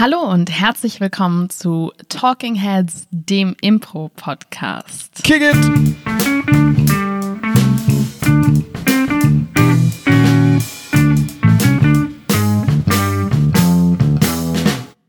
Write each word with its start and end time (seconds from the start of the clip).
Hallo 0.00 0.20
und 0.22 0.50
herzlich 0.50 0.98
willkommen 0.98 1.50
zu 1.50 1.92
Talking 2.08 2.54
Heads, 2.54 3.06
dem 3.10 3.54
Impro-Podcast. 3.60 5.22
Kick 5.22 5.42
it! 5.42 5.54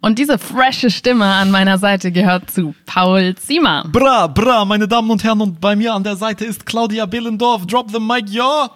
Und 0.02 0.20
diese 0.20 0.38
frische 0.38 0.90
Stimme 0.90 1.24
an 1.24 1.52
meiner 1.52 1.78
Seite 1.78 2.12
gehört 2.12 2.52
zu 2.52 2.76
Paul 2.86 3.36
Ziemer. 3.36 3.86
Bra, 3.90 4.28
bra, 4.28 4.66
meine 4.66 4.90
Damen 4.90 5.10
und 5.10 5.24
Herren, 5.24 5.40
und 5.40 5.62
bei 5.62 5.78
mir 5.78 5.94
an 5.94 6.04
der 6.04 6.18
Seite 6.18 6.44
ist 6.44 6.66
Claudia 6.66 7.06
Billendorf. 7.06 7.66
Drop 7.66 7.90
the 7.92 8.00
mic, 8.02 8.28
ja! 8.28 8.70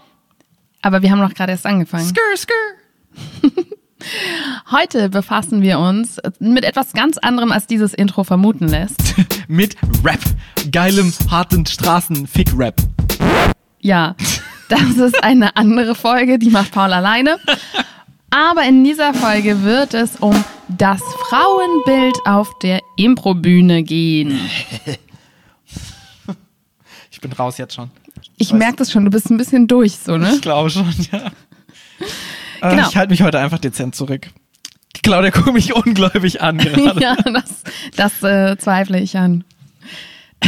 Aber 0.82 1.02
wir 1.02 1.12
haben 1.12 1.20
noch 1.20 1.34
gerade 1.34 1.52
erst 1.52 1.66
angefangen. 1.66 2.08
Skr, 2.08 2.38
skr. 2.38 2.54
Heute 4.72 5.10
befassen 5.10 5.62
wir 5.62 5.80
uns 5.80 6.18
mit 6.40 6.64
etwas 6.64 6.94
ganz 6.94 7.18
anderem, 7.18 7.52
als 7.52 7.68
dieses 7.68 7.94
Intro 7.94 8.24
vermuten 8.24 8.68
lässt. 8.68 8.98
Mit 9.48 9.76
Rap. 10.04 10.20
Geilem, 10.72 11.14
harten 11.30 11.66
Straßen-Fick-Rap. 11.66 12.76
Ja, 13.80 14.16
das 14.70 14.98
ist 14.98 15.24
eine 15.24 15.56
andere 15.56 15.96
Folge, 15.96 16.40
die 16.40 16.50
macht 16.50 16.72
Paul 16.72 16.92
alleine. 16.94 17.38
Aber 18.32 18.64
in 18.64 18.84
dieser 18.84 19.14
Folge 19.14 19.64
wird 19.64 19.94
es 19.94 20.18
um 20.18 20.44
das 20.68 21.02
Frauenbild 21.30 22.18
auf 22.26 22.58
der 22.60 22.82
Improbühne 22.98 23.84
gehen. 23.84 24.40
Ich 27.12 27.22
bin 27.22 27.32
raus 27.32 27.58
jetzt 27.58 27.74
schon. 27.74 27.90
Ich 28.38 28.52
merke 28.52 28.76
das 28.76 28.92
schon, 28.92 29.06
du 29.06 29.10
bist 29.10 29.32
ein 29.32 29.38
bisschen 29.38 29.68
durch, 29.68 29.94
so, 29.94 30.18
ne? 30.18 30.34
Ich 30.36 30.42
glaube 30.42 30.70
schon, 30.70 30.94
ja. 31.12 31.32
Äh, 32.72 32.76
Genau. 32.76 32.90
Ich 32.90 32.98
halte 32.98 33.12
mich 33.12 33.22
heute 33.22 33.40
einfach 33.40 33.60
dezent 33.60 33.96
zurück. 33.96 34.28
Claudia 35.04 35.30
guckt 35.30 35.54
mich 35.54 35.74
ungläubig 35.76 36.42
an 36.42 36.58
gerade. 36.60 37.00
Ja, 37.02 37.16
das, 37.16 37.64
das 37.96 38.24
äh, 38.24 38.58
zweifle 38.58 39.00
ich 39.00 39.18
an. 39.18 39.44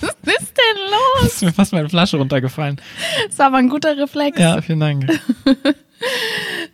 Was 0.00 0.34
ist 0.34 0.54
denn 0.56 0.82
los? 0.90 1.32
Ist 1.32 1.42
mir 1.42 1.52
fast 1.52 1.72
meine 1.72 1.88
Flasche 1.88 2.16
runtergefallen. 2.16 2.80
Das 3.28 3.38
war 3.38 3.46
aber 3.46 3.58
ein 3.58 3.68
guter 3.68 3.96
Reflex. 3.96 4.38
Ja, 4.38 4.60
vielen 4.60 4.80
Dank. 4.80 5.06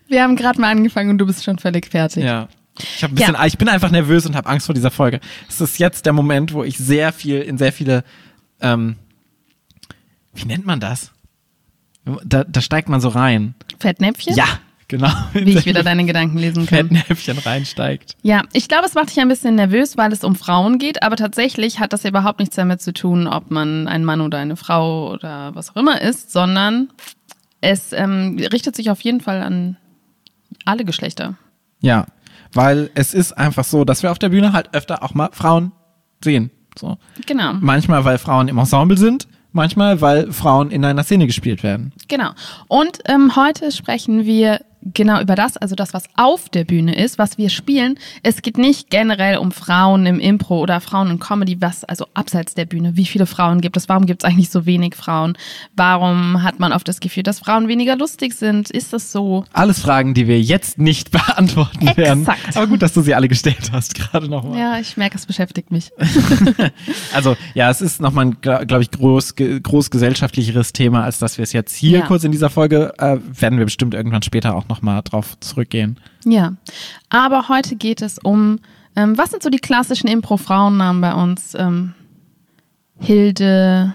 Wir 0.09 0.23
haben 0.23 0.37
gerade 0.37 0.61
mal 0.61 0.71
angefangen 0.71 1.11
und 1.11 1.19
du 1.19 1.27
bist 1.27 1.45
schon 1.45 1.59
völlig 1.59 1.87
fertig. 1.87 2.25
Ja. 2.25 2.49
Ich, 2.79 3.05
ein 3.05 3.15
bisschen, 3.15 3.35
Ja. 3.35 3.45
ich 3.47 3.59
bin 3.59 3.69
einfach 3.69 3.91
nervös 3.91 4.25
und 4.27 4.35
habe 4.35 4.49
Angst 4.49 4.67
vor 4.67 4.75
dieser 4.75 4.91
Folge. 4.91 5.21
Es 5.49 5.61
ist 5.61 5.79
jetzt 5.79 6.07
der 6.07 6.13
Moment, 6.13 6.53
wo 6.55 6.65
ich 6.65 6.79
sehr 6.79 7.13
viel 7.13 7.41
in 7.43 7.59
sehr 7.59 7.73
viele, 7.73 8.05
ähm, 8.61 8.97
wie 10.35 10.47
nennt 10.47 10.65
man 10.67 10.81
das? 10.81 11.13
Da, 12.25 12.45
da 12.45 12.61
steigt 12.61 12.89
man 12.89 13.01
so 13.01 13.09
rein. 13.09 13.55
Fettnäpfchen? 13.79 14.35
Ja, 14.35 14.47
genau. 14.89 15.11
Wie 15.33 15.57
ich 15.57 15.67
wieder 15.67 15.83
deine 15.83 16.05
Gedanken 16.05 16.39
lesen 16.39 16.67
kann. 16.67 16.89
Fettnäpfchen 16.89 17.39
reinsteigt. 17.39 18.17
Ja, 18.23 18.43
ich 18.53 18.69
glaube, 18.69 18.87
es 18.87 18.95
macht 18.95 19.11
dich 19.11 19.21
ein 19.21 19.29
bisschen 19.29 19.55
nervös, 19.55 19.97
weil 19.97 20.13
es 20.13 20.25
um 20.25 20.35
Frauen 20.35 20.79
geht, 20.79 21.03
aber 21.03 21.17
tatsächlich 21.17 21.79
hat 21.79 21.93
das 21.93 22.05
überhaupt 22.05 22.41
nichts 22.41 22.57
damit 22.57 22.81
zu 22.81 22.93
tun, 22.93 23.29
ob 23.29 23.51
man 23.51 23.87
ein 23.87 24.05
Mann 24.05 24.21
oder 24.21 24.39
eine 24.39 24.57
Frau 24.57 25.13
oder 25.13 25.55
was 25.55 25.71
auch 25.71 25.77
immer 25.77 26.01
ist, 26.01 26.33
sondern 26.33 26.89
es 27.61 27.93
ähm, 27.93 28.39
richtet 28.53 28.75
sich 28.75 28.91
auf 28.91 29.01
jeden 29.01 29.21
Fall 29.21 29.41
an 29.43 29.77
alle 30.65 30.85
Geschlechter. 30.85 31.37
Ja, 31.81 32.07
weil 32.53 32.91
es 32.95 33.15
ist 33.15 33.33
einfach 33.33 33.65
so, 33.65 33.85
dass 33.85 34.03
wir 34.03 34.11
auf 34.11 34.19
der 34.19 34.29
Bühne 34.29 34.53
halt 34.53 34.75
öfter 34.75 35.03
auch 35.03 35.15
mal 35.15 35.31
Frauen 35.33 35.73
sehen. 36.23 36.51
So. 36.79 36.99
Genau. 37.27 37.55
Manchmal, 37.61 38.05
weil 38.05 38.19
Frauen 38.19 38.49
im 38.49 38.59
Ensemble 38.59 38.97
sind, 38.99 39.29
manchmal, 39.53 40.01
weil 40.01 40.33
Frauen 40.33 40.71
in 40.71 40.85
einer 40.85 41.05
Szene 41.05 41.27
gespielt 41.27 41.63
werden. 41.63 41.93
Genau. 42.09 42.31
Und 42.69 42.99
ähm, 43.07 43.37
heute 43.37 43.73
sprechen 43.73 44.25
wir 44.25 44.61
genau 44.95 45.21
über 45.21 45.35
das, 45.35 45.57
also 45.57 45.75
das, 45.75 45.95
was 45.95 46.05
auf 46.17 46.49
der 46.49 46.65
Bühne 46.65 46.95
ist, 46.95 47.19
was 47.19 47.39
wir 47.39 47.49
spielen. 47.51 47.99
Es 48.23 48.43
geht 48.43 48.59
nicht 48.59 48.91
generell 48.91 49.39
um 49.39 49.53
Frauen 49.53 50.07
im 50.07 50.19
Impro 50.21 50.61
oder 50.61 50.81
Frauen 50.81 51.11
in 51.11 51.19
Comedy, 51.19 51.61
was 51.61 51.85
also 51.85 52.07
abseits 52.15 52.55
der 52.55 52.65
Bühne. 52.67 52.97
Wie 52.97 53.07
viele 53.07 53.27
Frauen 53.27 53.61
gibt 53.61 53.77
es? 53.77 53.89
Warum 53.89 54.07
gibt 54.07 54.23
es 54.25 54.29
eigentlich 54.29 54.51
so 54.51 54.67
wenig 54.67 54.95
Frauen? 54.95 55.37
Warum 55.77 56.43
hat 56.43 56.59
man 56.59 56.73
oft 56.73 56.87
das 56.89 57.01
Gefühl, 57.01 57.23
dass 57.23 57.39
Frauen 57.39 57.69
weniger 57.69 57.97
lustig 57.97 58.35
sind? 58.35 58.71
Ist 58.71 58.93
das 58.93 59.13
so? 59.13 59.45
Alles 59.53 59.81
Fragen, 59.81 60.15
die 60.15 60.27
wir 60.27 60.41
jetzt 60.41 60.79
nicht 60.79 61.11
beantworten 61.13 61.97
werden. 61.97 62.23
Exakt. 62.23 62.57
Aber 62.57 62.67
gut, 62.67 62.83
dass 62.83 62.93
du 62.93 63.01
sie 63.03 63.15
alle 63.15 63.29
gestellt 63.29 63.71
hast, 63.73 63.95
gerade 63.95 64.29
nochmal. 64.29 64.59
Ja, 64.59 64.79
ich 64.79 64.97
merke, 64.97 65.17
es 65.17 65.27
beschäftigt 65.27 65.71
mich. 65.71 65.91
Also 67.13 67.37
ja, 67.55 67.71
es 67.71 67.81
ist 67.81 68.01
nochmal 68.01 68.27
ein, 68.27 68.37
glaube 68.41 68.83
ich, 68.83 68.91
groß, 68.91 69.35
groß 69.37 69.91
gesellschaftlicheres 69.91 70.73
Thema, 70.73 71.05
als 71.05 71.19
dass 71.19 71.39
wir 71.39 71.43
es 71.43 71.53
jetzt 71.53 71.75
hier 71.75 72.01
Ja. 72.01 72.07
kurz 72.07 72.25
in 72.25 72.33
dieser 72.33 72.51
Folge, 72.51 72.93
äh, 72.99 73.19
werden 73.41 73.59
wir 73.59 73.65
bestimmt 73.67 73.95
irgendwann 73.95 74.23
später 74.23 74.55
auch 74.55 74.67
nochmal 74.73 75.03
drauf 75.03 75.39
zurückgehen. 75.41 75.99
Ja. 76.25 76.55
Aber 77.11 77.49
heute 77.49 77.77
geht 77.77 78.01
es 78.01 78.19
um, 78.19 78.59
ähm, 78.97 79.19
was 79.19 79.31
sind 79.31 79.43
so 79.43 79.51
die 79.51 79.59
klassischen 79.59 80.09
Impro-Frauennamen 80.09 81.01
bei 81.01 81.15
uns? 81.15 81.55
Ähm, 81.55 81.95
Hilde, 82.99 83.95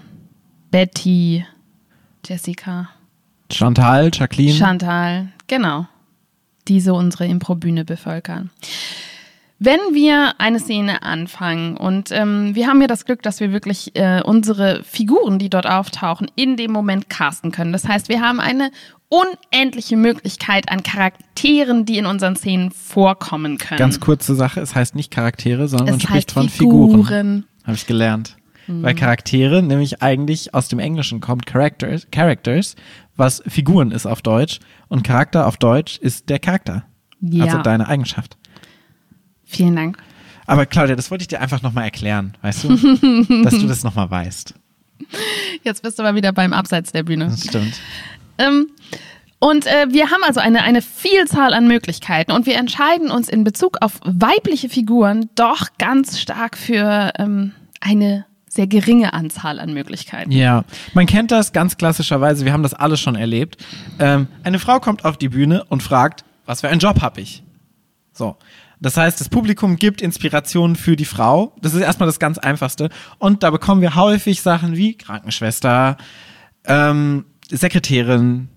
Betty, 0.70 1.44
Jessica. 2.24 2.90
Chantal, 3.50 4.10
Jacqueline. 4.12 4.52
Chantal, 4.52 5.28
genau. 5.46 5.86
Die 6.68 6.80
so 6.80 6.94
unsere 6.94 7.26
Improbühne 7.26 7.84
bevölkern. 7.84 8.50
Wenn 9.60 9.80
wir 9.92 10.34
eine 10.38 10.60
Szene 10.60 11.02
anfangen 11.02 11.76
und 11.76 12.12
ähm, 12.12 12.54
wir 12.54 12.68
haben 12.68 12.80
ja 12.80 12.86
das 12.86 13.04
Glück, 13.04 13.22
dass 13.22 13.40
wir 13.40 13.50
wirklich 13.52 13.96
äh, 13.96 14.22
unsere 14.22 14.84
Figuren, 14.84 15.40
die 15.40 15.50
dort 15.50 15.66
auftauchen, 15.66 16.30
in 16.36 16.56
dem 16.56 16.70
Moment 16.70 17.10
casten 17.10 17.50
können. 17.50 17.72
Das 17.72 17.88
heißt, 17.88 18.08
wir 18.08 18.20
haben 18.20 18.38
eine 18.38 18.70
unendliche 19.08 19.96
Möglichkeit 19.96 20.70
an 20.70 20.84
Charakteren, 20.84 21.84
die 21.84 21.98
in 21.98 22.06
unseren 22.06 22.36
Szenen 22.36 22.70
vorkommen 22.70 23.58
können. 23.58 23.78
Ganz 23.78 23.98
kurze 23.98 24.36
Sache, 24.36 24.60
es 24.60 24.76
heißt 24.76 24.94
nicht 24.94 25.10
Charaktere, 25.10 25.66
sondern 25.66 25.88
man 25.88 25.96
es 25.96 26.02
spricht 26.02 26.16
heißt 26.16 26.32
von 26.32 26.48
Figuren. 26.48 26.90
Figuren. 26.90 27.44
Habe 27.64 27.74
ich 27.74 27.86
gelernt. 27.86 28.36
Mhm. 28.68 28.82
Weil 28.84 28.94
Charaktere 28.94 29.62
nämlich 29.62 30.02
eigentlich 30.02 30.54
aus 30.54 30.68
dem 30.68 30.78
Englischen 30.78 31.20
kommt, 31.20 31.46
Characters, 31.46 32.06
Characters, 32.12 32.76
was 33.16 33.42
Figuren 33.46 33.90
ist 33.90 34.06
auf 34.06 34.22
Deutsch. 34.22 34.60
Und 34.86 35.02
Charakter 35.02 35.48
auf 35.48 35.56
Deutsch 35.56 35.98
ist 35.98 36.28
der 36.28 36.38
Charakter. 36.38 36.84
Ja. 37.20 37.44
Also 37.44 37.58
deine 37.62 37.88
Eigenschaft. 37.88 38.36
Vielen 39.48 39.74
Dank. 39.74 39.98
Aber 40.46 40.66
Claudia, 40.66 40.94
das 40.94 41.10
wollte 41.10 41.22
ich 41.22 41.28
dir 41.28 41.40
einfach 41.40 41.62
nochmal 41.62 41.84
erklären, 41.84 42.34
weißt 42.42 42.64
du? 42.64 42.68
dass 43.42 43.58
du 43.58 43.66
das 43.66 43.82
nochmal 43.82 44.10
weißt. 44.10 44.54
Jetzt 45.62 45.82
bist 45.82 45.98
du 45.98 46.02
aber 46.02 46.14
wieder 46.14 46.32
beim 46.32 46.52
Abseits 46.52 46.92
der 46.92 47.02
Bühne. 47.02 47.26
Das 47.26 47.44
stimmt. 47.44 47.80
Ähm, 48.38 48.68
und 49.40 49.66
äh, 49.66 49.86
wir 49.90 50.10
haben 50.10 50.22
also 50.26 50.40
eine, 50.40 50.62
eine 50.62 50.82
Vielzahl 50.82 51.54
an 51.54 51.68
Möglichkeiten 51.68 52.32
und 52.32 52.46
wir 52.46 52.56
entscheiden 52.56 53.10
uns 53.10 53.28
in 53.28 53.44
Bezug 53.44 53.78
auf 53.80 54.00
weibliche 54.04 54.68
Figuren 54.68 55.28
doch 55.34 55.68
ganz 55.78 56.18
stark 56.18 56.56
für 56.56 57.12
ähm, 57.18 57.52
eine 57.80 58.26
sehr 58.48 58.66
geringe 58.66 59.12
Anzahl 59.12 59.60
an 59.60 59.72
Möglichkeiten. 59.72 60.32
Ja, 60.32 60.64
man 60.94 61.06
kennt 61.06 61.30
das 61.30 61.52
ganz 61.52 61.76
klassischerweise, 61.76 62.44
wir 62.44 62.52
haben 62.52 62.62
das 62.62 62.74
alles 62.74 63.00
schon 63.00 63.14
erlebt. 63.14 63.58
Ähm, 63.98 64.26
eine 64.42 64.58
Frau 64.58 64.80
kommt 64.80 65.04
auf 65.04 65.16
die 65.16 65.28
Bühne 65.28 65.64
und 65.68 65.82
fragt, 65.82 66.24
was 66.46 66.62
für 66.62 66.68
einen 66.68 66.80
Job 66.80 67.00
habe 67.00 67.20
ich? 67.20 67.42
So. 68.12 68.36
Das 68.80 68.96
heißt, 68.96 69.20
das 69.20 69.28
Publikum 69.28 69.76
gibt 69.76 70.00
Inspirationen 70.02 70.76
für 70.76 70.94
die 70.96 71.04
Frau. 71.04 71.52
Das 71.60 71.74
ist 71.74 71.80
erstmal 71.80 72.06
das 72.06 72.18
ganz 72.18 72.38
Einfachste. 72.38 72.90
Und 73.18 73.42
da 73.42 73.50
bekommen 73.50 73.80
wir 73.80 73.94
häufig 73.96 74.40
Sachen 74.42 74.76
wie 74.76 74.96
Krankenschwester, 74.96 75.96
ähm, 76.64 77.24
Sekretärin, 77.50 78.48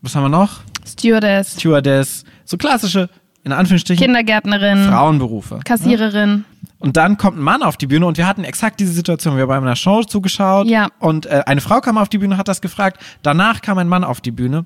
was 0.00 0.14
haben 0.16 0.24
wir 0.24 0.28
noch? 0.28 0.60
Stewardess, 0.86 1.54
Stewardess, 1.54 2.24
so 2.44 2.56
klassische, 2.56 3.08
in 3.44 3.52
Anführungsstrichen, 3.52 4.04
Kindergärtnerin, 4.04 4.84
Frauenberufe. 4.88 5.60
Kassiererin. 5.64 6.44
Und 6.78 6.96
dann 6.96 7.16
kommt 7.16 7.38
ein 7.38 7.42
Mann 7.42 7.62
auf 7.62 7.76
die 7.76 7.86
Bühne 7.86 8.06
und 8.06 8.16
wir 8.18 8.26
hatten 8.26 8.42
exakt 8.44 8.80
diese 8.80 8.92
Situation. 8.92 9.36
Wir 9.36 9.42
haben 9.42 9.48
bei 9.48 9.56
einer 9.56 9.76
Show 9.76 10.02
zugeschaut 10.02 10.66
Ja. 10.66 10.88
und 10.98 11.26
äh, 11.26 11.42
eine 11.46 11.60
Frau 11.60 11.80
kam 11.80 11.98
auf 11.98 12.08
die 12.08 12.18
Bühne, 12.18 12.36
hat 12.36 12.48
das 12.48 12.60
gefragt. 12.60 13.00
Danach 13.22 13.60
kam 13.60 13.78
ein 13.78 13.88
Mann 13.88 14.02
auf 14.04 14.20
die 14.20 14.30
Bühne. 14.32 14.64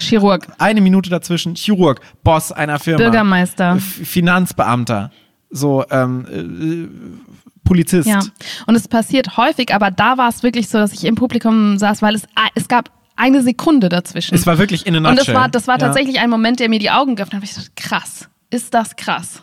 Chirurg, 0.00 0.46
Eine 0.58 0.80
Minute 0.80 1.10
dazwischen, 1.10 1.54
Chirurg, 1.54 2.00
Boss 2.24 2.52
einer 2.52 2.78
Firma, 2.78 2.98
Bürgermeister. 2.98 3.76
F 3.76 3.84
Finanzbeamter, 4.08 5.10
so 5.50 5.84
ähm, 5.90 6.26
äh, 6.30 7.40
Polizist. 7.64 8.08
Ja. 8.08 8.20
Und 8.66 8.74
es 8.74 8.88
passiert 8.88 9.36
häufig, 9.36 9.74
aber 9.74 9.90
da 9.90 10.18
war 10.18 10.28
es 10.28 10.42
wirklich 10.42 10.68
so, 10.68 10.78
dass 10.78 10.92
ich 10.92 11.04
im 11.04 11.14
Publikum 11.14 11.78
saß, 11.78 12.02
weil 12.02 12.14
es, 12.14 12.26
es 12.54 12.68
gab 12.68 12.90
eine 13.16 13.42
Sekunde 13.42 13.88
dazwischen. 13.88 14.34
Es 14.34 14.46
war 14.46 14.58
wirklich 14.58 14.86
in 14.86 14.94
a 15.04 15.10
Und 15.10 15.18
das 15.18 15.28
war, 15.28 15.48
das 15.48 15.66
war 15.68 15.74
Ja. 15.78 15.86
tatsächlich 15.86 16.20
ein 16.20 16.30
Moment, 16.30 16.58
der 16.58 16.68
mir 16.68 16.78
die 16.78 16.90
Augen 16.90 17.16
geöffnet 17.16 17.42
hat. 17.42 17.48
Ich 17.48 17.54
dachte, 17.54 17.70
krass, 17.76 18.28
ist 18.50 18.72
das 18.74 18.96
krass. 18.96 19.42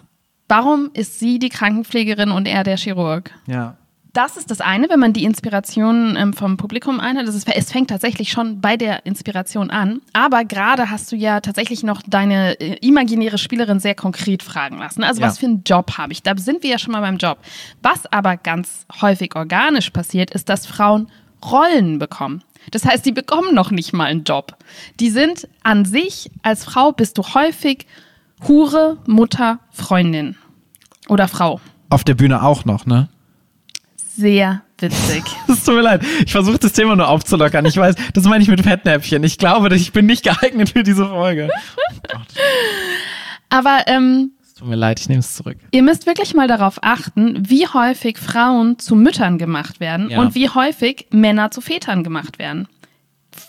Warum 0.50 0.90
ist 0.94 1.20
sie 1.20 1.40
die 1.40 1.50
Krankenpflegerin 1.50 2.32
und 2.32 2.48
er 2.48 2.64
der 2.64 2.78
Chirurg? 2.78 3.32
Ja. 3.48 3.78
Das 4.18 4.36
ist 4.36 4.50
das 4.50 4.62
eine, 4.62 4.90
wenn 4.90 5.00
man 5.00 5.14
die 5.14 5.26
Inspiration 5.26 6.16
ähm, 6.18 6.34
vom 6.34 6.58
Publikum 6.58 7.00
einhält. 7.00 7.28
Das 7.28 7.36
ist, 7.36 7.48
es 7.48 7.72
fängt 7.72 7.92
tatsächlich 7.92 8.32
schon 8.32 8.60
bei 8.62 8.76
der 8.76 9.06
Inspiration 9.06 9.70
an. 9.70 10.02
Aber 10.12 10.44
gerade 10.44 10.90
hast 10.90 11.12
du 11.12 11.16
ja 11.16 11.40
tatsächlich 11.40 11.84
noch 11.84 12.02
deine 12.02 12.60
äh, 12.60 12.78
imaginäre 12.84 13.38
Spielerin 13.38 13.80
sehr 13.80 13.94
konkret 13.94 14.42
fragen 14.42 14.80
lassen. 14.80 15.04
Also 15.04 15.22
Ja. 15.22 15.28
was 15.28 15.38
für 15.38 15.46
einen 15.46 15.62
Job 15.64 16.00
habe 16.00 16.14
ich? 16.14 16.24
Da 16.24 16.36
sind 16.36 16.64
wir 16.64 16.72
ja 16.72 16.80
schon 16.80 16.94
mal 16.94 17.02
beim 17.02 17.18
Job. 17.18 17.38
Was 17.84 18.12
aber 18.12 18.38
ganz 18.38 18.88
häufig 19.04 19.36
organisch 19.36 19.92
passiert, 19.92 20.32
ist, 20.32 20.50
dass 20.50 20.66
Frauen 20.66 21.12
Rollen 21.46 22.00
bekommen. 22.00 22.44
Das 22.72 22.86
heißt, 22.86 23.06
die 23.06 23.12
bekommen 23.12 23.54
noch 23.54 23.70
nicht 23.70 23.94
mal 23.94 24.06
einen 24.06 24.24
Job. 24.24 24.58
Die 25.00 25.12
sind 25.12 25.48
an 25.62 25.86
sich, 25.86 26.32
als 26.42 26.66
Frau 26.66 26.92
bist 26.92 27.20
du 27.20 27.24
häufig 27.36 27.86
Hure, 28.48 28.98
Mutter, 29.06 29.60
Freundin 29.70 30.38
oder 31.08 31.28
Frau. 31.28 31.62
Auf 31.92 32.04
der 32.04 32.16
Bühne 32.16 32.42
auch 32.42 32.66
noch, 32.66 32.88
ne? 32.88 33.10
Sehr 34.18 34.62
witzig. 34.80 35.24
Es 35.48 35.64
tut 35.64 35.76
mir 35.76 35.82
leid. 35.82 36.02
Ich 36.26 36.32
versuche 36.32 36.58
das 36.58 36.74
Thema 36.74 36.96
nur 36.96 37.08
aufzulockern. 37.08 37.66
Ich 37.66 37.78
weiß, 37.78 37.96
das 38.14 38.24
meine 38.26 38.42
ich 38.44 38.50
mit 38.50 38.62
Fettnäpfchen. 38.62 39.24
Ich 39.24 39.38
glaube, 39.38 39.74
ich 39.76 39.92
bin 39.94 40.06
nicht 40.08 40.24
geeignet 40.24 40.70
für 40.72 40.82
diese 40.84 41.06
Folge. 41.08 41.50
Aber 43.50 43.84
ähm, 43.88 44.32
Es 44.44 44.56
tut 44.56 44.68
mir 44.68 44.76
leid, 44.76 45.00
ich 45.00 45.08
nehme 45.10 45.20
es 45.20 45.36
zurück. 45.36 45.58
ihr 45.72 45.84
müsst 45.84 46.06
wirklich 46.06 46.34
mal 46.34 46.48
darauf 46.48 46.80
achten, 46.82 47.44
wie 47.50 47.68
häufig 47.68 48.18
Frauen 48.18 48.80
zu 48.80 48.96
Müttern 48.96 49.38
gemacht 49.38 49.80
werden 49.80 50.10
Ja. 50.10 50.20
und 50.20 50.36
wie 50.36 50.50
häufig 50.50 51.08
Männer 51.12 51.52
zu 51.52 51.62
Vätern 51.62 52.04
gemacht 52.04 52.40
werden. 52.40 52.68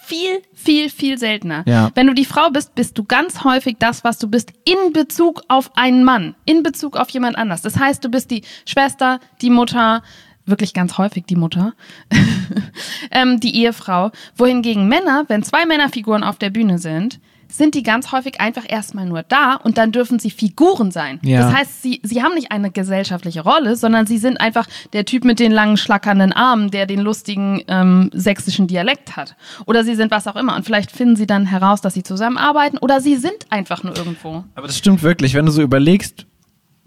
Viel, 0.05 0.43
viel, 0.55 0.91
viel 0.91 1.17
seltener. 1.19 1.65
Ja. 1.67 1.91
Wenn 1.95 2.07
du 2.09 2.15
die 2.15 2.27
Frau 2.27 2.51
bist, 2.51 2.75
bist 2.75 2.99
du 2.99 3.05
ganz 3.05 3.43
häufig 3.45 3.77
das, 3.79 4.05
was 4.05 4.19
du 4.19 4.29
bist, 4.29 4.53
in 4.67 4.93
Bezug 4.93 5.43
auf 5.49 5.71
einen 5.77 6.05
Mann, 6.05 6.35
in 6.45 6.63
Bezug 6.63 6.97
auf 6.97 7.09
jemand 7.11 7.37
anders. 7.39 7.63
Das 7.63 7.79
heißt, 7.79 8.05
du 8.05 8.11
bist 8.11 8.31
die 8.31 8.43
Schwester, 8.67 9.19
die 9.41 9.49
Mutter, 9.51 10.03
wirklich 10.49 10.75
ganz 10.75 10.99
häufig 10.99 11.25
die 11.27 11.37
Mutter, 11.37 11.75
ähm, 13.11 13.41
die 13.41 13.57
Ehefrau. 13.57 14.11
Wohingegen 14.37 14.89
Männer, 14.89 15.25
wenn 15.29 15.43
zwei 15.43 15.67
Männerfiguren 15.67 16.25
auf 16.25 16.39
der 16.39 16.51
Bühne 16.51 16.79
sind, 16.79 17.21
sind 17.51 17.75
die 17.75 17.83
ganz 17.83 18.13
häufig 18.13 18.41
einfach 18.41 18.65
erstmal 18.69 19.07
nur 19.07 19.23
da 19.23 19.55
und 19.55 19.79
dann 19.79 19.93
dürfen 19.93 20.19
sie 20.19 20.31
Figuren 20.31 20.91
sein. 20.91 21.19
Ja. 21.23 21.41
Das 21.41 21.55
heißt, 21.55 21.83
sie, 21.83 22.01
sie 22.03 22.23
haben 22.23 22.35
nicht 22.35 22.53
eine 22.53 22.71
gesellschaftliche 22.71 23.41
Rolle, 23.41 23.77
sondern 23.77 24.07
sie 24.07 24.19
sind 24.19 24.41
einfach 24.41 24.67
der 24.93 25.05
Typ 25.05 25.25
mit 25.25 25.41
den 25.41 25.53
langen, 25.53 25.77
schlackernden 25.77 26.33
Armen, 26.33 26.71
der 26.71 26.87
den 26.87 27.01
lustigen 27.01 27.63
ähm, 27.69 28.11
sächsischen 28.13 28.67
Dialekt 28.67 29.17
hat. 29.17 29.37
Oder 29.67 29.85
sie 29.85 29.95
sind 29.95 30.11
was 30.11 30.27
auch 30.27 30.37
immer. 30.37 30.57
Und 30.57 30.65
vielleicht 30.65 30.91
finden 30.93 31.17
sie 31.17 31.27
dann 31.27 31.47
heraus, 31.47 31.81
dass 31.81 31.95
sie 31.95 32.03
zusammenarbeiten 32.03 32.79
oder 32.79 33.01
sie 33.01 33.17
sind 33.17 33.47
einfach 33.51 33.83
nur 33.83 33.97
irgendwo. 33.97 34.45
Aber 34.55 34.67
das 34.67 34.77
stimmt 34.77 35.03
wirklich, 35.03 35.35
wenn 35.35 35.47
du 35.47 35.53
so 35.53 35.63
überlegst, 35.63 36.27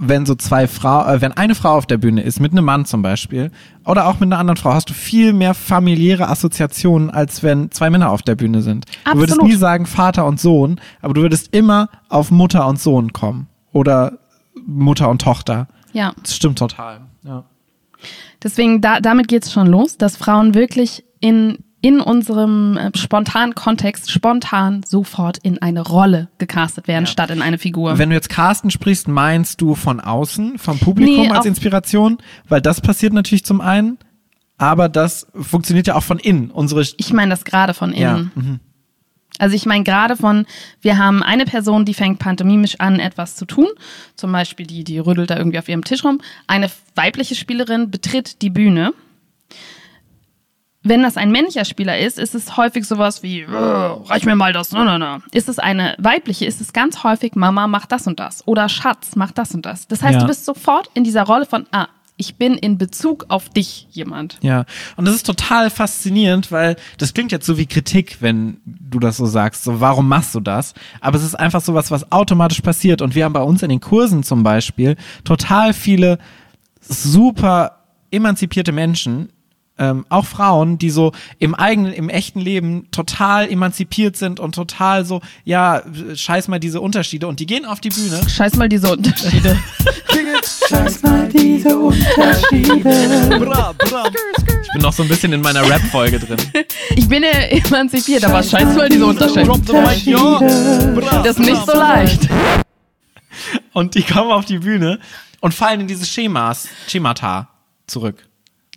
wenn 0.03 0.25
so 0.25 0.33
zwei 0.33 0.68
Frau, 0.68 1.06
äh, 1.06 1.21
wenn 1.21 1.31
eine 1.31 1.53
Frau 1.53 1.77
auf 1.77 1.86
der 1.86 1.98
Bühne 1.98 2.24
ist, 2.24 2.39
mit 2.39 2.51
einem 2.51 2.65
Mann 2.65 2.86
zum 2.86 3.03
Beispiel, 3.03 3.51
oder 3.86 4.07
auch 4.07 4.15
mit 4.15 4.24
einer 4.24 4.39
anderen 4.39 4.57
Frau, 4.57 4.74
hast 4.74 4.89
du 4.89 4.94
viel 4.94 5.31
mehr 5.31 5.53
familiäre 5.53 6.27
Assoziationen, 6.27 7.12
als 7.12 7.44
wenn 7.44 7.69
zwei 7.69 7.92
Männer 7.92 8.09
auf 8.09 8.24
der 8.24 8.36
Bühne 8.36 8.63
sind. 8.63 8.86
Du 9.06 9.19
würdest 9.19 9.33
Absolut. 9.33 9.51
nie 9.51 9.57
sagen 9.57 9.86
Vater 9.86 10.25
und 10.25 10.39
Sohn, 10.39 10.81
aber 11.01 11.13
du 11.13 11.21
würdest 11.21 11.56
immer 11.56 11.89
auf 12.09 12.31
Mutter 12.31 12.68
und 12.68 12.80
Sohn 12.80 13.13
kommen. 13.13 13.48
Oder 13.74 14.18
Mutter 14.65 15.07
und 15.07 15.21
Tochter. 15.21 15.68
Ja. 15.94 16.13
Das 16.21 16.36
stimmt 16.36 16.57
total. 16.57 17.01
Ja. 17.24 17.44
Deswegen, 18.44 18.81
da, 18.81 19.00
damit 19.01 19.27
geht's 19.27 19.53
schon 19.53 19.68
los, 19.68 19.98
dass 19.98 20.18
Frauen 20.18 20.56
wirklich 20.56 21.03
in, 21.19 21.59
in 21.81 21.99
unserem 21.99 22.77
äh, 22.77 22.91
spontanen 22.95 23.55
Kontext 23.55 24.11
spontan 24.11 24.83
sofort 24.83 25.39
in 25.39 25.61
eine 25.61 25.81
Rolle 25.81 26.29
gecastet 26.37 26.87
werden, 26.87 27.07
statt 27.07 27.31
in 27.31 27.41
eine 27.41 27.57
Figur. 27.57 27.97
Wenn 27.97 28.09
du 28.09 28.15
jetzt 28.15 28.29
Carsten 28.29 28.69
sprichst, 28.69 29.07
meinst 29.07 29.61
du 29.61 29.75
von 29.75 29.99
außen, 29.99 30.59
vom 30.59 30.77
Publikum 30.79 31.27
Nee, 31.27 31.31
als 31.31 31.45
Inspiration? 31.45 32.19
Weil 32.47 32.61
das 32.61 32.81
passiert 32.81 33.13
natürlich 33.13 33.45
zum 33.45 33.61
einen, 33.61 33.97
aber 34.57 34.89
das 34.89 35.27
funktioniert 35.33 35.87
ja 35.87 35.95
auch 35.95 36.03
von 36.03 36.19
innen. 36.19 36.51
Unsere 36.51 36.81
ich 36.81 37.13
meine 37.13 37.31
das 37.31 37.45
gerade 37.45 37.73
von 37.73 37.93
ja, 37.93 38.15
innen. 38.15 38.31
mhm. 38.35 38.59
Also 39.39 39.55
ich 39.55 39.65
meine 39.65 39.83
gerade 39.83 40.15
von, 40.15 40.45
wir 40.81 40.99
haben 40.99 41.23
eine 41.23 41.45
Person, 41.45 41.83
die 41.83 41.95
fängt 41.95 42.19
pantomimisch 42.19 42.79
an, 42.79 42.99
etwas 42.99 43.35
zu 43.35 43.45
tun. 43.45 43.67
Zum 44.15 44.31
Beispiel 44.31 44.67
die, 44.67 44.83
die 44.83 44.99
rüttelt 44.99 45.31
da 45.31 45.37
irgendwie 45.37 45.57
auf 45.57 45.67
ihrem 45.67 45.83
Tisch 45.83 46.03
rum. 46.03 46.21
Eine 46.45 46.69
weibliche 46.93 47.33
Spielerin 47.33 47.89
betritt 47.89 48.43
die 48.43 48.51
Bühne. 48.51 48.93
Wenn 50.83 51.03
das 51.03 51.15
ein 51.15 51.31
männlicher 51.31 51.63
Spieler 51.65 51.99
ist, 51.99 52.17
ist 52.17 52.33
es 52.33 52.57
häufig 52.57 52.85
sowas 52.87 53.21
wie, 53.21 53.41
"Äh, 53.41 53.47
reich 53.55 54.25
mir 54.25 54.35
mal 54.35 54.51
das, 54.51 54.71
na, 54.71 54.83
na, 54.83 54.97
na. 54.97 55.21
Ist 55.31 55.47
es 55.47 55.59
eine 55.59 55.95
weibliche, 55.99 56.45
ist 56.45 56.59
es 56.59 56.73
ganz 56.73 57.03
häufig, 57.03 57.35
Mama 57.35 57.67
macht 57.67 57.91
das 57.91 58.07
und 58.07 58.19
das. 58.19 58.47
Oder 58.47 58.67
Schatz 58.67 59.15
macht 59.15 59.37
das 59.37 59.53
und 59.53 59.65
das. 59.65 59.87
Das 59.87 60.01
heißt, 60.01 60.15
Ja. 60.15 60.19
du 60.21 60.25
bist 60.27 60.43
sofort 60.45 60.89
in 60.95 61.03
dieser 61.03 61.23
Rolle 61.23 61.45
von, 61.45 61.67
ah, 61.71 61.87
ich 62.17 62.35
bin 62.35 62.53
in 62.55 62.77
Bezug 62.79 63.25
auf 63.29 63.49
dich 63.49 63.87
jemand. 63.91 64.37
Ja, 64.41 64.65
und 64.95 65.05
das 65.05 65.15
ist 65.15 65.25
total 65.25 65.69
faszinierend, 65.69 66.51
weil 66.51 66.75
das 66.97 67.13
klingt 67.13 67.31
jetzt 67.31 67.45
so 67.45 67.57
wie 67.57 67.65
Kritik, 67.67 68.17
wenn 68.19 68.57
du 68.65 68.99
das 68.99 69.17
so 69.17 69.25
sagst, 69.27 69.63
so 69.63 69.81
warum 69.81 70.07
machst 70.07 70.33
du 70.35 70.39
das? 70.39 70.73
Aber 70.99 71.17
es 71.17 71.23
ist 71.23 71.35
einfach 71.35 71.61
sowas, 71.61 71.89
was 71.91 72.11
automatisch 72.11 72.61
passiert 72.61 73.01
und 73.03 73.13
wir 73.15 73.25
haben 73.25 73.33
bei 73.33 73.41
uns 73.41 73.61
in 73.63 73.69
den 73.69 73.79
Kursen 73.81 74.23
zum 74.23 74.43
Beispiel 74.43 74.97
total 75.23 75.73
viele 75.73 76.17
super 76.79 77.77
emanzipierte 78.11 78.71
Menschen, 78.71 79.29
ähm, 79.77 80.06
auch 80.09 80.25
Frauen, 80.25 80.77
die 80.77 80.89
so 80.89 81.12
im 81.39 81.56
eigenen, 81.56 81.94
im 81.94 82.09
echten 82.09 82.39
Leben 82.39 82.88
total 82.91 83.50
emanzipiert 83.50 84.15
sind 84.15 84.39
und 84.39 84.53
total 84.53 85.06
so, 85.06 85.21
ja, 85.44 85.81
scheiß 86.13 86.47
mal 86.50 86.59
diese 86.59 86.81
Unterschiede 86.81 87.27
und 87.27 87.39
die 87.39 87.45
gehen 87.45 87.65
auf 87.65 87.79
die 87.79 87.89
Bühne 87.89 88.21
Scheiß 88.29 88.56
mal 88.56 88.69
diese 88.69 88.91
Unterschiede. 88.91 89.57
Scheiß 90.69 91.01
mal 91.03 91.27
diese 91.29 91.77
Unterschiede. 91.77 93.39
Bra, 93.39 93.73
bra. 93.77 94.03
Ich 94.63 94.73
bin 94.73 94.81
noch 94.81 94.94
so 94.94 95.03
ein 95.03 95.09
bisschen 95.09 95.33
in 95.33 95.41
meiner 95.41 95.68
Rap-Folge 95.68 96.19
drin. 96.19 96.38
Ich 96.95 97.07
bin 97.07 97.24
ja 97.24 97.29
emanzipiert, 97.29 98.24
aber 98.24 98.44
scheiß 98.44 98.75
mal 98.75 98.89
diese 98.89 99.06
Unterschiede. 99.06 99.45
Bra, 99.45 101.21
Das 101.24 101.38
ist 101.38 101.45
nicht 101.45 101.65
so 101.65 101.74
leicht. 101.74 102.29
Und 103.74 103.95
die 103.95 104.03
kommen 104.03 104.31
auf 104.31 104.45
die 104.45 104.59
Bühne 104.59 105.00
und 105.39 105.53
fallen 105.53 105.81
in 105.81 105.88
diese 105.88 106.06
Schemas, 106.06 106.67
Schemata 106.88 107.47
zurück. 107.88 108.27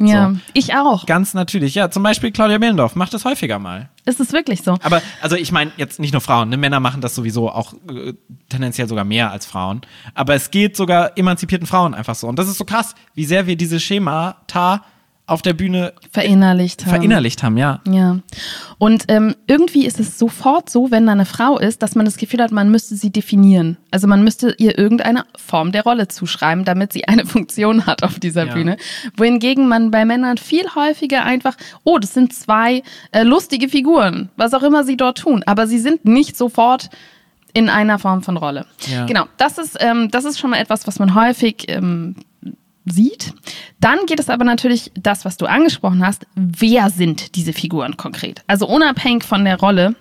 Ja, 0.00 0.30
So. 0.30 0.36
ich 0.54 0.74
auch. 0.74 1.06
Ganz 1.06 1.34
natürlich. 1.34 1.74
Ja, 1.76 1.88
zum 1.90 2.02
Beispiel 2.02 2.32
Claudia 2.32 2.58
Behlendorf 2.58 2.96
macht 2.96 3.14
das 3.14 3.24
häufiger 3.24 3.58
mal. 3.60 3.90
Ist 4.04 4.18
es 4.18 4.32
wirklich 4.32 4.62
so? 4.62 4.76
Aber, 4.82 5.00
also 5.22 5.36
ich 5.36 5.52
meine 5.52 5.70
jetzt 5.76 6.00
nicht 6.00 6.12
nur 6.12 6.20
Frauen, 6.20 6.48
ne? 6.48 6.56
Männer 6.56 6.80
machen 6.80 7.00
das 7.00 7.14
sowieso 7.14 7.48
auch 7.50 7.74
äh, 7.88 8.14
tendenziell 8.48 8.88
sogar 8.88 9.04
mehr 9.04 9.30
als 9.30 9.46
Frauen. 9.46 9.82
Aber 10.14 10.34
es 10.34 10.50
geht 10.50 10.76
sogar 10.76 11.16
emanzipierten 11.16 11.66
Frauen 11.66 11.94
einfach 11.94 12.16
so. 12.16 12.26
Und 12.26 12.38
das 12.38 12.48
ist 12.48 12.58
so 12.58 12.64
krass, 12.64 12.94
wie 13.14 13.24
sehr 13.24 13.46
wir 13.46 13.56
diese 13.56 13.78
Schemata 13.78 14.84
auf 15.26 15.40
der 15.40 15.54
Bühne 15.54 15.94
Verinnerlicht 16.10 16.84
haben. 16.84 16.90
verinnerlicht 16.90 17.42
haben, 17.42 17.56
ja. 17.56 17.80
Ja. 17.88 18.18
Und 18.76 19.04
ähm, 19.08 19.34
irgendwie 19.46 19.86
ist 19.86 19.98
es 19.98 20.18
sofort 20.18 20.68
so, 20.68 20.90
wenn 20.90 21.06
da 21.06 21.12
eine 21.12 21.24
Frau 21.24 21.58
ist, 21.58 21.82
dass 21.82 21.94
man 21.94 22.04
das 22.04 22.18
Gefühl 22.18 22.42
hat, 22.42 22.52
man 22.52 22.70
müsste 22.70 22.94
sie 22.96 23.10
definieren. 23.10 23.78
Also 23.90 24.06
man 24.06 24.22
müsste 24.22 24.54
ihr 24.58 24.76
irgendeine 24.78 25.24
Form 25.36 25.72
der 25.72 25.84
Rolle 25.84 26.08
zuschreiben, 26.08 26.66
damit 26.66 26.92
sie 26.92 27.08
eine 27.08 27.24
Funktion 27.34 27.86
hat 27.86 28.02
auf 28.02 28.18
dieser 28.18 28.46
Ja. 28.48 28.52
Bühne. 28.54 28.76
Wohingegen 29.16 29.66
man 29.66 29.90
bei 29.90 30.04
Männern 30.04 30.36
viel 30.36 30.66
häufiger 30.74 31.24
einfach, 31.24 31.56
oh, 31.84 31.96
das 31.98 32.12
sind 32.12 32.34
zwei 32.34 32.82
äh, 33.12 33.22
lustige 33.22 33.70
Figuren, 33.70 34.28
was 34.36 34.52
auch 34.52 34.62
immer 34.62 34.84
sie 34.84 34.98
dort 34.98 35.18
tun. 35.18 35.42
Aber 35.46 35.66
sie 35.66 35.78
sind 35.78 36.04
nicht 36.04 36.36
sofort 36.36 36.90
in 37.54 37.70
einer 37.70 37.98
Form 37.98 38.22
von 38.22 38.36
Rolle. 38.36 38.66
Ja. 38.92 39.06
Genau, 39.06 39.24
das 39.38 39.56
ist, 39.56 39.78
ähm, 39.80 40.10
das 40.10 40.24
ist 40.26 40.38
schon 40.38 40.50
mal 40.50 40.58
etwas, 40.58 40.86
was 40.86 40.98
man 40.98 41.14
häufig 41.14 41.64
ähm, 41.68 42.16
sieht. 42.84 43.32
Dann 43.80 43.98
geht 44.06 44.20
es 44.20 44.28
aber 44.28 44.44
natürlich, 44.44 44.92
das, 44.94 45.24
was 45.24 45.36
du 45.36 45.46
angesprochen 45.46 46.04
hast, 46.06 46.26
wer 46.34 46.90
sind 46.90 47.34
diese 47.36 47.52
Figuren 47.52 47.96
konkret? 47.96 48.42
Also 48.46 48.66
unabhängig 48.68 49.24
von 49.24 49.44
der 49.44 49.58
Rolle, 49.58 49.94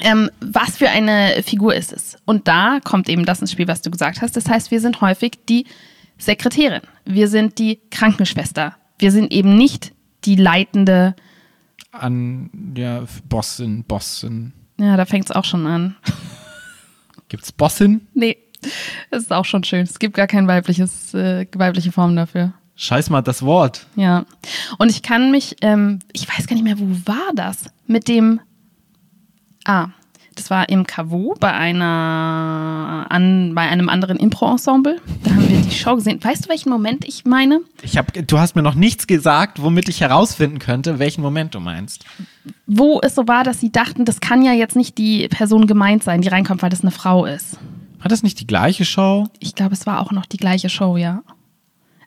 ähm, 0.00 0.30
was 0.40 0.76
für 0.76 0.88
eine 0.88 1.42
Figur 1.42 1.74
ist 1.74 1.92
es? 1.92 2.16
Und 2.24 2.46
da 2.48 2.78
kommt 2.82 3.08
eben 3.08 3.24
das 3.24 3.40
ins 3.40 3.52
Spiel, 3.52 3.68
was 3.68 3.82
du 3.82 3.90
gesagt 3.90 4.22
hast. 4.22 4.36
Das 4.36 4.48
heißt, 4.48 4.70
wir 4.70 4.80
sind 4.80 5.00
häufig 5.00 5.32
die 5.48 5.66
Sekretärin, 6.18 6.82
wir 7.04 7.28
sind 7.28 7.58
die 7.58 7.80
Krankenschwester, 7.90 8.74
wir 8.98 9.12
sind 9.12 9.32
eben 9.32 9.56
nicht 9.56 9.92
die 10.24 10.34
leitende, 10.34 11.14
An, 11.92 12.50
ja, 12.76 13.04
Bossin, 13.28 13.84
Bossin. 13.84 14.52
ja, 14.78 14.96
da 14.96 15.04
fängt 15.04 15.26
es 15.26 15.30
auch 15.36 15.44
schon 15.44 15.66
an. 15.66 15.96
Gibt's 17.28 17.52
Bossin? 17.52 18.06
Nee, 18.14 18.36
das 19.10 19.22
ist 19.22 19.32
auch 19.32 19.44
schon 19.44 19.64
schön. 19.64 19.82
Es 19.82 19.98
gibt 19.98 20.14
gar 20.14 20.26
kein 20.26 20.48
weibliches, 20.48 21.14
äh, 21.14 21.46
weibliche 21.54 21.92
Form 21.92 22.16
dafür. 22.16 22.52
Scheiß 22.76 23.10
mal 23.10 23.22
das 23.22 23.42
Wort. 23.42 23.86
Ja. 23.96 24.24
Und 24.78 24.90
ich 24.90 25.02
kann 25.02 25.32
mich, 25.32 25.56
ähm, 25.62 25.98
ich 26.12 26.28
weiß 26.28 26.46
gar 26.46 26.54
nicht 26.54 26.62
mehr, 26.62 26.78
wo 26.78 26.86
war 27.06 27.32
das? 27.34 27.64
Mit 27.86 28.06
dem, 28.06 28.40
ah, 29.64 29.88
das 30.38 30.50
war 30.50 30.68
im 30.68 30.86
Caveau 30.86 31.34
bei 31.40 31.52
einer, 31.52 33.06
an, 33.08 33.52
bei 33.56 33.62
einem 33.62 33.88
anderen 33.88 34.16
Impro-Ensemble. 34.16 35.00
Da 35.24 35.30
haben 35.32 35.48
wir 35.48 35.60
die 35.60 35.74
Show 35.74 35.96
gesehen. 35.96 36.22
Weißt 36.22 36.44
du, 36.44 36.48
welchen 36.48 36.70
Moment 36.70 37.04
ich 37.04 37.24
meine? 37.24 37.62
Ich 37.82 37.98
hab, 37.98 38.12
du 38.12 38.38
hast 38.38 38.54
mir 38.54 38.62
noch 38.62 38.76
nichts 38.76 39.08
gesagt, 39.08 39.60
womit 39.60 39.88
ich 39.88 40.00
herausfinden 40.00 40.60
könnte, 40.60 41.00
welchen 41.00 41.22
Moment 41.22 41.56
du 41.56 41.60
meinst. 41.60 42.04
Wo 42.66 43.00
es 43.02 43.16
so 43.16 43.26
war, 43.26 43.42
dass 43.42 43.58
sie 43.58 43.72
dachten, 43.72 44.04
das 44.04 44.20
kann 44.20 44.42
ja 44.42 44.52
jetzt 44.52 44.76
nicht 44.76 44.96
die 44.96 45.26
Person 45.26 45.66
gemeint 45.66 46.04
sein, 46.04 46.20
die 46.20 46.28
reinkommt, 46.28 46.62
weil 46.62 46.70
das 46.70 46.82
eine 46.82 46.92
Frau 46.92 47.26
ist. 47.26 47.58
War 47.98 48.08
das 48.08 48.22
nicht 48.22 48.40
die 48.40 48.46
gleiche 48.46 48.84
Show? 48.84 49.28
Ich 49.40 49.54
glaube, 49.54 49.74
es 49.74 49.86
war 49.86 50.00
auch 50.00 50.12
noch 50.12 50.26
die 50.26 50.36
gleiche 50.36 50.68
Show, 50.68 50.96
ja. 50.96 51.22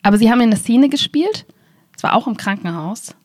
Aber 0.04 0.18
sie 0.18 0.30
haben 0.32 0.40
in 0.42 0.48
eine 0.48 0.58
Szene 0.58 0.90
gespielt. 0.90 1.46
Es 1.96 2.04
war 2.04 2.14
auch 2.16 2.28
im 2.28 2.38
Krankenhaus. 2.38 3.16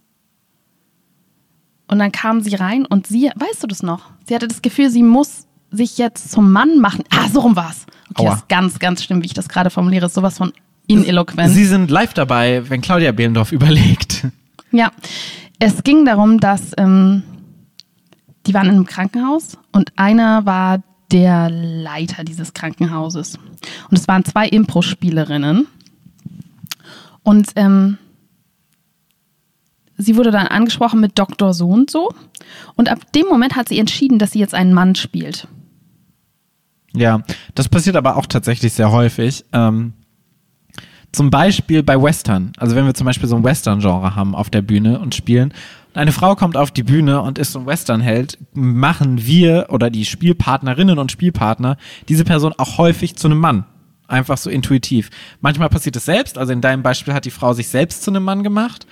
Und 1.89 1.99
dann 1.99 2.13
kam 2.13 2.41
sie 2.41 2.55
rein 2.55 2.85
und 2.85 3.07
sie, 3.07 3.31
weißt 3.35 3.63
du 3.63 3.67
das 3.69 3.83
noch? 3.83 4.11
Sie 4.27 4.35
hatte 4.35 4.49
das 4.49 4.61
Gefühl, 4.63 4.91
sie 4.91 5.03
muss 5.03 5.47
sich 5.71 5.99
jetzt 5.99 6.31
zum 6.31 6.51
Mann 6.53 6.79
machen. 6.81 7.05
Ah, 7.11 7.29
so 7.29 7.41
rum 7.41 7.55
war's. 7.57 7.87
Okay, 8.11 8.23
Aua. 8.25 8.31
das 8.31 8.41
ist 8.41 8.49
ganz, 8.49 8.79
ganz 8.79 9.05
schlimm, 9.05 9.23
wie 9.23 9.27
ich 9.27 9.35
das 9.35 9.49
gerade 9.49 9.71
formuliere. 9.71 10.07
Ist 10.07 10.15
sowas 10.15 10.39
von 10.39 10.53
ineloquent. 10.89 11.53
Sie 11.53 11.65
sind 11.65 11.91
live 11.91 12.15
dabei, 12.15 12.69
wenn 12.69 12.81
Claudia 12.81 13.13
Behlendorf 13.13 13.53
überlegt. 13.53 14.27
Ja, 14.73 14.91
es 15.59 15.83
ging 15.85 16.05
darum, 16.05 16.39
dass 16.41 16.73
ähm, 16.77 17.23
die 18.47 18.55
waren 18.55 18.67
in 18.67 18.75
einem 18.75 18.87
Krankenhaus 18.87 19.57
und 19.73 19.93
einer 19.97 20.45
war 20.45 20.83
der 21.13 21.51
Leiter 21.51 22.25
dieses 22.25 22.55
Krankenhauses. 22.55 23.39
Und 23.91 23.99
es 23.99 24.09
waren 24.09 24.25
zwei 24.25 24.49
Impro-Spielerinnen. 24.49 25.67
Und 27.23 27.49
ähm, 27.57 27.99
sie 29.97 30.17
wurde 30.17 30.31
dann 30.31 30.47
angesprochen 30.47 31.01
mit 31.01 31.19
Dr. 31.19 31.55
So 31.55 31.69
und 31.69 31.91
so. 31.91 32.11
Und 32.75 32.91
ab 32.91 33.13
dem 33.13 33.27
Moment 33.27 33.57
hat 33.57 33.69
sie 33.69 33.79
entschieden, 33.79 34.19
dass 34.19 34.33
sie 34.33 34.39
jetzt 34.39 34.55
einen 34.55 34.73
Mann 34.73 34.95
spielt. 34.95 35.49
Ja, 36.95 37.23
das 37.55 37.69
passiert 37.69 37.97
aber 37.97 38.17
auch 38.17 38.27
tatsächlich 38.27 38.73
sehr 38.73 38.91
häufig. 38.91 39.45
Ähm, 39.53 39.93
zum 41.13 41.31
Beispiel 41.31 41.83
bei 41.83 42.01
Western. 42.01 42.53
Also 42.59 42.77
wenn 42.77 42.87
wir 42.87 42.95
zum 42.95 43.07
Beispiel 43.07 43.29
so 43.29 43.37
ein 43.37 43.45
Western-Genre 43.45 44.15
haben 44.15 44.35
auf 44.35 44.51
der 44.51 44.63
Bühne 44.63 44.99
und 44.99 45.15
spielen. 45.15 45.53
Eine 45.97 46.13
Frau 46.13 46.35
kommt 46.35 46.59
auf 46.59 46.71
die 46.71 46.83
Bühne 46.83 47.23
und 47.23 47.39
ist 47.39 47.53
so 47.53 47.61
ein 47.61 47.65
Western-Held, 47.65 48.37
machen 48.53 49.25
wir 49.25 49.69
oder 49.71 49.89
die 49.89 50.05
Spielpartnerinnen 50.05 50.99
und 50.99 51.11
Spielpartner 51.11 51.79
diese 52.11 52.25
Person 52.25 52.53
auch 52.59 52.77
häufig 52.77 53.17
zu 53.17 53.29
einem 53.29 53.39
Mann. 53.39 53.65
Einfach 54.07 54.37
so 54.37 54.51
intuitiv. 54.51 55.09
Manchmal 55.41 55.71
passiert 55.71 55.97
es 55.97 56.05
selbst, 56.05 56.37
also 56.37 56.53
in 56.53 56.61
deinem 56.61 56.83
Beispiel 56.83 57.15
hat 57.15 57.25
die 57.25 57.31
Frau 57.31 57.55
sich 57.55 57.69
selbst 57.69 58.03
zu 58.03 58.11
einem 58.11 58.25
Mann 58.25 58.43
gemacht. 58.43 58.87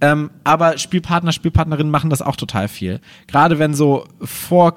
Ähm, 0.00 0.30
aber 0.44 0.78
Spielpartner, 0.78 1.32
Spielpartnerinnen 1.32 1.90
machen 1.90 2.08
das 2.08 2.22
auch 2.22 2.36
total 2.36 2.68
viel. 2.68 3.00
Gerade 3.26 3.58
wenn 3.58 3.74
so 3.74 4.06
Vor 4.22 4.76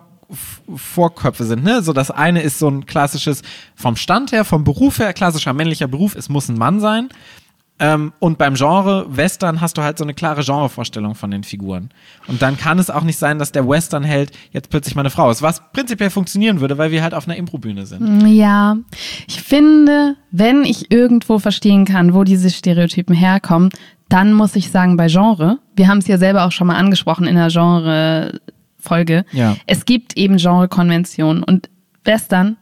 Vorköpfe 0.75 1.45
sind, 1.45 1.63
ne? 1.63 1.83
So 1.83 1.93
das 1.93 2.11
eine 2.11 2.41
ist 2.41 2.59
so 2.59 2.67
ein 2.67 2.85
klassisches 2.85 3.43
vom 3.75 3.95
Stand 3.95 4.31
her, 4.31 4.43
vom 4.43 4.63
Beruf 4.63 4.97
her, 4.99 5.13
klassischer 5.13 5.53
männlicher 5.53 5.87
Beruf, 5.87 6.15
es 6.15 6.27
muss 6.27 6.49
ein 6.49 6.57
Mann 6.57 6.81
sein. 6.81 7.09
Ähm, 7.79 8.11
und 8.19 8.39
beim 8.39 8.55
Genre 8.55 9.05
Western 9.09 9.61
hast 9.61 9.77
du 9.77 9.83
halt 9.83 9.99
so 9.99 10.03
eine 10.03 10.15
klare 10.15 10.43
Genrevorstellung 10.43 11.13
von 11.13 11.29
den 11.29 11.43
Figuren. 11.43 11.89
Und 12.27 12.41
dann 12.41 12.57
kann 12.57 12.79
es 12.79 12.89
auch 12.89 13.03
nicht 13.03 13.17
sein, 13.19 13.37
dass 13.37 13.51
der 13.51 13.67
Western-Held 13.69 14.31
jetzt 14.51 14.69
plötzlich 14.71 14.95
mal 14.95 15.01
eine 15.01 15.11
Frau 15.11 15.29
ist, 15.29 15.43
was 15.43 15.61
prinzipiell 15.73 16.09
funktionieren 16.09 16.59
würde, 16.59 16.77
weil 16.79 16.89
wir 16.91 17.03
halt 17.03 17.13
auf 17.13 17.27
einer 17.27 17.37
Improbühne 17.37 17.85
sind. 17.85 18.27
Ja, 18.27 18.77
ich 19.27 19.41
finde, 19.41 20.15
wenn 20.31 20.63
ich 20.63 20.91
irgendwo 20.91 21.37
verstehen 21.37 21.85
kann, 21.85 22.15
wo 22.15 22.23
diese 22.23 22.49
Stereotypen 22.49 23.13
herkommen, 23.15 23.69
dann 24.09 24.33
muss 24.33 24.55
ich 24.55 24.71
sagen, 24.71 24.97
bei 24.97 25.07
Genre, 25.07 25.59
wir 25.75 25.87
haben 25.87 25.99
es 25.99 26.07
ja 26.07 26.17
selber 26.17 26.45
auch 26.45 26.51
schon 26.51 26.65
mal 26.67 26.77
angesprochen 26.77 27.27
in 27.27 27.35
der 27.35 27.49
Genre-Folge, 27.49 29.25
Ja. 29.33 29.55
es 29.67 29.85
gibt 29.85 30.17
eben 30.17 30.37
Genre-Konventionen 30.37 31.43
und 31.43 31.69
Western 32.05 32.57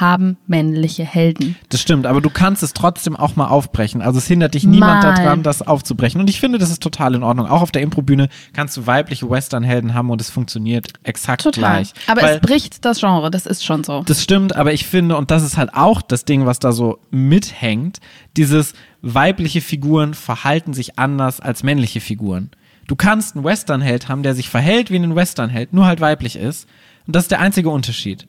haben 0.00 0.36
männliche 0.46 1.04
Helden. 1.04 1.56
Das 1.68 1.80
stimmt, 1.80 2.06
aber 2.06 2.20
du 2.20 2.30
kannst 2.30 2.62
es 2.62 2.72
trotzdem 2.72 3.16
auch 3.16 3.36
mal 3.36 3.48
aufbrechen. 3.48 4.02
Also 4.02 4.18
es 4.18 4.26
hindert 4.26 4.54
dich 4.54 4.64
niemand 4.64 5.02
Mal. 5.02 5.14
daran, 5.14 5.42
das 5.42 5.62
aufzubrechen. 5.62 6.20
Und 6.20 6.28
ich 6.28 6.40
finde, 6.40 6.58
das 6.58 6.70
ist 6.70 6.82
total 6.82 7.14
in 7.14 7.22
Ordnung. 7.22 7.46
Auch 7.46 7.62
auf 7.62 7.70
der 7.70 7.82
Improbühne 7.82 8.28
kannst 8.52 8.76
du 8.76 8.86
weibliche 8.86 9.28
Western-Helden 9.28 9.94
haben 9.94 10.10
und 10.10 10.20
es 10.20 10.30
funktioniert 10.30 10.88
exakt 11.02 11.42
Total. 11.42 11.60
gleich. 11.60 11.92
Aber 12.06 12.22
Weil, 12.22 12.36
es 12.36 12.40
bricht 12.40 12.84
das 12.84 13.00
Genre, 13.00 13.30
das 13.30 13.46
ist 13.46 13.64
schon 13.64 13.84
so. 13.84 14.02
das 14.04 14.22
stimmt, 14.22 14.56
aber 14.56 14.72
ich 14.72 14.86
finde, 14.86 15.16
und 15.16 15.30
das 15.30 15.42
ist 15.42 15.56
halt 15.56 15.74
auch 15.74 16.02
das 16.02 16.24
Ding, 16.24 16.46
was 16.46 16.58
da 16.58 16.72
so 16.72 16.98
mithängt, 17.10 17.98
dieses 18.36 18.74
weibliche 19.02 19.60
Figuren 19.60 20.14
verhalten 20.14 20.74
sich 20.74 20.98
anders 20.98 21.40
als 21.40 21.62
männliche 21.62 22.00
Figuren. 22.00 22.50
Du 22.86 22.96
kannst 22.96 23.34
einen 23.34 23.44
Western-Held 23.44 24.08
haben, 24.08 24.22
der 24.22 24.34
sich 24.34 24.48
verhält 24.48 24.90
wie 24.90 24.96
ein 24.96 25.14
Western-Held, 25.14 25.72
nur 25.72 25.86
halt 25.86 26.00
weiblich 26.00 26.36
ist. 26.36 26.68
Und 27.06 27.16
das 27.16 27.24
ist 27.24 27.30
der 27.30 27.40
einzige 27.40 27.70
Unterschied. 27.70 28.26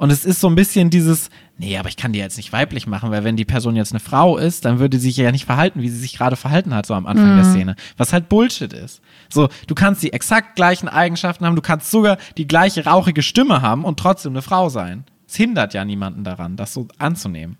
Und 0.00 0.10
es 0.10 0.24
ist 0.24 0.40
so 0.40 0.48
ein 0.48 0.54
bisschen 0.54 0.88
dieses, 0.88 1.28
nee, 1.58 1.76
aber 1.76 1.90
ich 1.90 1.98
kann 1.98 2.14
die 2.14 2.18
jetzt 2.18 2.38
nicht 2.38 2.54
weiblich 2.54 2.86
machen, 2.86 3.10
weil 3.10 3.22
wenn 3.22 3.36
die 3.36 3.44
Person 3.44 3.76
jetzt 3.76 3.92
eine 3.92 4.00
Frau 4.00 4.38
ist, 4.38 4.64
dann 4.64 4.78
würde 4.78 4.98
sie 4.98 5.08
sich 5.08 5.18
ja 5.18 5.30
nicht 5.30 5.44
verhalten, 5.44 5.82
wie 5.82 5.90
sie 5.90 5.98
sich 5.98 6.16
gerade 6.16 6.36
verhalten 6.36 6.74
hat, 6.74 6.86
so 6.86 6.94
am 6.94 7.04
Anfang 7.04 7.36
der 7.36 7.44
Szene. 7.44 7.76
Was 7.98 8.14
halt 8.14 8.30
Bullshit 8.30 8.72
ist. 8.72 9.02
So, 9.28 9.50
du 9.66 9.74
kannst 9.74 10.02
die 10.02 10.14
exakt 10.14 10.56
gleichen 10.56 10.88
Eigenschaften 10.88 11.44
haben, 11.44 11.54
du 11.54 11.60
kannst 11.60 11.90
sogar 11.90 12.16
die 12.38 12.46
gleiche 12.46 12.86
rauchige 12.86 13.22
Stimme 13.22 13.60
haben 13.60 13.84
und 13.84 14.00
trotzdem 14.00 14.32
eine 14.32 14.40
Frau 14.40 14.70
sein. 14.70 15.04
Es 15.28 15.36
hindert 15.36 15.74
ja 15.74 15.84
niemanden 15.84 16.24
daran, 16.24 16.56
das 16.56 16.72
so 16.72 16.88
anzunehmen. 16.96 17.58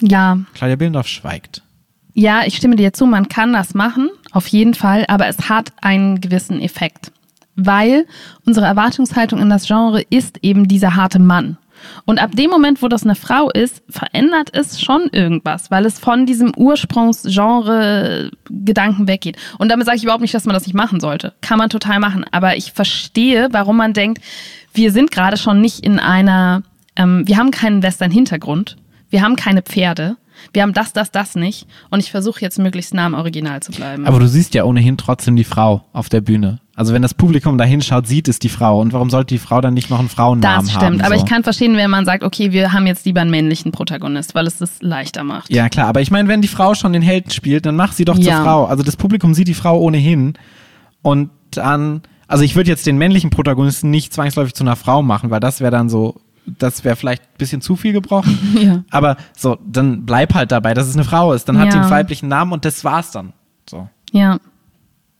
Ja, 0.00 0.38
Claudia 0.54 0.76
Billendorf 0.76 1.08
schweigt. 1.08 1.62
Ja, 2.14 2.44
ich 2.46 2.56
stimme 2.56 2.76
dir 2.76 2.94
zu, 2.94 3.04
man 3.04 3.28
kann 3.28 3.52
das 3.52 3.74
machen, 3.74 4.08
auf 4.32 4.46
jeden 4.46 4.72
Fall, 4.72 5.04
aber 5.08 5.26
es 5.26 5.50
hat 5.50 5.74
einen 5.82 6.22
gewissen 6.22 6.58
Effekt. 6.62 7.12
Weil 7.66 8.06
unsere 8.46 8.66
Erwartungshaltung 8.66 9.40
in 9.40 9.50
das 9.50 9.66
Genre 9.66 10.02
ist 10.10 10.38
eben 10.42 10.68
dieser 10.68 10.96
harte 10.96 11.18
Mann. 11.18 11.58
Und 12.04 12.20
ab 12.20 12.36
dem 12.36 12.50
Moment, 12.50 12.82
wo 12.82 12.88
das 12.88 13.04
eine 13.04 13.14
Frau 13.14 13.48
ist, 13.50 13.82
verändert 13.88 14.50
es 14.52 14.78
schon 14.80 15.08
irgendwas, 15.12 15.70
weil 15.70 15.86
es 15.86 15.98
von 15.98 16.26
diesem 16.26 16.52
Ursprungsgenre-Gedanken 16.56 19.08
weggeht. 19.08 19.36
Und 19.58 19.70
damit 19.70 19.86
sage 19.86 19.98
ich 19.98 20.02
überhaupt 20.02 20.22
nicht, 20.22 20.34
dass 20.34 20.44
man 20.44 20.54
das 20.54 20.66
nicht 20.66 20.74
machen 20.74 20.98
sollte. 21.00 21.32
Kann 21.40 21.58
man 21.58 21.70
total 21.70 22.00
machen. 22.00 22.24
Aber 22.32 22.56
ich 22.56 22.72
verstehe, 22.72 23.48
warum 23.52 23.76
man 23.76 23.92
denkt, 23.92 24.20
wir 24.74 24.90
sind 24.92 25.10
gerade 25.10 25.36
schon 25.36 25.60
nicht 25.60 25.80
in 25.80 25.98
einer, 25.98 26.62
ähm, 26.96 27.26
wir 27.26 27.36
haben 27.36 27.50
keinen 27.50 27.82
Western-Hintergrund, 27.82 28.76
wir 29.10 29.22
haben 29.22 29.34
keine 29.36 29.62
Pferde, 29.62 30.16
wir 30.52 30.62
haben 30.62 30.72
das, 30.72 30.92
das, 30.92 31.10
das 31.10 31.34
nicht. 31.34 31.66
Und 31.90 32.00
ich 32.00 32.10
versuche 32.10 32.40
jetzt 32.40 32.58
möglichst 32.58 32.94
nah 32.94 33.06
am 33.06 33.14
Original 33.14 33.60
zu 33.60 33.72
bleiben. 33.72 34.06
Aber 34.06 34.18
du 34.18 34.28
siehst 34.28 34.54
ja 34.54 34.64
ohnehin 34.64 34.96
trotzdem 34.96 35.36
die 35.36 35.44
Frau 35.44 35.84
auf 35.92 36.08
der 36.08 36.20
Bühne. 36.20 36.60
Also 36.74 36.94
wenn 36.94 37.02
das 37.02 37.12
Publikum 37.12 37.58
da 37.58 37.64
hinschaut, 37.64 38.06
sieht 38.06 38.26
es 38.26 38.38
die 38.38 38.48
Frau. 38.48 38.80
Und 38.80 38.94
warum 38.94 39.10
sollte 39.10 39.34
die 39.34 39.38
Frau 39.38 39.60
dann 39.60 39.74
nicht 39.74 39.90
noch 39.90 39.98
einen 39.98 40.08
Frauennamen 40.08 40.66
das 40.66 40.74
haben? 40.74 40.86
stimmt. 40.94 41.04
Aber 41.04 41.16
so? 41.18 41.22
ich 41.24 41.28
kann 41.30 41.42
verstehen, 41.42 41.76
wenn 41.76 41.90
man 41.90 42.06
sagt, 42.06 42.24
okay, 42.24 42.52
wir 42.52 42.72
haben 42.72 42.86
jetzt 42.86 43.04
lieber 43.04 43.20
einen 43.20 43.30
männlichen 43.30 43.70
Protagonist, 43.70 44.34
weil 44.34 44.46
es 44.46 44.56
das 44.58 44.80
leichter 44.80 45.22
macht. 45.22 45.50
Ja, 45.52 45.68
klar, 45.68 45.88
aber 45.88 46.00
ich 46.00 46.10
meine, 46.10 46.28
wenn 46.28 46.40
die 46.40 46.48
Frau 46.48 46.74
schon 46.74 46.94
den 46.94 47.02
Helden 47.02 47.30
spielt, 47.30 47.66
dann 47.66 47.76
mach 47.76 47.92
sie 47.92 48.06
doch 48.06 48.16
Ja. 48.16 48.36
zur 48.36 48.44
Frau. 48.44 48.64
Also 48.64 48.82
das 48.82 48.96
Publikum 48.96 49.34
sieht 49.34 49.48
die 49.48 49.54
Frau 49.54 49.78
ohnehin. 49.78 50.34
Und 51.02 51.28
dann, 51.50 52.00
also 52.28 52.44
ich 52.44 52.56
würde 52.56 52.70
jetzt 52.70 52.86
den 52.86 52.96
männlichen 52.96 53.28
Protagonisten 53.28 53.90
nicht 53.90 54.14
zwangsläufig 54.14 54.54
zu 54.54 54.64
einer 54.64 54.76
Frau 54.76 55.02
machen, 55.02 55.30
weil 55.30 55.40
das 55.40 55.60
wäre 55.60 55.70
dann 55.70 55.90
so, 55.90 56.20
das 56.58 56.84
wäre 56.84 56.96
vielleicht 56.96 57.22
ein 57.22 57.38
bisschen 57.38 57.60
zu 57.60 57.76
viel 57.76 57.92
gebrochen. 57.92 58.38
Ja. 58.60 58.84
Aber 58.90 59.16
so, 59.36 59.58
dann 59.66 60.04
bleib 60.04 60.34
halt 60.34 60.52
dabei, 60.52 60.74
dass 60.74 60.86
es 60.88 60.94
eine 60.94 61.04
Frau 61.04 61.32
ist. 61.32 61.48
Dann 61.48 61.58
hat 61.58 61.66
Ja. 61.66 61.72
die 61.72 61.78
einen 61.78 61.90
weiblichen 61.90 62.28
Namen 62.28 62.52
und 62.52 62.64
das 62.64 62.84
war's 62.84 63.10
dann. 63.10 63.32
So. 63.68 63.88
Ja. 64.12 64.38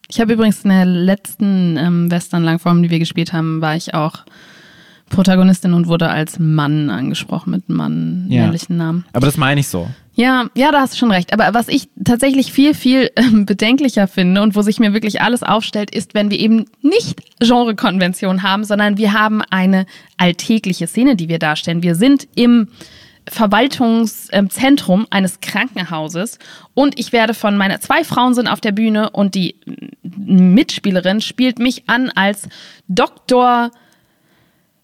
Ich 0.08 0.20
habe 0.20 0.32
übrigens 0.32 0.62
in 0.64 0.70
der 0.70 0.84
letzten 0.86 1.76
ähm, 1.76 2.10
Western-Langform, 2.10 2.82
die 2.82 2.90
wir 2.90 2.98
gespielt 2.98 3.32
haben, 3.32 3.60
war 3.60 3.76
ich 3.76 3.94
auch 3.94 4.24
Protagonistin 5.10 5.74
und 5.74 5.86
wurde 5.88 6.08
als 6.08 6.38
Mann 6.38 6.88
angesprochen 6.88 7.50
mit 7.50 7.68
Mann 7.68 8.26
Ja. 8.30 8.42
männlichen 8.42 8.76
Namen. 8.78 9.04
Aber 9.12 9.26
das 9.26 9.36
meine 9.36 9.60
ich 9.60 9.68
so. 9.68 9.88
Ja, 10.14 10.46
ja, 10.54 10.70
da 10.72 10.80
hast 10.80 10.94
du 10.94 10.98
schon 10.98 11.10
recht. 11.12 11.32
Aber 11.32 11.52
was 11.54 11.68
ich 11.68 11.88
tatsächlich 12.04 12.52
viel, 12.52 12.74
viel 12.74 13.10
ähm, 13.16 13.46
bedenklicher 13.46 14.06
finde 14.08 14.42
und 14.42 14.54
wo 14.56 14.62
sich 14.62 14.78
mir 14.80 14.92
wirklich 14.92 15.20
alles 15.22 15.42
aufstellt, 15.42 15.94
ist, 15.94 16.14
wenn 16.14 16.30
wir 16.30 16.38
eben 16.38 16.66
nicht 16.82 17.20
Genrekonvention 17.40 18.42
haben, 18.42 18.64
sondern 18.64 18.96
wir 18.98 19.12
haben 19.12 19.42
eine 19.50 19.86
alltägliche 20.16 20.86
Szene, 20.86 21.16
die 21.16 21.28
wir 21.28 21.38
darstellen. 21.38 21.82
Wir 21.82 21.94
sind 21.94 22.26
im 22.34 22.68
Verwaltungszentrum 23.28 25.06
eines 25.10 25.40
Krankenhauses 25.40 26.38
und 26.74 26.98
ich 26.98 27.12
werde 27.12 27.34
von 27.34 27.56
meiner, 27.56 27.80
zwei 27.80 28.04
Frauen 28.04 28.34
sind 28.34 28.48
auf 28.48 28.60
der 28.60 28.72
Bühne 28.72 29.10
und 29.10 29.34
die 29.34 29.56
Mitspielerin 30.02 31.20
spielt 31.20 31.58
mich 31.58 31.84
an 31.88 32.10
als 32.10 32.48
Doktor 32.88 33.70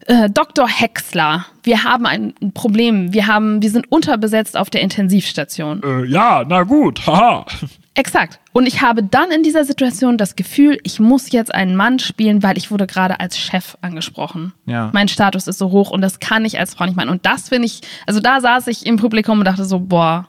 äh, 0.06 0.30
Dr. 0.30 0.68
Hexler, 0.68 1.46
wir 1.62 1.84
haben 1.84 2.06
ein 2.06 2.34
Problem. 2.54 3.12
Wir 3.12 3.26
haben, 3.26 3.62
wir 3.62 3.70
sind 3.70 3.90
unterbesetzt 3.90 4.56
auf 4.56 4.70
der 4.70 4.80
Intensivstation. 4.80 5.82
Äh, 5.82 6.04
ja, 6.06 6.44
na 6.46 6.62
gut, 6.62 7.06
haha. 7.06 7.46
Exakt. 7.94 8.38
Und 8.52 8.66
ich 8.66 8.82
habe 8.82 9.02
dann 9.02 9.30
in 9.30 9.42
dieser 9.42 9.64
Situation 9.64 10.18
das 10.18 10.36
Gefühl, 10.36 10.78
ich 10.82 11.00
muss 11.00 11.32
jetzt 11.32 11.54
einen 11.54 11.74
Mann 11.76 11.98
spielen, 11.98 12.42
weil 12.42 12.58
ich 12.58 12.70
wurde 12.70 12.86
gerade 12.86 13.20
als 13.20 13.38
Chef 13.38 13.76
angesprochen. 13.80 14.52
Ja. 14.66 14.90
Mein 14.92 15.08
Status 15.08 15.46
ist 15.46 15.58
so 15.58 15.70
hoch 15.70 15.90
und 15.90 16.02
das 16.02 16.20
kann 16.20 16.44
ich 16.44 16.58
als 16.58 16.74
Frau 16.74 16.84
nicht 16.84 16.96
machen. 16.96 17.08
Und 17.08 17.24
das 17.24 17.48
finde 17.48 17.66
ich, 17.66 17.80
also 18.06 18.20
da 18.20 18.40
saß 18.40 18.66
ich 18.66 18.84
im 18.84 18.96
Publikum 18.96 19.38
und 19.38 19.46
dachte 19.46 19.64
so, 19.64 19.80
boah, 19.80 20.28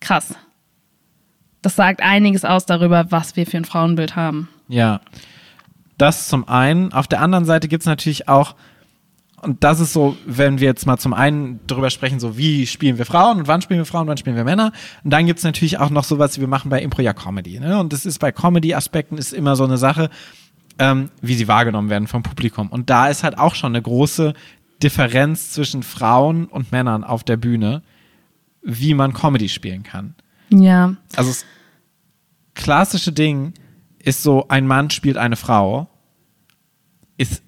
krass. 0.00 0.34
Das 1.62 1.76
sagt 1.76 2.02
einiges 2.02 2.44
aus 2.44 2.66
darüber, 2.66 3.06
was 3.10 3.36
wir 3.36 3.46
für 3.46 3.58
ein 3.58 3.64
Frauenbild 3.64 4.16
haben. 4.16 4.48
Ja. 4.68 5.00
Das 5.96 6.28
zum 6.28 6.48
einen. 6.48 6.92
Auf 6.92 7.06
der 7.06 7.20
anderen 7.20 7.44
Seite 7.44 7.68
gibt 7.68 7.82
es 7.82 7.86
natürlich 7.86 8.28
auch, 8.28 8.56
und 9.44 9.62
das 9.62 9.80
ist 9.80 9.92
so, 9.92 10.16
wenn 10.26 10.58
wir 10.58 10.66
jetzt 10.66 10.86
mal 10.86 10.98
zum 10.98 11.12
einen 11.12 11.60
darüber 11.66 11.90
sprechen, 11.90 12.18
so 12.18 12.36
wie 12.36 12.66
spielen 12.66 12.98
wir 12.98 13.06
Frauen 13.06 13.38
und 13.38 13.48
wann 13.48 13.60
spielen 13.62 13.80
wir 13.80 13.84
Frauen, 13.84 14.06
wann 14.06 14.16
spielen 14.16 14.36
wir 14.36 14.44
Männer. 14.44 14.72
Und 15.04 15.10
dann 15.10 15.26
gibt 15.26 15.38
es 15.38 15.44
natürlich 15.44 15.78
auch 15.78 15.90
noch 15.90 16.04
sowas, 16.04 16.36
wie 16.36 16.40
wir 16.40 16.48
machen 16.48 16.70
bei 16.70 16.80
Impro 16.82 17.02
ja 17.02 17.12
Comedy. 17.12 17.60
Ne? 17.60 17.78
Und 17.78 17.92
das 17.92 18.06
ist 18.06 18.18
bei 18.18 18.32
Comedy-Aspekten 18.32 19.18
ist 19.18 19.32
immer 19.32 19.54
so 19.54 19.64
eine 19.64 19.76
Sache, 19.76 20.10
ähm, 20.78 21.10
wie 21.20 21.34
sie 21.34 21.46
wahrgenommen 21.46 21.90
werden 21.90 22.08
vom 22.08 22.22
Publikum. 22.22 22.68
Und 22.68 22.90
da 22.90 23.08
ist 23.08 23.22
halt 23.22 23.38
auch 23.38 23.54
schon 23.54 23.72
eine 23.72 23.82
große 23.82 24.34
Differenz 24.82 25.52
zwischen 25.52 25.82
Frauen 25.82 26.46
und 26.46 26.72
Männern 26.72 27.04
auf 27.04 27.22
der 27.22 27.36
Bühne, 27.36 27.82
wie 28.62 28.94
man 28.94 29.12
Comedy 29.12 29.48
spielen 29.48 29.82
kann. 29.82 30.14
Ja. 30.50 30.96
Also 31.16 31.30
das 31.30 31.44
klassische 32.54 33.12
Ding 33.12 33.52
ist 33.98 34.22
so, 34.22 34.48
ein 34.48 34.66
Mann 34.66 34.90
spielt 34.90 35.16
eine 35.16 35.36
Frau, 35.36 35.88
ist 37.16 37.42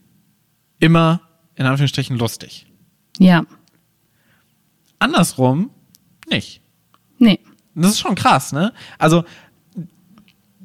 immer 0.79 1.21
in 1.57 1.67
Anführungsstrichen 1.67 2.17
lustig. 2.17 2.67
Ja. 3.19 3.45
Andersrum 4.99 5.71
nicht. 6.29 6.61
Nee. 7.19 7.41
Das 7.75 7.93
ist 7.93 8.01
schon 8.01 8.15
krass, 8.15 8.53
ne? 8.53 8.73
Also 8.99 9.25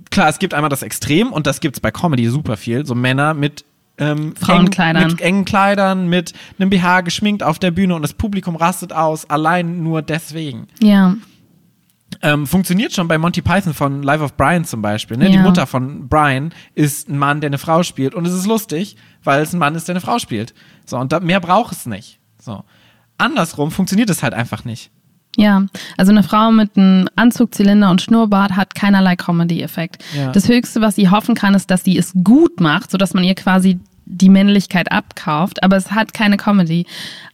klar, 0.09 0.29
es 0.29 0.39
gibt 0.39 0.53
einmal 0.53 0.69
das 0.69 0.83
Extrem 0.83 1.31
und 1.33 1.47
das 1.47 1.59
gibt 1.59 1.77
es 1.77 1.79
bei 1.79 1.91
Comedy 1.91 2.27
super 2.29 2.57
viel. 2.57 2.85
So 2.85 2.95
Männer 2.95 3.33
mit 3.33 3.65
ähm, 3.97 4.35
Frauenkleidern. 4.35 5.03
Eng, 5.03 5.11
mit 5.11 5.21
engen 5.21 5.45
Kleidern, 5.45 6.07
mit 6.07 6.33
einem 6.57 6.69
BH 6.69 7.01
geschminkt 7.01 7.43
auf 7.43 7.59
der 7.59 7.71
Bühne 7.71 7.95
und 7.95 8.01
das 8.01 8.13
Publikum 8.13 8.55
rastet 8.55 8.93
aus, 8.93 9.29
allein 9.29 9.83
nur 9.83 10.01
deswegen. 10.01 10.67
Ja. 10.81 11.15
Ähm, 12.21 12.45
funktioniert 12.45 12.93
schon 12.93 13.07
bei 13.07 13.17
Monty 13.17 13.41
Python 13.41 13.73
von 13.73 14.03
Life 14.03 14.23
of 14.23 14.35
Brian 14.35 14.65
zum 14.65 14.81
Beispiel. 14.81 15.17
Ne? 15.17 15.29
Die 15.29 15.35
Ja. 15.35 15.41
Mutter 15.41 15.65
von 15.65 16.07
Brian 16.07 16.53
ist 16.75 17.09
ein 17.09 17.17
Mann, 17.17 17.41
der 17.41 17.49
eine 17.49 17.57
Frau 17.57 17.83
spielt. 17.83 18.13
Und 18.15 18.27
es 18.27 18.33
ist 18.33 18.45
lustig, 18.45 18.95
weil 19.23 19.41
es 19.41 19.53
ein 19.53 19.59
Mann 19.59 19.75
ist, 19.75 19.87
der 19.87 19.93
eine 19.93 20.01
Frau 20.01 20.19
spielt. 20.19 20.53
So, 20.85 20.97
und 20.97 21.11
da, 21.11 21.19
mehr 21.19 21.39
braucht 21.39 21.73
es 21.73 21.85
nicht. 21.85 22.19
So. 22.39 22.63
Andersrum 23.17 23.71
funktioniert 23.71 24.09
es 24.09 24.23
halt 24.23 24.33
einfach 24.33 24.65
nicht. 24.65 24.91
Ja, 25.37 25.65
also 25.97 26.11
eine 26.11 26.23
Frau 26.23 26.51
mit 26.51 26.75
einem 26.75 27.07
Anzug, 27.15 27.55
Zylinder 27.55 27.89
und 27.89 28.01
Schnurrbart 28.01 28.57
hat 28.57 28.75
keinerlei 28.75 29.15
Comedy-Effekt. 29.15 30.03
Ja. 30.15 30.31
Das 30.31 30.49
Höchste, 30.49 30.81
was 30.81 30.95
sie 30.95 31.09
hoffen 31.09 31.35
kann, 31.35 31.53
ist, 31.53 31.71
dass 31.71 31.83
sie 31.85 31.97
es 31.97 32.11
gut 32.23 32.59
macht, 32.59 32.91
sodass 32.91 33.13
man 33.13 33.23
ihr 33.23 33.35
quasi 33.35 33.79
die 34.13 34.29
Männlichkeit 34.29 34.91
abkauft, 34.91 35.63
aber 35.63 35.77
es 35.77 35.91
hat 35.91 36.13
keine 36.13 36.35
Comedy. 36.37 36.85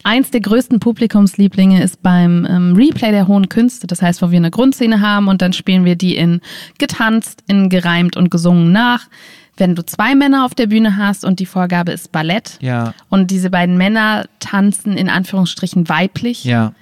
Eins 0.04 0.30
der 0.30 0.40
größten 0.40 0.78
Publikumslieblinge 0.78 1.82
ist 1.82 2.02
beim 2.02 2.46
ähm, 2.48 2.74
Replay 2.76 3.10
der 3.10 3.26
Hohen 3.26 3.48
Künste, 3.48 3.86
das 3.88 4.00
heißt, 4.00 4.22
wo 4.22 4.30
wir 4.30 4.36
eine 4.38 4.50
Grundszene 4.52 5.00
haben 5.00 5.26
und 5.28 5.42
dann 5.42 5.52
spielen 5.52 5.84
wir 5.84 5.96
die 5.96 6.16
in 6.16 6.40
getanzt, 6.78 7.42
in 7.48 7.68
gereimt 7.68 8.16
und 8.16 8.30
gesungen 8.30 8.70
nach. 8.72 9.08
Wenn 9.56 9.74
du 9.74 9.84
zwei 9.84 10.14
Männer 10.14 10.44
auf 10.44 10.54
der 10.54 10.68
Bühne 10.68 10.96
hast 10.96 11.24
und 11.24 11.40
die 11.40 11.46
Vorgabe 11.46 11.90
ist 11.90 12.12
Ballett 12.12 12.58
Ja. 12.60 12.94
und 13.08 13.32
diese 13.32 13.50
beiden 13.50 13.76
Männer 13.76 14.26
tanzen 14.38 14.96
in 14.96 15.10
Anführungsstrichen 15.10 15.88
weiblich, 15.88 16.44
Ja. 16.44 16.72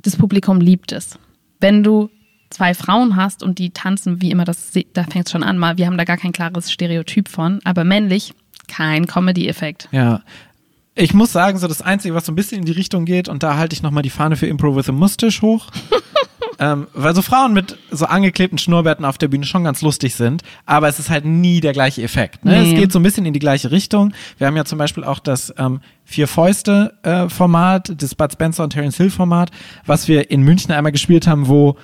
das 0.00 0.16
Publikum 0.16 0.58
liebt 0.60 0.90
es. 0.92 1.18
Wenn 1.60 1.82
du 1.82 2.08
zwei 2.48 2.72
Frauen 2.72 3.16
hast 3.16 3.42
und 3.42 3.58
die 3.58 3.70
tanzen 3.70 4.22
wie 4.22 4.30
immer, 4.30 4.46
das, 4.46 4.72
da 4.94 5.04
fängt 5.04 5.26
es 5.26 5.32
schon 5.32 5.42
an, 5.42 5.58
mal, 5.58 5.76
wir 5.76 5.86
haben 5.86 5.98
da 5.98 6.04
gar 6.04 6.16
kein 6.16 6.32
klares 6.32 6.72
Stereotyp 6.72 7.28
von, 7.28 7.60
aber 7.64 7.84
männlich, 7.84 8.32
kein 8.68 9.06
Comedy-Effekt. 9.06 9.88
Ja. 9.90 10.22
Ich 10.94 11.14
muss 11.14 11.32
sagen, 11.32 11.58
so 11.58 11.68
das 11.68 11.80
Einzige, 11.80 12.14
was 12.14 12.26
so 12.26 12.32
ein 12.32 12.34
bisschen 12.34 12.58
in 12.58 12.64
die 12.64 12.72
Richtung 12.72 13.04
geht, 13.04 13.28
und 13.28 13.42
da 13.42 13.56
halte 13.56 13.74
ich 13.74 13.82
nochmal 13.82 14.02
die 14.02 14.10
Fahne 14.10 14.36
für 14.36 14.46
Impro 14.46 14.74
with 14.74 14.88
a 14.88 14.92
Mustache 14.92 15.42
hoch. 15.42 15.66
ähm, 16.58 16.88
weil 16.92 17.14
so 17.14 17.22
Frauen 17.22 17.52
mit 17.52 17.78
so 17.90 18.06
angeklebten 18.06 18.58
Schnurrbärten 18.58 19.04
auf 19.04 19.16
der 19.16 19.28
Bühne 19.28 19.46
schon 19.46 19.62
ganz 19.64 19.80
lustig 19.80 20.16
sind, 20.16 20.42
aber 20.66 20.88
es 20.88 20.98
ist 20.98 21.08
halt 21.08 21.24
nie 21.24 21.60
der 21.60 21.72
gleiche 21.72 22.02
Effekt. 22.02 22.44
Ne? 22.44 22.60
Nee. 22.60 22.72
Es 22.72 22.80
geht 22.80 22.92
so 22.92 22.98
ein 22.98 23.04
bisschen 23.04 23.26
in 23.26 23.32
die 23.32 23.38
gleiche 23.38 23.70
Richtung. 23.70 24.12
Wir 24.38 24.48
haben 24.48 24.56
ja 24.56 24.64
zum 24.64 24.78
Beispiel 24.78 25.04
auch 25.04 25.20
das 25.20 25.54
ähm, 25.56 25.80
Vier-Fäuste-Format, 26.04 28.02
das 28.02 28.14
Bud 28.14 28.32
Spencer 28.32 28.64
und 28.64 28.70
Terence 28.70 28.96
Hill-Format, 28.96 29.50
was 29.86 30.08
wir 30.08 30.30
in 30.30 30.42
München 30.42 30.72
einmal 30.72 30.92
gespielt 30.92 31.28
haben, 31.28 31.46
wo 31.46 31.76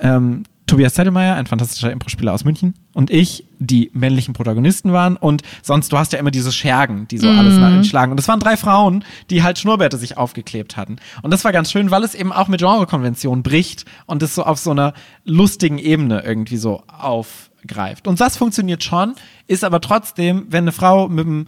ähm, 0.00 0.44
Tobias 0.66 0.94
Zettelmeier, 0.94 1.34
ein 1.34 1.46
fantastischer 1.46 1.90
Impro-Spieler 1.92 2.32
aus 2.32 2.44
München, 2.44 2.74
und 2.94 3.10
ich 3.10 3.44
die 3.58 3.90
männlichen 3.94 4.32
Protagonisten 4.32 4.92
waren. 4.92 5.16
Und 5.16 5.42
sonst, 5.62 5.92
du 5.92 5.98
hast 5.98 6.12
ja 6.12 6.18
immer 6.18 6.30
diese 6.30 6.52
Schergen, 6.52 7.06
die 7.08 7.18
so 7.18 7.28
alles 7.28 7.58
nachschlagen. 7.58 8.10
Und 8.12 8.16
das 8.16 8.28
waren 8.28 8.40
drei 8.40 8.56
Frauen, 8.56 9.04
die 9.28 9.42
halt 9.42 9.58
Schnurrbärte 9.58 9.98
sich 9.98 10.16
aufgeklebt 10.16 10.76
hatten. 10.76 10.96
Und 11.22 11.30
das 11.32 11.44
war 11.44 11.52
ganz 11.52 11.70
schön, 11.70 11.90
weil 11.90 12.04
es 12.04 12.14
eben 12.14 12.32
auch 12.32 12.48
mit 12.48 12.60
Genrekonventionen 12.60 13.42
bricht 13.42 13.84
und 14.06 14.22
es 14.22 14.34
so 14.34 14.44
auf 14.44 14.58
so 14.58 14.70
einer 14.70 14.94
lustigen 15.24 15.78
Ebene 15.78 16.22
irgendwie 16.24 16.56
so 16.56 16.82
aufgreift. 16.86 18.06
Und 18.08 18.20
das 18.20 18.36
funktioniert 18.36 18.82
schon, 18.84 19.14
ist 19.48 19.64
aber 19.64 19.80
trotzdem, 19.80 20.46
wenn 20.48 20.64
eine 20.64 20.72
Frau 20.72 21.08
mit 21.08 21.26
einem 21.26 21.46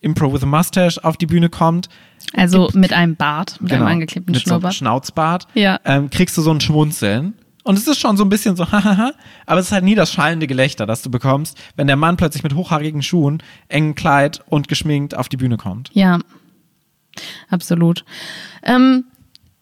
Impro 0.00 0.32
with 0.32 0.42
a 0.42 0.46
Mustache 0.46 1.02
auf 1.02 1.16
die 1.16 1.26
Bühne 1.26 1.48
kommt, 1.48 1.88
Also 2.34 2.68
mit 2.74 2.92
einem 2.92 3.16
Bart, 3.16 3.58
mit 3.60 3.72
einem 3.72 3.86
angeklebten 3.86 4.32
Genau. 4.34 4.38
mit 4.38 4.46
so 4.46 4.54
einem 4.54 4.60
Schnurrbart. 4.60 4.74
Schnauzbart, 4.74 5.46
Ja. 5.54 5.80
ähm, 5.84 6.10
kriegst 6.10 6.36
du 6.36 6.42
so 6.42 6.50
ein 6.52 6.60
Schmunzeln. 6.60 7.34
Und 7.68 7.76
es 7.76 7.86
ist 7.86 8.00
schon 8.00 8.16
so 8.16 8.24
ein 8.24 8.30
bisschen 8.30 8.56
so, 8.56 8.64
hahaha, 8.72 9.12
aber 9.44 9.60
es 9.60 9.66
ist 9.66 9.72
halt 9.72 9.84
nie 9.84 9.94
das 9.94 10.10
schallende 10.10 10.46
Gelächter, 10.46 10.86
das 10.86 11.02
du 11.02 11.10
bekommst, 11.10 11.58
wenn 11.76 11.86
der 11.86 11.96
Mann 11.96 12.16
plötzlich 12.16 12.42
mit 12.42 12.54
hochhaarigen 12.54 13.02
Schuhen, 13.02 13.42
engem 13.68 13.94
Kleid 13.94 14.40
und 14.46 14.68
geschminkt 14.68 15.14
auf 15.14 15.28
die 15.28 15.36
Bühne 15.36 15.58
kommt. 15.58 15.90
Ja, 15.92 16.18
absolut. 17.50 18.06
Ähm, 18.62 19.04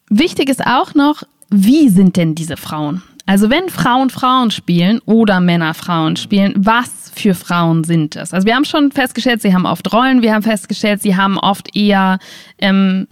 wichtig 0.09 0.49
ist 0.49 0.65
auch 0.65 0.95
noch, 0.95 1.25
wie 1.51 1.89
sind 1.89 2.17
denn 2.17 2.37
diese 2.37 2.57
Frauen? 2.57 3.02
Also 3.26 3.50
wenn 3.50 3.69
Frauen 3.71 4.11
Frauen 4.11 4.52
spielen 4.52 5.00
oder 5.04 5.41
Männer 5.41 5.75
Frauen 5.75 6.15
spielen, 6.15 6.54
was 6.57 7.11
für 7.13 7.35
Frauen 7.35 7.83
sind 7.83 8.15
es? 8.15 8.33
Also 8.33 8.47
wir 8.47 8.54
haben 8.54 8.65
schon 8.65 8.93
festgestellt, 8.93 9.43
sie 9.43 9.52
haben 9.52 9.67
oft 9.67 9.93
Rollen, 9.93 10.23
wir 10.23 10.33
haben 10.33 10.45
festgestellt, 10.45 11.02
sie 11.02 11.17
haben 11.17 11.39
oft 11.39 11.75
eher 11.75 12.21
ähm, 12.59 13.09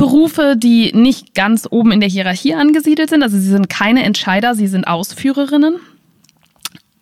Berufe, 0.00 0.56
die 0.56 0.92
nicht 0.94 1.34
ganz 1.34 1.68
oben 1.70 1.92
in 1.92 2.00
der 2.00 2.08
Hierarchie 2.08 2.54
angesiedelt 2.54 3.10
sind. 3.10 3.22
Also 3.22 3.38
sie 3.38 3.48
sind 3.48 3.68
keine 3.68 4.02
Entscheider, 4.02 4.54
sie 4.54 4.66
sind 4.66 4.86
Ausführerinnen. 4.86 5.76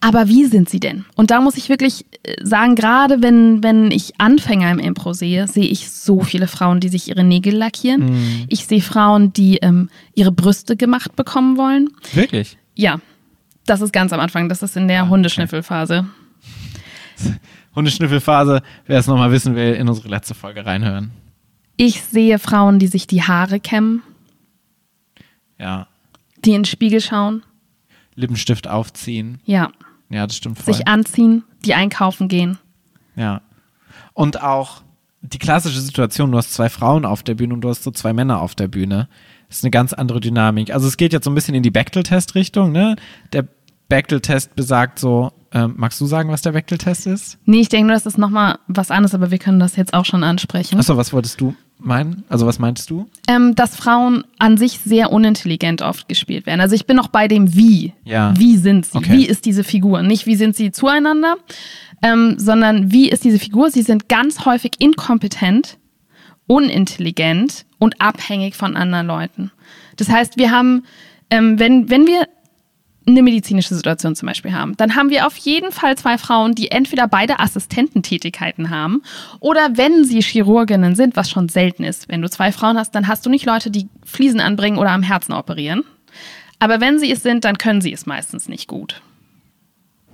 Aber 0.00 0.28
wie 0.28 0.44
sind 0.46 0.68
sie 0.68 0.80
denn? 0.80 1.04
Und 1.16 1.30
da 1.30 1.40
muss 1.40 1.56
ich 1.56 1.68
wirklich 1.68 2.04
äh, 2.22 2.34
sagen, 2.44 2.74
gerade 2.74 3.22
wenn, 3.22 3.62
wenn 3.62 3.90
ich 3.90 4.20
Anfänger 4.20 4.70
im 4.70 4.78
Impro 4.78 5.12
sehe, 5.12 5.48
sehe 5.48 5.66
ich 5.66 5.90
so 5.90 6.20
viele 6.20 6.46
Frauen, 6.46 6.80
die 6.80 6.88
sich 6.88 7.08
ihre 7.08 7.24
Nägel 7.24 7.54
lackieren. 7.54 8.46
Ich 8.48 8.66
sehe 8.66 8.80
Frauen, 8.80 9.32
die 9.32 9.56
ähm, 9.56 9.90
ihre 10.14 10.30
Brüste 10.30 10.76
gemacht 10.76 11.16
bekommen 11.16 11.56
wollen. 11.56 11.90
Wirklich? 12.12 12.58
Ja, 12.74 13.00
das 13.66 13.80
ist 13.80 13.92
ganz 13.92 14.12
am 14.12 14.20
Anfang. 14.20 14.48
Das 14.48 14.62
ist 14.62 14.76
in 14.76 14.88
der 14.88 15.08
Hundeschnüffelphase. 15.08 16.06
Hundeschnüffelphase, 17.74 18.62
wer 18.86 18.98
es 18.98 19.06
nochmal 19.06 19.32
wissen 19.32 19.54
will, 19.56 19.74
in 19.74 19.88
unsere 19.88 20.08
letzte 20.08 20.34
Folge 20.34 20.64
reinhören. 20.64 21.10
Ich 21.80 22.02
sehe 22.02 22.38
Frauen, 22.38 22.78
die 22.80 22.88
sich 22.88 23.06
die 23.06 23.22
Haare 23.22 23.60
kämmen, 23.60 24.02
Ja. 25.58 25.86
die 26.44 26.50
in 26.50 26.62
den 26.62 26.64
Spiegel 26.66 27.00
schauen. 27.00 27.44
Lippenstift 28.14 28.66
aufziehen. 28.68 29.40
Ja, 29.44 29.70
Ja, 30.10 30.26
das 30.26 30.36
stimmt 30.36 30.58
voll. 30.58 30.74
sich 30.74 30.88
anziehen, 30.88 31.44
die 31.64 31.74
einkaufen 31.74 32.28
gehen. 32.28 32.58
Ja. 33.14 33.42
Und 34.12 34.42
auch 34.42 34.82
die 35.22 35.38
klassische 35.38 35.80
Situation, 35.80 36.32
du 36.32 36.38
hast 36.38 36.52
zwei 36.52 36.68
Frauen 36.68 37.04
auf 37.04 37.22
der 37.22 37.34
Bühne 37.34 37.54
und 37.54 37.60
du 37.60 37.68
hast 37.68 37.82
so 37.84 37.90
zwei 37.92 38.12
Männer 38.12 38.40
auf 38.40 38.54
der 38.56 38.66
Bühne. 38.68 39.08
Das 39.48 39.58
ist 39.58 39.64
eine 39.64 39.70
ganz 39.70 39.92
andere 39.92 40.20
Dynamik. 40.20 40.72
Also 40.74 40.86
es 40.88 40.96
geht 40.96 41.12
jetzt 41.12 41.24
so 41.24 41.30
ein 41.30 41.34
bisschen 41.34 41.54
in 41.54 41.62
die 41.62 41.70
Bechtel-Test-Richtung, 41.70 42.72
ne? 42.72 42.96
Der 43.32 43.46
Bechtel-Test 43.88 44.54
besagt 44.56 44.98
so, 44.98 45.32
ähm, 45.52 45.74
magst 45.76 46.00
du 46.00 46.06
sagen, 46.06 46.28
was 46.30 46.42
der 46.42 46.52
Bechtel-Test 46.52 47.06
ist? 47.06 47.38
Nee, 47.46 47.60
ich 47.60 47.68
denke 47.68 47.86
nur, 47.86 47.94
das 47.94 48.04
ist 48.06 48.18
nochmal 48.18 48.58
was 48.66 48.90
anderes, 48.90 49.14
aber 49.14 49.30
wir 49.30 49.38
können 49.38 49.58
das 49.60 49.76
jetzt 49.76 49.94
auch 49.94 50.04
schon 50.04 50.22
ansprechen. 50.24 50.78
Achso, 50.78 50.96
was 50.96 51.12
wolltest 51.12 51.40
du 51.40 51.54
meinen? 51.78 52.24
Also 52.28 52.46
was 52.46 52.58
meintest 52.58 52.90
du? 52.90 53.08
ähm, 53.28 53.54
dass 53.54 53.76
Frauen 53.76 54.24
an 54.38 54.56
sich 54.56 54.80
sehr 54.84 55.12
unintelligent 55.12 55.82
oft 55.82 56.08
gespielt 56.08 56.46
werden. 56.46 56.60
Also 56.60 56.74
ich 56.74 56.86
bin 56.86 56.96
noch 56.96 57.08
bei 57.08 57.28
dem 57.28 57.54
Wie. 57.54 57.92
Ja. 58.04 58.34
Wie 58.36 58.56
sind 58.56 58.86
sie? 58.86 58.98
Okay. 58.98 59.12
Wie 59.12 59.26
ist 59.26 59.44
diese 59.44 59.64
Figur? 59.64 60.02
Nicht 60.02 60.26
wie 60.26 60.36
sind 60.36 60.56
sie 60.56 60.72
zueinander, 60.72 61.36
ähm, 62.02 62.34
sondern 62.38 62.90
wie 62.90 63.08
ist 63.08 63.24
diese 63.24 63.38
Figur? 63.38 63.70
Sie 63.70 63.82
sind 63.82 64.08
ganz 64.08 64.44
häufig 64.44 64.72
inkompetent, 64.78 65.78
unintelligent 66.46 67.66
und 67.78 68.00
abhängig 68.00 68.56
von 68.56 68.76
anderen 68.76 69.06
Leuten. 69.06 69.50
Das 69.96 70.08
heißt, 70.08 70.38
wir 70.38 70.50
haben, 70.50 70.84
ähm, 71.30 71.58
wenn, 71.58 71.90
wenn 71.90 72.06
wir 72.06 72.26
eine 73.12 73.22
medizinische 73.22 73.74
Situation 73.74 74.14
zum 74.14 74.26
Beispiel 74.26 74.52
haben, 74.52 74.76
dann 74.76 74.94
haben 74.94 75.10
wir 75.10 75.26
auf 75.26 75.36
jeden 75.36 75.72
Fall 75.72 75.96
zwei 75.96 76.18
Frauen, 76.18 76.54
die 76.54 76.70
entweder 76.70 77.08
beide 77.08 77.40
Assistententätigkeiten 77.40 78.70
haben 78.70 79.02
oder 79.40 79.76
wenn 79.76 80.04
sie 80.04 80.20
Chirurginnen 80.20 80.94
sind, 80.94 81.16
was 81.16 81.30
schon 81.30 81.48
selten 81.48 81.84
ist. 81.84 82.08
Wenn 82.08 82.22
du 82.22 82.30
zwei 82.30 82.52
Frauen 82.52 82.78
hast, 82.78 82.94
dann 82.94 83.08
hast 83.08 83.24
du 83.26 83.30
nicht 83.30 83.46
Leute, 83.46 83.70
die 83.70 83.88
Fliesen 84.04 84.40
anbringen 84.40 84.78
oder 84.78 84.90
am 84.90 85.02
Herzen 85.02 85.32
operieren. 85.32 85.84
Aber 86.58 86.80
wenn 86.80 86.98
sie 86.98 87.10
es 87.12 87.22
sind, 87.22 87.44
dann 87.44 87.58
können 87.58 87.80
sie 87.80 87.92
es 87.92 88.06
meistens 88.06 88.48
nicht 88.48 88.66
gut. 88.66 89.00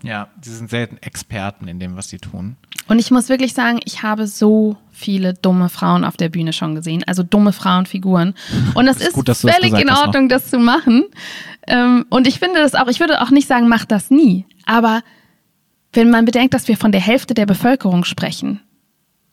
Ja, 0.05 0.29
sie 0.43 0.55
sind 0.55 0.71
selten 0.71 0.99
Experten 0.99 1.67
in 1.67 1.81
dem, 1.81 1.97
was 1.97 2.09
sie 2.09 2.19
tun. 2.19 2.57
Und 2.89 2.99
ich 2.99 3.11
muss 3.11 3.31
wirklich 3.31 3.55
sagen, 3.55 3.81
ich 3.85 4.03
habe 4.03 4.27
so 4.27 4.77
viele 4.91 5.33
dumme 5.33 5.71
Frauen 5.71 6.05
auf 6.05 6.17
der 6.17 6.29
Bühne 6.29 6.53
schon 6.53 6.75
gesehen, 6.75 7.03
also 7.07 7.23
dumme 7.23 7.53
Frauenfiguren. 7.53 8.35
Und 8.75 8.87
das 8.87 8.99
ist 8.99 9.09
ist, 9.09 9.13
gut, 9.15 9.29
das 9.29 9.41
völlig 9.41 9.73
in. 9.73 9.91
Ordnung, 9.91 10.29
das 10.29 10.51
zu 10.51 10.59
machen. 10.59 11.05
Ähm, 11.67 12.05
und 12.11 12.27
ich 12.27 12.39
finde 12.39 12.61
das 12.61 12.75
auch, 12.75 12.89
ich 12.89 13.01
würde 13.01 13.23
auch 13.23 13.31
nicht 13.31 13.49
sagen, 13.49 13.69
mach 13.69 13.87
das 13.87 14.11
nie. 14.11 14.45
Aber 14.67 15.03
wenn 15.95 16.11
man 16.11 16.25
bedenkt, 16.27 16.53
dass 16.53 16.69
wir 16.69 16.77
von 16.77 16.93
der 16.93 17.01
Hälfte 17.01 17.33
der 17.33 17.47
Bevölkerung 17.47 18.05
sprechen, 18.05 18.61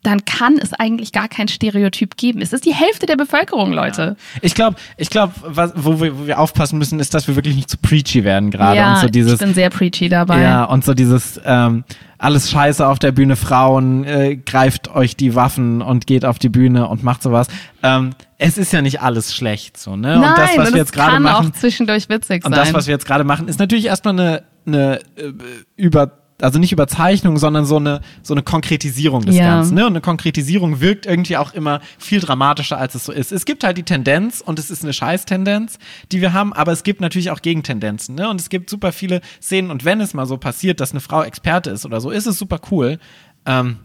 dann 0.03 0.25
kann 0.25 0.57
es 0.57 0.73
eigentlich 0.73 1.11
gar 1.11 1.27
kein 1.27 1.47
Stereotyp 1.47 2.17
geben. 2.17 2.41
Es 2.41 2.53
ist 2.53 2.65
die 2.65 2.73
Hälfte 2.73 3.05
der 3.05 3.17
Bevölkerung, 3.17 3.71
Leute. 3.71 4.15
Ich 4.41 4.55
glaube, 4.55 4.77
ich 4.97 5.09
glaube, 5.09 5.33
wo 5.75 6.01
wir, 6.01 6.17
wo 6.17 6.27
wir 6.27 6.39
aufpassen 6.39 6.79
müssen, 6.79 6.99
ist, 6.99 7.13
dass 7.13 7.27
wir 7.27 7.35
wirklich 7.35 7.55
nicht 7.55 7.69
zu 7.69 7.77
preachy 7.77 8.23
werden 8.23 8.51
gerade. 8.51 8.77
Ja, 8.77 8.95
so 8.97 9.07
dieses, 9.07 9.33
ich 9.33 9.39
bin 9.39 9.53
sehr 9.53 9.69
preachy 9.69 10.09
dabei. 10.09 10.41
Ja, 10.41 10.63
und 10.63 10.83
so 10.83 10.93
dieses 10.93 11.39
ähm, 11.45 11.83
alles 12.17 12.51
scheiße 12.51 12.87
auf 12.87 12.99
der 12.99 13.11
Bühne, 13.11 13.35
Frauen, 13.35 14.03
äh, 14.03 14.37
greift 14.37 14.93
euch 14.93 15.15
die 15.15 15.33
Waffen 15.35 15.81
und 15.81 16.05
geht 16.05 16.23
auf 16.23 16.37
die 16.37 16.49
Bühne 16.49 16.87
und 16.87 17.03
macht 17.03 17.23
sowas. 17.23 17.47
Ähm, 17.81 18.11
es 18.37 18.57
ist 18.57 18.73
ja 18.73 18.81
nicht 18.81 19.01
alles 19.01 19.35
schlecht 19.35 19.77
so, 19.77 19.95
ne? 19.95 20.19
Nein, 20.19 20.29
und 20.29 20.37
das, 20.37 20.57
was 20.57 20.71
wir 20.71 20.77
jetzt 20.79 20.93
gerade 20.93 21.19
machen, 21.19 21.47
auch 21.47 21.51
zwischendurch 21.59 22.09
witzig 22.09 22.45
und 22.45 22.53
sein. 22.53 22.63
das, 22.63 22.73
was 22.73 22.87
wir 22.87 22.93
jetzt 22.93 23.05
gerade 23.05 23.23
machen, 23.23 23.47
ist 23.47 23.59
natürlich 23.59 23.85
erstmal 23.85 24.19
eine, 24.19 24.43
eine 24.65 24.99
äh, 25.15 25.33
über 25.75 26.20
also 26.41 26.59
nicht 26.59 26.71
Überzeichnung, 26.71 27.37
sondern 27.37 27.65
so 27.65 27.77
eine, 27.77 28.01
so 28.23 28.33
eine 28.33 28.43
Konkretisierung 28.43 29.25
des 29.25 29.35
Ja. 29.35 29.45
Ganzen. 29.45 29.75
Ne? 29.75 29.81
Und 29.85 29.93
eine 29.93 30.01
Konkretisierung 30.01 30.79
wirkt 30.81 31.05
irgendwie 31.05 31.37
auch 31.37 31.53
immer 31.53 31.81
viel 31.97 32.19
dramatischer, 32.19 32.77
als 32.77 32.95
es 32.95 33.05
so 33.05 33.11
ist. 33.11 33.31
Es 33.31 33.45
gibt 33.45 33.63
halt 33.63 33.77
die 33.77 33.83
Tendenz 33.83 34.41
und 34.41 34.59
es 34.59 34.69
ist 34.69 34.83
eine 34.83 34.93
Scheiß-Tendenz, 34.93 35.79
die 36.11 36.21
wir 36.21 36.33
haben, 36.33 36.53
aber 36.53 36.71
es 36.71 36.83
gibt 36.83 37.01
natürlich 37.01 37.31
auch 37.31 37.41
Gegentendenzen. 37.41 38.15
Ne? 38.15 38.29
Und 38.29 38.41
es 38.41 38.49
gibt 38.49 38.69
super 38.69 38.91
viele 38.91 39.21
Szenen 39.41 39.71
und 39.71 39.85
wenn 39.85 40.01
es 40.01 40.13
mal 40.13 40.25
so 40.25 40.37
passiert, 40.37 40.79
dass 40.79 40.91
eine 40.91 40.99
Frau 41.01 41.23
Experte 41.23 41.69
ist 41.69 41.85
oder 41.85 42.01
so, 42.01 42.09
ist 42.11 42.25
es 42.27 42.37
super 42.37 42.59
cool. 42.71 42.99
Ähm, 43.45 43.77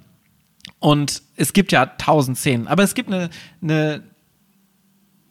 Und 0.78 1.22
es 1.36 1.52
gibt 1.52 1.72
ja 1.72 1.86
tausend 1.86 2.36
Szenen, 2.36 2.66
aber 2.68 2.82
es 2.82 2.94
gibt 2.94 3.10
eine, 3.12 3.30
eine, 3.62 4.02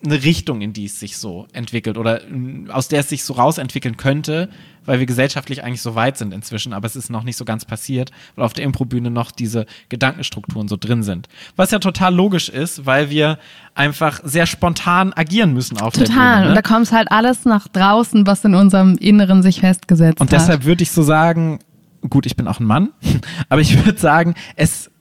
eine 0.06 0.24
Richtung, 0.24 0.62
in 0.62 0.72
die 0.74 0.86
es 0.86 1.00
sich 1.00 1.18
so 1.18 1.48
entwickelt 1.54 1.98
oder 1.98 2.22
mm, 2.30 2.70
aus 2.72 2.88
der 2.88 3.02
es 3.02 3.10
sich 3.10 3.24
so 3.24 3.34
rausentwickeln 3.34 3.98
könnte, 3.98 4.50
weil 4.86 5.00
wir 5.00 5.06
gesellschaftlich 5.06 5.64
eigentlich 5.64 5.82
so 5.82 5.96
weit 5.96 6.18
sind 6.18 6.34
inzwischen, 6.34 6.72
aber 6.74 6.86
es 6.86 6.96
ist 6.96 7.10
noch 7.10 7.24
nicht 7.24 7.38
so 7.38 7.44
ganz 7.46 7.66
passiert, 7.66 8.12
weil 8.36 8.46
auf 8.46 8.54
der 8.54 8.64
Improbühne 8.66 9.10
noch 9.10 9.32
diese 9.32 9.66
Gedankenstrukturen 9.90 10.68
so 10.68 10.78
drin 10.78 11.02
sind. 11.04 11.28
Was 11.56 11.72
ja 11.72 11.80
total 11.80 12.14
logisch 12.14 12.50
ist, 12.50 12.86
weil 12.86 13.10
wir 13.10 13.40
einfach 13.74 14.20
sehr 14.24 14.46
spontan 14.46 15.12
agieren 15.14 15.54
müssen 15.54 15.78
auf 15.82 15.94
der 15.96 16.06
Total. 16.06 16.36
Bühne. 16.36 16.48
Und 16.50 16.56
Ne? 16.56 16.62
da 16.62 16.62
kommt 16.62 16.92
halt 16.92 17.12
alles 17.12 17.46
nach 17.46 17.68
draußen, 17.68 18.28
was 18.28 18.46
in 18.46 18.54
unserem 18.56 18.98
Inneren 18.98 19.42
sich 19.44 19.60
festgesetzt 19.60 20.22
Und 20.22 20.32
hat. 20.32 20.40
deshalb 20.40 20.66
würde 20.66 20.84
ich 20.84 20.92
so 20.92 21.02
sagen, 21.02 21.60
gut, 22.10 22.26
ich 22.28 22.36
bin 22.36 22.48
auch 22.48 22.60
ein 22.60 22.66
Mann, 22.66 22.90
aber 23.50 23.62
ich 23.62 23.84
würde 23.86 24.00
sagen, 24.00 24.36
es 24.56 24.92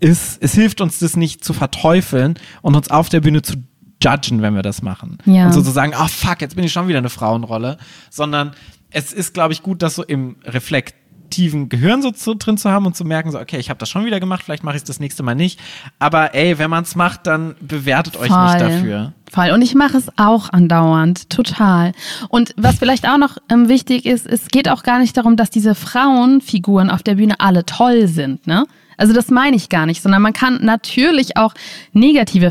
ist, 0.00 0.38
es 0.42 0.54
hilft 0.54 0.80
uns 0.80 0.98
das 0.98 1.14
nicht 1.14 1.44
zu 1.44 1.52
verteufeln 1.52 2.38
und 2.62 2.74
uns 2.74 2.90
auf 2.90 3.10
der 3.10 3.20
Bühne 3.20 3.42
zu 3.42 3.56
judgen, 4.02 4.42
wenn 4.42 4.54
wir 4.54 4.62
das 4.62 4.82
machen. 4.82 5.18
Ja. 5.24 5.46
Und 5.46 5.52
so 5.52 5.62
zu 5.62 5.70
sagen, 5.70 5.92
ah 5.94 6.08
fuck, 6.08 6.40
jetzt 6.40 6.56
bin 6.56 6.64
ich 6.64 6.72
schon 6.72 6.88
wieder 6.88 6.98
eine 6.98 7.10
Frauenrolle, 7.10 7.78
sondern 8.10 8.52
es 8.90 9.12
ist, 9.12 9.34
glaube 9.34 9.52
ich, 9.52 9.62
gut, 9.62 9.82
das 9.82 9.94
so 9.94 10.02
im 10.02 10.36
reflektiven 10.44 11.68
Gehirn 11.68 12.02
so 12.02 12.10
zu, 12.10 12.34
drin 12.34 12.58
zu 12.58 12.70
haben 12.70 12.86
und 12.86 12.96
zu 12.96 13.04
merken, 13.04 13.30
so, 13.30 13.38
okay, 13.38 13.58
ich 13.58 13.70
habe 13.70 13.78
das 13.78 13.88
schon 13.88 14.04
wieder 14.04 14.18
gemacht, 14.18 14.42
vielleicht 14.44 14.64
mache 14.64 14.76
ich 14.76 14.82
es 14.82 14.86
das 14.86 15.00
nächste 15.00 15.22
Mal 15.22 15.34
nicht. 15.34 15.60
Aber 15.98 16.34
ey, 16.34 16.58
wenn 16.58 16.70
man 16.70 16.82
es 16.82 16.96
macht, 16.96 17.26
dann 17.26 17.54
bewertet 17.60 18.16
euch 18.16 18.30
nicht 18.30 18.60
dafür. 18.60 19.12
Voll. 19.30 19.50
Und 19.50 19.62
ich 19.62 19.76
mache 19.76 19.96
es 19.96 20.08
auch 20.16 20.52
andauernd, 20.52 21.30
total. 21.30 21.92
Und 22.30 22.52
was 22.56 22.78
vielleicht 22.78 23.08
auch 23.08 23.18
noch 23.18 23.38
ähm, 23.48 23.68
wichtig 23.68 24.06
ist, 24.06 24.26
es 24.26 24.48
geht 24.48 24.68
auch 24.68 24.82
gar 24.82 24.98
nicht 24.98 25.16
darum, 25.16 25.36
dass 25.36 25.50
diese 25.50 25.76
Frauenfiguren 25.76 26.90
auf 26.90 27.04
der 27.04 27.14
Bühne 27.14 27.38
alle 27.38 27.64
toll 27.64 28.08
sind, 28.08 28.46
ne? 28.46 28.66
Also 28.96 29.14
das 29.14 29.30
meine 29.30 29.56
ich 29.56 29.70
gar 29.70 29.86
nicht, 29.86 30.02
sondern 30.02 30.20
man 30.20 30.34
kann 30.34 30.62
natürlich 30.62 31.38
auch 31.38 31.54
negative 31.94 32.50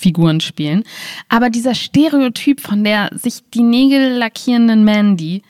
Frauenfiguren 0.00 0.40
spielen. 0.40 0.84
Aber 1.28 1.50
dieser 1.50 1.74
Stereotyp 1.74 2.60
von 2.60 2.84
der 2.84 3.10
sich 3.12 3.42
die 3.54 3.62
Nägel 3.62 4.16
lackierenden 4.16 4.84
Mandy, 4.84 5.42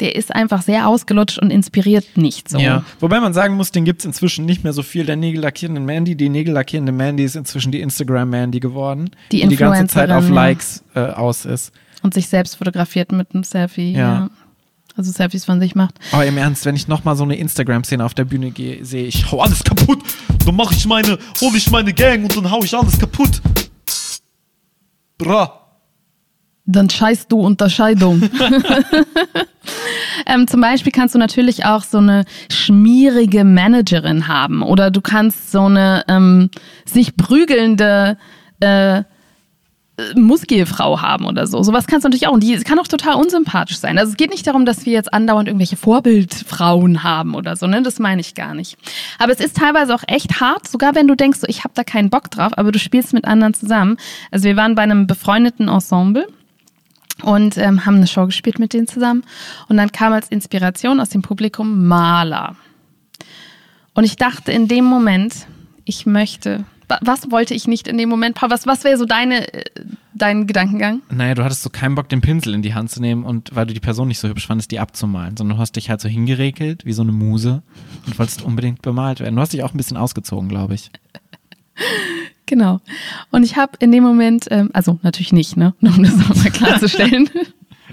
der 0.00 0.16
ist 0.16 0.34
einfach 0.34 0.62
sehr 0.62 0.88
ausgelutscht 0.88 1.38
und 1.38 1.50
inspiriert 1.50 2.16
nicht 2.16 2.48
so. 2.48 2.58
Ja, 2.58 2.84
wobei 2.98 3.20
man 3.20 3.32
sagen 3.32 3.54
muss, 3.54 3.70
den 3.70 3.84
gibt 3.84 4.00
es 4.00 4.04
inzwischen 4.04 4.44
nicht 4.44 4.64
mehr 4.64 4.72
so 4.72 4.82
viel. 4.82 5.06
Der 5.06 5.16
nägellackierenden 5.16 5.84
Mandy, 5.84 6.16
die 6.16 6.28
nägellackierende 6.28 6.92
Mandy 6.92 7.24
ist 7.24 7.36
inzwischen 7.36 7.70
die 7.70 7.80
Instagram-Mandy 7.80 8.58
geworden, 8.58 9.10
Die 9.30 9.46
die 9.46 9.56
ganze 9.56 9.86
Zeit 9.86 10.10
auf. 10.10 10.28
Likes 10.28 10.82
äh, 10.94 11.00
aus 11.00 11.44
ist. 11.44 11.72
Und 12.02 12.14
sich 12.14 12.28
selbst 12.28 12.56
fotografiert 12.56 13.12
mit 13.12 13.32
einem 13.32 13.44
Selfie. 13.44 13.92
Ja. 13.92 13.98
Ja. 13.98 14.30
Also 14.96 15.10
Selfies 15.10 15.44
von 15.46 15.58
sich 15.58 15.74
macht. 15.74 15.94
Aber 16.10 16.26
im 16.26 16.36
Ernst, 16.36 16.66
wenn 16.66 16.76
ich 16.76 16.86
nochmal 16.86 17.16
so 17.16 17.24
eine 17.24 17.36
Instagram-Szene 17.36 18.04
auf 18.04 18.12
der 18.12 18.24
Bühne 18.24 18.50
gehe, 18.50 18.84
sehe 18.84 19.06
ich, 19.06 19.30
hau 19.30 19.40
alles 19.40 19.64
kaputt. 19.64 20.00
Dann 20.44 20.54
mache 20.54 20.74
ich 20.74 20.84
meine, 20.86 21.18
hole 21.40 21.56
ich 21.56 21.70
meine 21.70 21.94
Gang 21.94 22.24
und 22.24 22.36
dann 22.36 22.50
hau 22.50 22.62
ich 22.62 22.74
alles 22.76 22.98
kaputt. 22.98 23.40
Bra. 25.22 25.58
Dann 26.64 26.88
scheißt 26.88 27.30
du 27.30 27.40
Unterscheidung. 27.40 28.22
ähm, 30.26 30.46
zum 30.46 30.60
Beispiel 30.60 30.92
kannst 30.92 31.14
du 31.14 31.18
natürlich 31.18 31.64
auch 31.64 31.82
so 31.82 31.98
eine 31.98 32.24
schmierige 32.50 33.44
Managerin 33.44 34.28
haben 34.28 34.62
oder 34.62 34.90
du 34.90 35.00
kannst 35.00 35.50
so 35.50 35.62
eine 35.62 36.04
ähm, 36.08 36.50
sich 36.84 37.16
prügelnde 37.16 38.16
äh, 38.60 39.02
Muskelfrau 40.14 41.00
haben 41.00 41.26
oder 41.26 41.46
so. 41.46 41.62
Sowas 41.62 41.86
kannst 41.86 42.04
du 42.04 42.08
natürlich 42.08 42.28
auch. 42.28 42.32
Und 42.32 42.42
die 42.42 42.56
kann 42.58 42.78
auch 42.78 42.88
total 42.88 43.16
unsympathisch 43.16 43.78
sein. 43.78 43.98
Also 43.98 44.12
es 44.12 44.16
geht 44.16 44.30
nicht 44.30 44.46
darum, 44.46 44.64
dass 44.64 44.86
wir 44.86 44.92
jetzt 44.92 45.12
andauernd 45.12 45.48
irgendwelche 45.48 45.76
Vorbildfrauen 45.76 47.02
haben 47.02 47.34
oder 47.34 47.56
so, 47.56 47.66
ne? 47.66 47.82
Das 47.82 47.98
meine 47.98 48.20
ich 48.20 48.34
gar 48.34 48.54
nicht. 48.54 48.76
Aber 49.18 49.32
es 49.32 49.40
ist 49.40 49.56
teilweise 49.56 49.94
auch 49.94 50.04
echt 50.06 50.40
hart, 50.40 50.68
sogar 50.68 50.94
wenn 50.94 51.08
du 51.08 51.14
denkst, 51.14 51.40
so, 51.40 51.46
ich 51.48 51.64
habe 51.64 51.74
da 51.74 51.84
keinen 51.84 52.10
Bock 52.10 52.30
drauf, 52.30 52.52
aber 52.56 52.72
du 52.72 52.78
spielst 52.78 53.12
mit 53.12 53.24
anderen 53.24 53.54
zusammen. 53.54 53.96
Also 54.30 54.44
wir 54.44 54.56
waren 54.56 54.74
bei 54.74 54.82
einem 54.82 55.06
befreundeten 55.06 55.68
Ensemble 55.68 56.26
und 57.22 57.56
ähm, 57.58 57.86
haben 57.86 57.96
eine 57.96 58.06
Show 58.06 58.26
gespielt 58.26 58.58
mit 58.58 58.72
denen 58.72 58.86
zusammen. 58.86 59.24
Und 59.68 59.76
dann 59.76 59.92
kam 59.92 60.12
als 60.12 60.28
Inspiration 60.28 61.00
aus 61.00 61.10
dem 61.10 61.22
Publikum 61.22 61.86
Maler. 61.86 62.56
Und 63.94 64.04
ich 64.04 64.16
dachte 64.16 64.52
in 64.52 64.68
dem 64.68 64.84
Moment, 64.84 65.46
ich 65.84 66.06
möchte. 66.06 66.64
Wa- 66.92 66.98
Was 67.02 67.30
wollte 67.30 67.54
ich 67.54 67.66
nicht 67.66 67.88
in 67.88 67.98
dem 67.98 68.08
Moment? 68.08 68.34
Paul, 68.36 68.50
was, 68.50 68.66
was 68.66 68.84
wäre 68.84 68.96
so 68.98 69.04
deine, 69.04 69.52
äh, 69.52 69.64
dein 70.14 70.46
Gedankengang? 70.46 71.02
Naja, 71.10 71.34
du 71.34 71.44
hattest 71.44 71.62
so 71.62 71.70
keinen 71.70 71.94
Bock, 71.94 72.08
den 72.08 72.20
Pinsel 72.20 72.54
in 72.54 72.62
die 72.62 72.74
Hand 72.74 72.90
zu 72.90 73.00
nehmen 73.00 73.24
und 73.24 73.54
weil 73.54 73.66
du 73.66 73.74
die 73.74 73.80
Person 73.80 74.08
nicht 74.08 74.18
so 74.18 74.28
hübsch 74.28 74.46
fandest, 74.46 74.70
die 74.70 74.78
abzumalen, 74.80 75.36
sondern 75.36 75.56
du 75.56 75.60
hast 75.62 75.76
dich 75.76 75.90
halt 75.90 76.00
so 76.00 76.08
hingeregelt, 76.08 76.84
wie 76.84 76.92
so 76.92 77.02
eine 77.02 77.12
Muse 77.12 77.62
und 78.06 78.18
wolltest 78.18 78.42
unbedingt 78.42 78.82
bemalt 78.82 79.20
werden. 79.20 79.34
Du 79.36 79.40
hast 79.42 79.52
dich 79.52 79.62
auch 79.62 79.72
ein 79.74 79.76
bisschen 79.76 79.96
ausgezogen, 79.96 80.48
glaube 80.48 80.74
ich. 80.74 80.90
Genau. 82.46 82.80
Und 83.30 83.44
ich 83.44 83.56
habe 83.56 83.72
in 83.78 83.92
dem 83.92 84.02
Moment, 84.04 84.46
ähm, 84.50 84.68
also 84.74 84.98
natürlich 85.02 85.32
nicht, 85.32 85.56
ne, 85.56 85.74
nur 85.80 85.94
um 85.96 86.02
das 86.02 86.16
nochmal 86.16 86.50
klarzustellen. 86.50 87.30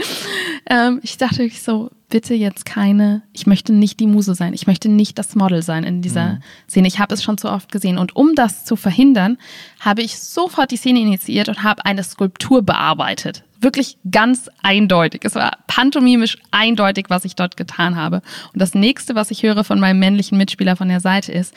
ähm, 0.69 0.99
ich 1.01 1.17
dachte 1.17 1.37
wirklich 1.39 1.61
so, 1.61 1.89
bitte 2.09 2.33
jetzt 2.33 2.65
keine, 2.65 3.21
ich 3.33 3.47
möchte 3.47 3.71
nicht 3.71 3.99
die 3.99 4.07
Muse 4.07 4.35
sein, 4.35 4.53
ich 4.53 4.67
möchte 4.67 4.89
nicht 4.89 5.17
das 5.17 5.35
Model 5.35 5.61
sein 5.61 5.83
in 5.83 6.01
dieser 6.01 6.39
Szene. 6.67 6.87
Ich 6.87 6.99
habe 6.99 7.13
es 7.13 7.23
schon 7.23 7.37
zu 7.37 7.49
oft 7.49 7.71
gesehen. 7.71 7.97
Und 7.97 8.15
um 8.15 8.35
das 8.35 8.65
zu 8.65 8.75
verhindern, 8.75 9.37
habe 9.79 10.01
ich 10.01 10.19
sofort 10.19 10.71
die 10.71 10.77
Szene 10.77 10.99
initiiert 10.99 11.49
und 11.49 11.63
habe 11.63 11.85
eine 11.85 12.03
Skulptur 12.03 12.63
bearbeitet. 12.63 13.43
Wirklich 13.61 13.97
ganz 14.09 14.49
eindeutig. 14.63 15.21
Es 15.23 15.35
war 15.35 15.57
pantomimisch 15.67 16.37
eindeutig, 16.51 17.05
was 17.09 17.25
ich 17.25 17.35
dort 17.35 17.57
getan 17.57 17.95
habe. 17.95 18.21
Und 18.53 18.61
das 18.61 18.73
nächste, 18.73 19.15
was 19.15 19.31
ich 19.31 19.43
höre 19.43 19.63
von 19.63 19.79
meinem 19.79 19.99
männlichen 19.99 20.37
Mitspieler 20.37 20.75
von 20.75 20.89
der 20.89 21.01
Seite 21.01 21.31
ist, 21.31 21.53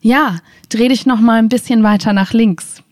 ja, 0.00 0.38
dreh 0.68 0.88
dich 0.88 1.06
noch 1.06 1.20
mal 1.20 1.38
ein 1.38 1.48
bisschen 1.48 1.82
weiter 1.82 2.12
nach 2.12 2.32
links. 2.32 2.82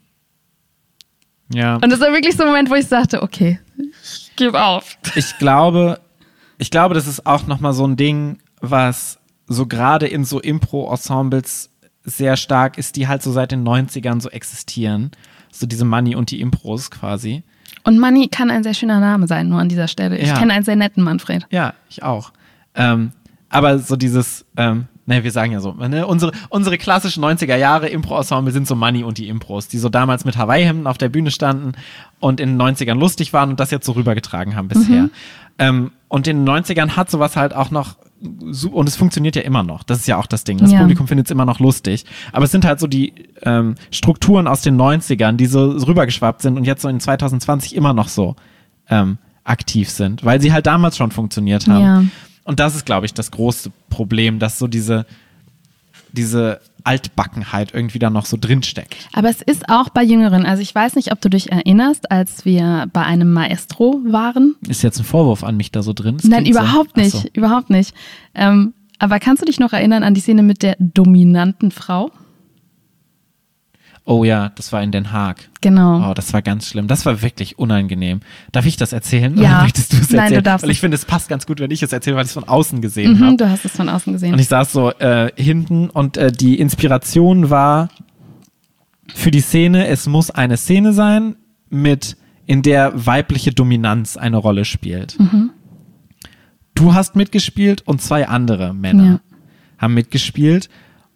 Ja. 1.53 1.75
Und 1.77 1.90
das 1.90 2.01
war 2.01 2.12
wirklich 2.12 2.37
so 2.37 2.44
ein 2.44 2.48
Moment, 2.48 2.70
wo 2.70 2.75
ich 2.75 2.87
sagte, 2.87 3.22
okay, 3.22 3.61
ich 4.03 4.31
gebe 4.37 4.62
auf. 4.62 4.96
ich 5.14 5.37
glaube, 5.38 6.01
ich 6.58 6.70
glaube, 6.70 6.94
das 6.94 7.06
ist 7.06 7.26
auch 7.26 7.46
nochmal 7.46 7.72
so 7.72 7.86
ein 7.86 7.96
Ding, 7.96 8.38
was 8.60 9.18
so 9.46 9.66
gerade 9.66 10.06
in 10.06 10.24
so 10.24 10.40
Impro-Ensembles 10.40 11.70
sehr 12.04 12.36
stark 12.36 12.78
ist, 12.78 12.96
die 12.96 13.06
halt 13.08 13.22
so 13.22 13.32
seit 13.32 13.52
den 13.52 13.64
90ern 13.66 14.20
so 14.20 14.28
existieren. 14.30 15.10
So 15.52 15.66
diese 15.66 15.84
Money 15.84 16.14
und 16.16 16.30
die 16.30 16.40
Impros 16.40 16.90
quasi. 16.90 17.42
Und 17.84 17.98
Manni 17.98 18.28
kann 18.28 18.50
ein 18.50 18.62
sehr 18.62 18.74
schöner 18.74 19.00
Name 19.00 19.26
sein, 19.26 19.48
nur 19.48 19.60
an 19.60 19.68
dieser 19.68 19.88
Stelle. 19.88 20.16
Ich 20.18 20.28
Ja. 20.28 20.38
kenne 20.38 20.52
einen 20.54 20.64
sehr 20.64 20.76
netten 20.76 21.02
Manfred. 21.02 21.46
Ja, 21.50 21.74
ich 21.90 22.02
auch. 22.02 22.32
Ähm, 22.74 23.12
aber 23.50 23.78
so 23.78 23.96
dieses, 23.96 24.46
ähm, 24.56 24.86
ne, 25.04 25.22
wir 25.24 25.30
sagen 25.30 25.52
ja 25.52 25.60
so, 25.60 25.72
ne, 25.74 26.06
unsere, 26.06 26.32
unsere 26.48 26.78
klassischen 26.78 27.22
90er 27.22 27.56
Jahre 27.56 27.88
Impro-Ensemble 27.88 28.52
sind 28.52 28.66
so 28.66 28.74
Money 28.74 29.04
und 29.04 29.18
die 29.18 29.28
Impros, 29.28 29.68
die 29.68 29.78
so 29.78 29.88
damals 29.90 30.24
mit 30.24 30.36
Hawaii-Hemden 30.38 30.86
auf 30.86 30.96
der 30.96 31.10
Bühne 31.10 31.30
standen 31.30 31.72
und 32.18 32.40
in 32.40 32.50
den 32.56 32.60
90ern 32.62 32.94
lustig 32.98 33.32
waren 33.34 33.50
und 33.50 33.60
das 33.60 33.70
jetzt 33.70 33.84
so 33.84 33.92
rübergetragen 33.92 34.56
haben 34.56 34.68
bisher. 34.68 35.10
Ähm, 35.58 35.90
und 36.12 36.29
in 36.29 36.44
den 36.44 36.55
90ern 36.55 36.90
hat 36.90 37.11
sowas 37.11 37.37
halt 37.37 37.55
auch 37.55 37.70
noch 37.70 37.96
und 38.70 38.87
es 38.87 38.96
funktioniert 38.96 39.35
ja 39.35 39.42
immer 39.42 39.62
noch. 39.62 39.83
Das 39.83 39.98
ist 39.98 40.07
ja 40.07 40.18
auch 40.18 40.27
das 40.27 40.44
Ding. 40.44 40.59
Das 40.59 40.70
Ja. 40.70 40.81
Publikum 40.81 41.09
findet 41.09 41.27
es 41.27 41.31
immer 41.31 41.46
noch 41.46 41.59
lustig. 41.59 42.05
Aber 42.33 42.44
es 42.44 42.53
sind 42.53 42.66
halt 42.66 42.81
so 42.81 42.87
die 42.87 43.14
ähm, 43.42 43.77
Strukturen 43.90 44.46
aus 44.46 44.61
den 44.61 44.77
90ern, 44.77 45.37
die 45.37 45.46
so 45.46 45.70
rübergeschwappt 45.70 46.42
sind 46.42 46.59
und 46.59 46.64
jetzt 46.64 46.83
so 46.83 46.88
in 46.88 47.01
2020 47.01 47.75
immer 47.75 47.94
noch 47.94 48.09
so 48.09 48.37
ähm, 48.90 49.16
aktiv 49.42 49.88
sind, 49.88 50.22
weil 50.22 50.38
sie 50.38 50.53
halt 50.53 50.66
damals 50.66 50.98
schon 50.98 51.12
funktioniert 51.12 51.66
haben. 51.66 51.83
Ja. 51.83 52.05
Und 52.44 52.61
das 52.61 52.77
ist, 52.77 52.85
glaube 52.85 53.07
ich, 53.07 53.14
das 53.14 53.31
große 53.31 53.72
Problem, 53.88 54.38
dass 54.38 54.59
so 54.59 54.68
diese, 54.68 55.07
diese 56.12 56.61
Altbackenheit 56.85 57.72
irgendwie 57.75 57.98
da 57.98 58.11
noch 58.11 58.27
so 58.27 58.37
drinsteckt. 58.40 58.96
Aber 59.12 59.29
es 59.29 59.40
ist 59.40 59.68
auch 59.68 59.88
bei 59.88 60.03
Jüngeren. 60.03 60.44
Also 60.46 60.62
ich 60.62 60.75
weiß 60.75 60.96
nicht, 60.96 61.12
ob 61.12 61.20
du 61.20 61.31
dich 61.31 61.51
erinnerst, 61.53 62.11
als 62.11 62.44
wir 62.44 62.88
bei 62.92 63.03
einem 63.03 63.33
Maestro 63.33 64.01
waren. 64.05 64.57
Ist 64.68 64.83
jetzt 64.83 64.98
ein 64.98 65.05
Vorwurf 65.05 65.44
an 65.44 65.57
mich 65.57 65.70
da 65.70 65.83
so 65.83 65.92
drin? 65.92 66.16
Das 66.16 66.27
Nein, 66.27 66.44
so- 66.44 66.51
überhaupt 66.51 66.90
Ach 66.94 66.96
nicht. 67.03 67.12
so. 67.12 67.29
Überhaupt 67.33 67.70
nicht. 67.70 67.94
Ähm, 68.35 68.75
aber 68.98 69.18
kannst 69.20 69.42
du 69.42 69.46
dich 69.46 69.59
noch 69.61 69.72
erinnern 69.72 70.03
an 70.03 70.14
die 70.14 70.20
Szene 70.20 70.42
mit 70.42 70.62
der 70.62 70.77
dominanten 70.79 71.70
Frau? 71.70 72.11
Oh 74.04 74.24
ja, 74.24 74.48
das 74.56 74.72
war 74.72 74.82
in 74.82 74.90
Den 74.90 75.12
Haag. 75.12 75.48
Genau. 75.60 76.10
Oh, 76.10 76.14
das 76.14 76.32
war 76.32 76.42
ganz 76.42 76.66
schlimm. 76.66 76.88
Das 76.88 77.06
war 77.06 77.22
wirklich 77.22 77.58
unangenehm. 77.60 78.18
Darf 78.50 78.66
ich 78.66 78.76
das 78.76 78.92
erzählen? 78.92 79.36
Ja. 79.38 79.50
Oder 79.54 79.62
möchtest 79.62 79.92
du 79.92 79.96
es 79.98 80.10
Nein, 80.10 80.32
du 80.34 80.42
darfst 80.42 80.64
Weil 80.64 80.70
ich 80.72 80.80
finde, 80.80 80.96
es 80.96 81.04
passt 81.04 81.28
ganz 81.28 81.46
gut, 81.46 81.60
wenn 81.60 81.70
ich 81.70 81.84
es 81.84 81.92
erzähle, 81.92 82.16
weil 82.16 82.24
ich 82.24 82.30
es 82.30 82.34
von 82.34 82.44
außen 82.44 82.80
gesehen 82.82 83.18
Mhm, 83.18 83.24
habe. 83.24 83.36
du 83.36 83.48
hast 83.48 83.64
es 83.64 83.72
von 83.72 83.88
außen 83.88 84.12
gesehen. 84.12 84.32
Und 84.34 84.40
ich 84.40 84.48
saß 84.48 84.72
so 84.72 84.90
äh, 84.90 85.30
hinten 85.36 85.88
und 85.88 86.16
äh, 86.16 86.32
die 86.32 86.58
Inspiration 86.58 87.48
war 87.48 87.90
für 89.14 89.30
die 89.30 89.40
Szene, 89.40 89.86
es 89.86 90.06
muss 90.08 90.30
eine 90.32 90.56
Szene 90.56 90.92
sein, 90.92 91.36
mit 91.70 92.16
in 92.46 92.62
der 92.62 93.06
weibliche 93.06 93.52
Dominanz 93.52 94.16
eine 94.16 94.36
Rolle 94.36 94.64
spielt. 94.64 95.18
Mhm. 95.20 95.50
Du 96.74 96.94
hast 96.94 97.14
mitgespielt 97.14 97.82
und 97.86 98.02
zwei 98.02 98.26
andere 98.28 98.74
Männer 98.74 99.04
Ja. 99.04 99.20
haben 99.78 99.94
mitgespielt. 99.94 100.68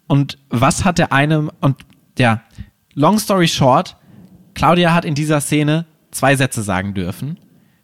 Und 0.07 0.37
was 0.49 0.85
hat 0.85 0.99
der 0.99 1.11
eine 1.11 1.49
und 1.59 1.75
ja, 2.17 2.41
long 2.97 3.19
story 3.19 3.47
short, 3.47 3.95
Claudia 4.55 4.93
hat 4.93 5.05
in 5.05 5.15
dieser 5.15 5.39
Szene 5.39 5.85
zwei 6.11 6.35
Sätze 6.35 6.63
sagen 6.63 6.93
dürfen. 6.93 7.39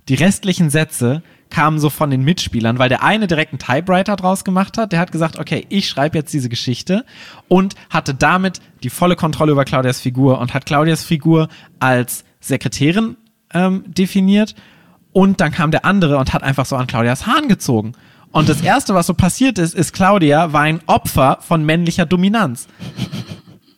Die 0.10 0.16
restlichen 0.16 0.70
Sätze 0.70 1.22
kamen 1.50 1.80
so 1.80 1.90
von 1.92 2.10
den 2.10 2.24
Mitspielern, 2.24 2.80
weil 2.80 2.90
der 2.90 3.04
eine 3.04 3.28
direkt 3.28 3.54
einen 3.54 3.60
Typewriter 3.60 4.16
draus 4.16 4.44
gemacht 4.44 4.78
hat. 4.78 4.92
Der 4.92 5.00
hat 5.00 5.12
gesagt, 5.12 5.38
okay, 5.38 5.66
ich 5.70 5.88
schreibe 5.88 6.18
jetzt 6.18 6.34
diese 6.34 6.50
Geschichte 6.50 7.06
und 7.48 7.76
hatte 7.92 8.16
damit 8.16 8.60
die 8.82 8.90
volle 8.90 9.16
Kontrolle 9.16 9.52
über 9.52 9.66
Claudias 9.66 10.02
Figur 10.02 10.40
und 10.40 10.54
hat 10.54 10.66
Claudias 10.66 11.04
Figur 11.04 11.48
als 11.80 12.26
Sekretärin 12.42 13.16
ähm, 13.54 13.84
definiert. 13.88 14.56
Und 15.12 15.42
dann 15.42 15.52
kam 15.52 15.70
der 15.70 15.86
andere 15.86 16.18
und 16.18 16.34
hat 16.34 16.42
einfach 16.42 16.66
so 16.66 16.76
an 16.76 16.88
Claudias 16.88 17.28
Hahn 17.28 17.48
gezogen. 17.48 17.94
Und 18.32 18.50
das 18.50 18.62
erste, 18.62 18.96
was 18.96 19.06
so 19.06 19.14
passiert 19.14 19.60
ist, 19.60 19.76
ist 19.76 19.94
Claudia 19.94 20.54
war 20.54 20.62
ein 20.62 20.80
Opfer 20.88 21.38
von 21.42 21.64
männlicher 21.64 22.08
Dominanz. 22.08 22.68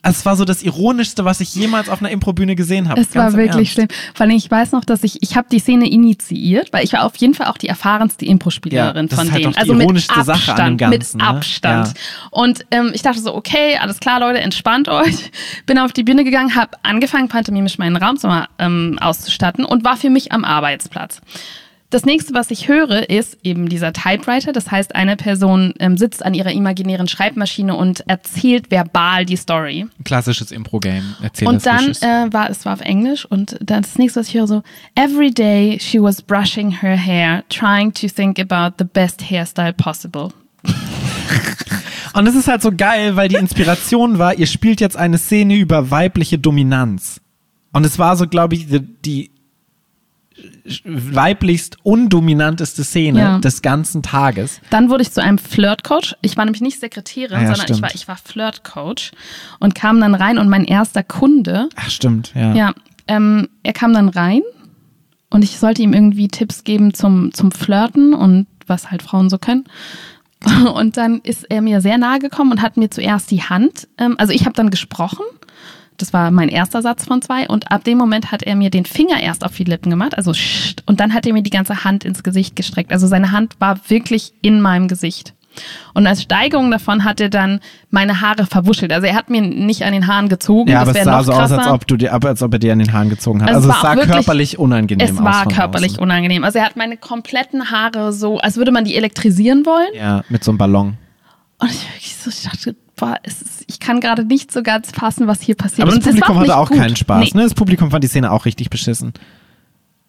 Es 0.08 0.26
war 0.26 0.36
so 0.36 0.46
das 0.46 0.62
Ironischste, 0.62 1.26
was 1.26 1.42
ich 1.42 1.56
jemals 1.56 1.90
auf 1.90 2.00
einer 2.00 2.12
Improbühne 2.12 2.56
gesehen 2.56 2.90
habe. 2.90 3.02
Es 3.02 3.16
war 3.16 3.34
wirklich 3.34 3.72
schlimm. 3.72 3.88
Vor 4.14 4.26
allem, 4.26 4.36
ich 4.36 4.50
weiß 4.50 4.72
noch, 4.72 4.86
dass 4.86 5.04
ich, 5.04 5.24
ich 5.24 5.36
habe 5.36 5.48
die 5.52 5.60
Szene 5.60 5.90
initiiert, 5.90 6.72
weil 6.72 6.84
ich 6.84 6.94
war 6.94 7.04
auf 7.04 7.16
jeden 7.16 7.34
Fall 7.34 7.48
auch 7.48 7.58
die 7.58 7.68
erfahrenste 7.68 8.26
Impro-Spielerin 8.26 9.08
Ja, 9.10 9.16
von 9.16 9.32
halt 9.32 9.44
denen. 9.44 9.54
doch 9.54 9.64
die 9.64 9.70
also 9.70 9.74
mit 9.74 9.90
Abstand, 9.90 10.26
Sache 10.26 10.56
an 10.56 10.66
dem 10.74 10.78
Ganzen, 10.78 11.18
mit 11.18 11.24
ne? 11.24 11.28
Abstand. 11.28 11.88
Ja. 11.88 11.94
Und 12.30 12.66
ähm, 12.72 12.92
ich 12.94 13.02
dachte 13.02 13.20
so, 13.20 13.34
okay, 13.34 13.78
alles 13.80 14.00
klar, 14.00 14.20
Leute, 14.20 14.40
entspannt 14.42 14.90
euch. 14.90 15.32
Bin 15.66 15.80
auf 15.80 15.92
die 15.92 16.04
Bühne 16.04 16.24
gegangen, 16.24 16.56
habe 16.56 16.72
angefangen, 16.84 17.28
pantomimisch 17.28 17.78
meinen 17.78 17.96
Raumzimmer 17.96 18.48
ähm, 18.60 19.00
auszustatten 19.02 19.66
und 19.66 19.84
war 19.84 19.98
für 19.98 20.10
mich 20.10 20.32
am 20.32 20.46
Arbeitsplatz. 20.46 21.22
Das 21.92 22.04
nächste, 22.04 22.34
was 22.34 22.50
ich 22.50 22.68
höre, 22.68 23.10
ist 23.10 23.38
eben 23.44 23.70
dieser 23.70 23.94
Typewriter. 23.94 24.52
Das 24.52 24.72
heißt, 24.72 24.96
eine 24.96 25.16
Person 25.16 25.74
ähm, 25.80 25.98
sitzt 25.98 26.26
an 26.26 26.34
ihrer 26.34 26.52
imaginären 26.52 27.08
Schreibmaschine 27.08 27.76
und 27.76 28.02
erzählt 28.08 28.72
verbal 28.72 29.26
die 29.26 29.36
Story. 29.36 29.86
Klassisches 30.04 30.52
Impro-Game. 30.52 31.16
Und 31.46 31.66
dann 31.66 31.92
äh, 31.92 32.34
war 32.34 32.50
es 32.50 32.66
war 32.66 32.74
auf 32.74 32.82
Englisch 32.82 33.26
und 33.26 33.58
dann 33.62 33.84
das 33.84 33.98
nächste, 33.98 34.20
was 34.20 34.30
ich 34.30 34.34
höre, 34.34 34.48
so 34.48 34.64
Every 34.96 35.32
day 35.32 35.78
she 35.80 36.02
was 36.02 36.22
brushing 36.22 36.72
her 36.72 36.98
hair, 36.98 37.44
trying 37.50 37.94
to 37.94 38.08
think 38.08 38.40
about 38.40 38.76
the 38.80 38.86
best 38.86 39.30
hairstyle 39.30 39.74
possible. 39.74 40.30
Und 42.14 42.28
es 42.28 42.36
ist 42.36 42.48
halt 42.48 42.62
so 42.62 42.72
geil, 42.72 43.18
weil 43.18 43.28
die 43.28 43.36
Inspiration 43.36 44.20
war, 44.20 44.36
ihr 44.36 44.48
spielt 44.48 44.80
jetzt 44.80 44.96
eine 44.96 45.18
Szene 45.18 45.58
über 45.58 45.92
weibliche 45.92 46.40
Dominanz. 46.40 47.20
Und 47.74 47.86
es 47.86 48.00
war 48.00 48.16
so, 48.16 48.26
glaube 48.26 48.56
ich, 48.56 48.68
die, 48.68 48.80
die 48.80 49.32
weiblichst 50.84 51.78
undominanteste 51.84 52.84
Szene 52.84 53.20
Ja. 53.20 53.40
des 53.40 53.62
ganzen 53.62 54.04
Tages. 54.04 54.60
Dann 54.70 54.90
wurde 54.90 55.04
ich 55.04 55.12
zu 55.12 55.22
einem 55.22 55.38
Flirtcoach. 55.38 56.16
Ich 56.22 56.36
war 56.38 56.46
nämlich 56.46 56.62
nicht 56.62 56.80
Sekretärin, 56.80 57.38
Ah 57.38 57.42
ja, 57.42 57.48
sondern 57.48 57.58
ich 57.58 57.64
stimmt. 57.64 57.82
war, 57.82 57.96
ich 57.96 58.08
war 58.08 58.18
Flirtcoach 58.18 59.12
und 59.60 59.76
kam 59.76 60.00
dann 60.02 60.16
rein 60.16 60.38
und 60.38 60.50
mein 60.50 60.66
erster 60.66 61.04
Kunde, 61.04 61.70
Ach, 61.76 61.90
stimmt, 61.90 62.34
ja. 62.36 62.54
ja, 62.54 62.74
ähm, 63.08 63.48
er 63.64 63.74
kam 63.74 63.94
dann 63.94 64.10
rein 64.10 64.42
und 65.30 65.44
ich 65.44 65.58
sollte 65.58 65.82
ihm 65.82 65.94
irgendwie 65.94 66.28
Tipps 66.28 66.64
geben 66.64 66.94
zum, 66.94 67.34
zum 67.34 67.52
Flirten 67.52 68.14
und 68.14 68.48
was 68.68 68.92
halt 68.92 69.02
Frauen 69.04 69.30
so 69.30 69.38
können. 69.38 69.66
Und 70.76 70.98
dann 70.98 71.22
ist 71.22 71.44
er 71.50 71.62
mir 71.62 71.82
sehr 71.82 71.98
nahe 71.98 72.20
gekommen 72.20 72.52
und 72.52 72.62
hat 72.62 72.78
mir 72.78 72.92
zuerst 72.92 73.32
die 73.32 73.42
Hand, 73.42 73.88
ähm, 73.98 74.16
also 74.20 74.32
ich 74.32 74.46
habe 74.46 74.54
dann 74.54 74.70
gesprochen. 74.70 75.24
Das 75.98 76.12
war 76.14 76.30
mein 76.32 76.50
erster 76.50 76.82
Satz 76.82 77.06
von 77.06 77.22
zwei. 77.22 77.48
Und 77.48 77.72
ab 77.72 77.84
dem 77.84 77.98
Moment 77.98 78.32
hat 78.32 78.44
er 78.44 78.56
mir 78.56 78.70
den 78.70 78.86
Finger 78.86 79.20
erst 79.22 79.46
auf 79.46 79.56
die 79.56 79.64
Lippen 79.64 79.90
gemacht, 79.90 80.18
also 80.18 80.34
scht, 80.34 80.84
und 80.86 81.00
dann 81.00 81.14
hat 81.14 81.26
er 81.26 81.34
mir 81.34 81.44
die 81.44 81.50
ganze 81.50 81.84
Hand 81.84 82.04
ins 82.04 82.24
Gesicht 82.24 82.56
gestreckt. 82.56 82.92
Also 82.92 83.08
seine 83.08 83.32
Hand 83.32 83.54
war 83.60 83.80
wirklich 83.90 84.34
in 84.42 84.62
meinem 84.62 84.88
Gesicht. 84.88 85.34
Und 85.94 86.06
als 86.06 86.22
Steigerung 86.22 86.70
davon 86.70 87.06
hat 87.06 87.22
er 87.22 87.30
dann 87.30 87.62
meine 87.90 88.20
Haare 88.20 88.46
verwuschelt. 88.46 88.92
Also 88.92 89.08
er 89.08 89.16
hat 89.16 89.30
mir 89.30 89.40
nicht 89.42 89.84
an 89.84 89.94
den 89.94 90.06
Haaren 90.06 90.28
gezogen. 90.28 90.70
Ja, 90.70 90.80
das 90.82 90.90
aber 90.90 90.90
es 90.90 90.96
wäre 90.98 91.06
sah 91.06 91.18
noch 91.20 91.24
so 91.24 91.32
aus, 91.32 91.38
krasser. 91.38 91.58
als 91.60 91.68
ob, 91.68 91.88
du 91.88 91.96
dir, 91.96 92.14
als 92.14 92.44
ob 92.44 92.52
er 92.52 92.60
dir 92.60 92.74
an 92.74 92.80
den 92.80 92.92
Haaren 92.92 93.08
gezogen 93.10 93.42
hat. 93.42 93.48
Also 93.48 93.60
Also, 93.60 93.70
es 93.70 93.78
es 93.78 93.84
war 93.84 93.92
sah 93.92 93.96
wirklich- 93.98 94.16
körperlich 94.16 94.60
unangenehm 94.60 95.06
es 95.08 95.18
aus. 95.18 95.24
war 95.24 95.44
von 95.44 95.54
körperlich 95.54 95.92
außen. 95.94 96.04
unangenehm. 96.04 96.44
Also 96.44 96.60
er 96.60 96.66
hat 96.66 96.76
meine 96.76 96.98
kompletten 96.98 97.72
Haare 97.72 98.12
so, 98.12 98.38
als 98.40 98.58
würde 98.58 98.74
man 98.74 98.84
die 98.84 98.98
elektrisieren 98.98 99.66
wollen. 99.66 99.88
Ja, 99.96 100.24
mit 100.28 100.44
so 100.44 100.52
einem 100.52 100.58
Ballon. 100.58 100.98
Und 101.60 101.72
ich 101.72 101.88
wirklich 101.90 102.18
so 102.18 102.30
ich 102.30 102.44
dachte, 102.44 102.76
boah, 102.96 103.18
ist, 103.24 103.64
ich 103.68 103.80
kann 103.80 104.00
gerade 104.00 104.26
nicht 104.26 104.52
so 104.52 104.64
ganz 104.64 104.92
fassen, 104.92 105.28
was 105.28 105.42
hier 105.42 105.56
passiert. 105.56 105.88
Aber 105.88 105.98
das 105.98 106.06
Publikum 106.06 106.40
hatte 106.40 106.58
auch 106.58 106.70
gut. 106.70 106.78
keinen 106.78 106.96
Spaß. 106.96 107.34
Nee. 107.34 107.40
Ne? 107.40 107.44
Das 107.44 107.54
Publikum 107.54 107.92
fand 107.92 108.04
die 108.04 108.08
Szene 108.08 108.32
auch 108.32 108.46
richtig 108.46 108.70
beschissen. 108.70 109.14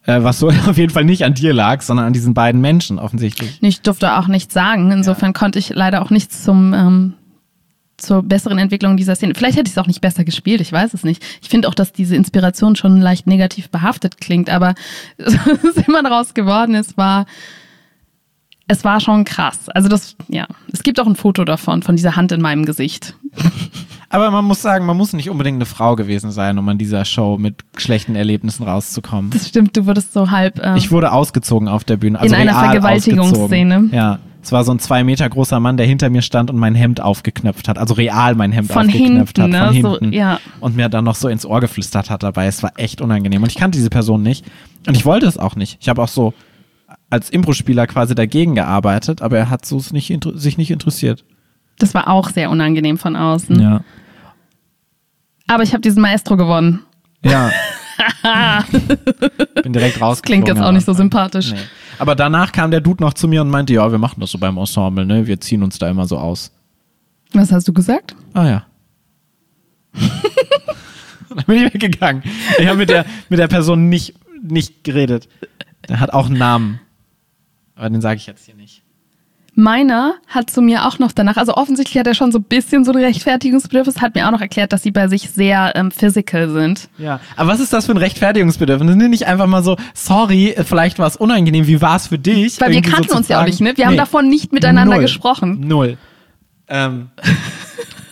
Äh, 0.05 0.22
was 0.22 0.38
so 0.38 0.49
auf 0.66 0.77
jeden 0.77 0.92
Fall 0.92 1.05
nicht 1.05 1.25
an 1.25 1.35
dir 1.35 1.53
lag, 1.53 1.83
sondern 1.83 2.07
an 2.07 2.12
diesen 2.12 2.35
beiden 2.35 2.61
Menschen 2.61 2.99
offensichtlich. 2.99 3.59
Ich 3.61 3.81
durfte 3.81 4.16
auch 4.16 4.29
nichts 4.29 4.55
sagen. 4.55 4.90
Insofern 4.92 5.33
konnte 5.33 5.59
ich 5.59 5.70
leider 5.70 6.03
auch 6.03 6.11
nichts 6.11 6.44
zum 6.44 6.72
ähm, 6.72 7.14
zur 7.99 8.22
besseren 8.22 8.59
Entwicklung 8.59 8.96
dieser 8.96 9.14
Szene. 9.14 9.35
Vielleicht 9.35 9.57
hätte 9.57 9.68
ich 9.68 9.72
es 9.72 9.79
auch 9.79 9.87
nicht 9.87 10.01
besser 10.01 10.25
gespielt, 10.25 10.61
ich 10.61 10.72
weiß 10.72 10.94
es 10.94 11.03
nicht. 11.03 11.25
Ich 11.40 11.49
finde 11.49 11.68
auch, 11.68 11.75
dass 11.75 11.92
diese 11.92 12.14
Inspiration 12.14 12.77
schon 12.77 13.01
leicht 13.01 13.27
negativ 13.27 13.70
behaftet 13.70 14.20
klingt, 14.20 14.51
aber 14.51 14.75
was 15.18 15.87
immer 15.87 16.03
daraus 16.03 16.35
geworden 16.35 16.75
ist, 16.75 16.96
war, 16.96 17.27
es 18.68 18.85
war 18.85 19.00
schon 19.00 19.24
krass. 19.24 19.68
Also 19.68 19.88
das, 19.88 20.16
ja, 20.29 20.46
es 20.72 20.83
gibt 20.83 21.00
auch 21.00 21.07
ein 21.07 21.16
Foto 21.16 21.44
davon, 21.44 21.83
von 21.83 21.96
dieser 21.96 22.16
Hand 22.16 22.33
in 22.33 22.40
meinem 22.40 22.64
Gesicht. 22.64 23.14
Aber 24.09 24.31
man 24.31 24.44
muss 24.44 24.62
sagen, 24.62 24.87
man 24.87 24.96
muss 24.96 25.12
nicht 25.12 25.31
unbedingt 25.31 25.57
eine 25.57 25.66
Frau 25.66 25.96
gewesen 25.96 26.31
sein, 26.31 26.59
um 26.59 26.68
an 26.68 26.79
dieser 26.79 27.05
Show 27.05 27.38
mit 27.38 27.57
schlechten 27.76 28.14
Erlebnissen 28.14 28.62
rauszukommen. 28.62 29.31
Das 29.31 29.48
stimmt, 29.48 29.76
du 29.76 29.87
wurdest 29.87 30.12
so 30.12 30.31
halb. 30.31 30.61
Ähm, 30.64 30.76
Ich 30.76 30.90
wurde 30.90 31.12
ausgezogen 31.12 31.68
auf 31.68 31.85
der 31.85 31.96
Bühne. 31.96 32.18
Also 32.18 32.35
In 32.35 32.40
einer 32.40 32.55
Vergewaltigungsszene. 32.55 33.90
Ja. 33.92 34.18
Es 34.42 34.52
war 34.52 34.62
so 34.62 34.70
ein 34.70 34.79
zwei 34.79 35.02
Meter 35.02 35.29
großer 35.29 35.59
Mann, 35.59 35.76
der 35.76 35.87
hinter 35.87 36.09
mir 36.09 36.22
stand 36.22 36.50
und 36.50 36.57
mein 36.57 36.76
Hemd 36.76 37.00
aufgeknöpft 37.00 37.66
hat. 37.66 37.79
Also 37.79 37.94
real 37.94 38.37
mein 38.37 38.52
Hemd 38.52 38.70
Von 38.70 38.87
aufgeknöpft 38.87 39.38
hinten, 39.38 39.59
hat. 39.59 39.66
Von 39.66 39.74
ne? 39.74 39.83
So, 39.83 39.98
hinten. 39.98 40.12
ja. 40.12 40.38
Und 40.61 40.76
mir 40.76 40.88
dann 40.88 41.05
noch 41.05 41.16
so 41.16 41.26
ins 41.29 41.44
Ohr 41.44 41.61
geflüstert 41.61 42.11
hat 42.11 42.22
dabei. 42.22 42.46
Es 42.46 42.62
war 42.62 42.70
echt 42.76 43.00
unangenehm. 43.00 43.42
Und 43.42 43.50
ich 43.50 43.57
kannte 43.57 43.76
diese 43.76 43.90
Person 43.90 44.22
nicht. 44.22 44.46
Und 44.87 44.96
ich 44.96 45.05
wollte 45.05 45.26
es 45.26 45.37
auch 45.37 45.57
nicht. 45.57 45.79
Ich 45.81 45.88
habe 45.88 46.00
auch 46.00 46.07
so 46.09 46.33
als 47.11 47.31
Impro-Spieler 47.31 47.87
quasi 47.87 48.14
dagegen 48.14 48.55
gearbeitet, 48.55 49.23
aber 49.23 49.38
er 49.38 49.51
hat 49.51 49.64
so 49.64 49.83
nicht, 49.92 50.12
sich 50.35 50.59
nicht 50.59 50.71
interessiert. 50.71 51.25
das 51.79 51.95
war 51.95 52.09
auch 52.09 52.31
sehr 52.31 52.51
unangenehm 52.51 52.99
von 52.99 53.16
außen. 53.16 53.61
Ja. 53.61 53.83
Aber 55.47 55.62
ich 55.62 55.73
habe 55.73 55.81
diesen 55.81 56.03
Maestro 56.03 56.37
gewonnen. 56.37 56.81
Ja. 57.23 57.51
Bin 59.62 59.73
direkt 59.73 60.01
rausgeflogen. 60.01 60.45
Klingt 60.45 60.49
jetzt 60.49 60.61
auch 60.61 60.73
nicht 60.73 60.85
so 60.85 60.92
sympathisch. 60.92 61.53
Nee. 61.53 61.59
Aber 61.99 62.14
danach 62.14 62.53
kam 62.53 62.71
der 62.71 62.81
Dude 62.81 63.03
noch 63.03 63.14
zu 63.14 63.29
mir 63.29 63.40
und 63.42 63.49
meinte, 63.51 63.73
ja, 63.73 63.90
wir 63.90 63.99
machen 63.99 64.21
das 64.21 64.31
so 64.31 64.38
beim 64.38 64.59
Ensemble, 64.59 65.07
ne? 65.07 65.27
Wir 65.27 65.40
ziehen 65.40 65.62
uns 65.62 65.79
da 65.79 65.88
immer 65.88 66.07
so 66.07 66.19
aus. 66.19 66.53
Was 67.33 67.53
hast 67.53 67.69
du 67.69 67.73
gesagt? 67.73 68.14
Ah 68.35 68.47
ja. 68.47 68.66
Dann 71.29 71.45
bin 71.47 71.66
ich 71.66 71.75
weggegangen. 71.75 72.23
Ich 72.59 72.66
habe 72.66 72.79
mit 72.79 72.88
der, 72.88 73.05
mit 73.29 73.38
der 73.38 73.49
Person 73.49 73.88
nicht, 73.88 74.14
nicht 74.42 74.85
geredet. 74.85 75.29
Der 75.88 76.01
hat 76.01 76.12
auch 76.12 76.27
einen 76.27 76.38
Namen. 76.38 76.81
Aber 77.77 77.89
den 77.91 78.01
sage 78.01 78.17
ich 78.17 78.27
jetzt 78.27 78.45
hier 78.47 78.55
nicht. 78.55 78.83
Meiner 79.59 80.17
hat 80.29 80.51
zu 80.51 80.61
mir 80.61 80.85
auch 80.87 80.99
noch 80.99 81.12
danach, 81.12 81.39
also 81.39 81.55
offensichtlich 81.55 81.97
hat 81.99 82.07
er 82.07 82.12
schon 82.15 82.31
so 82.31 82.39
ein 82.39 82.43
bisschen 82.43 82.85
so 82.85 82.93
ein 82.93 82.99
Rechtfertigungsbedürfnis, 82.99 84.03
hat 84.03 84.15
mir 84.15 84.27
auch 84.27 84.31
noch 84.31 84.43
erklärt, 84.43 84.75
dass 84.75 84.83
sie 84.83 84.91
bei 84.91 85.09
sich 85.09 85.31
sehr 85.31 85.73
ähm, 85.77 85.91
physical 85.91 86.51
sind. 86.51 86.91
Ja. 86.99 87.21
Aber 87.37 87.53
was 87.53 87.61
ist 87.61 87.73
das 87.73 87.87
für 87.87 87.93
ein 87.93 87.97
Rechtfertigungsbedürfnis? 87.97 88.97
Nimm 88.97 89.11
nicht 89.11 89.27
einfach 89.27 89.47
mal 89.47 89.62
so, 89.65 89.79
sorry, 89.95 90.55
vielleicht 90.62 90.99
war 90.99 91.07
es 91.07 91.17
unangenehm, 91.17 91.67
wie 91.67 91.81
war 91.81 91.97
es 91.97 92.09
für 92.09 92.19
dich? 92.19 92.61
Weil 92.61 92.73
wir 92.73 92.83
so 92.85 92.91
kannten 92.91 93.09
zu 93.09 93.17
uns 93.17 93.29
ja 93.29 93.41
auch 93.41 93.47
nicht, 93.47 93.62
ne? 93.62 93.73
Wir 93.77 93.87
haben 93.87 93.93
Nee. 93.93 93.99
davon 93.99 94.29
nicht 94.29 94.53
miteinander 94.53 94.97
Null. 94.97 95.03
gesprochen. 95.05 95.61
Null. 95.61 95.97
Ähm, 96.69 97.09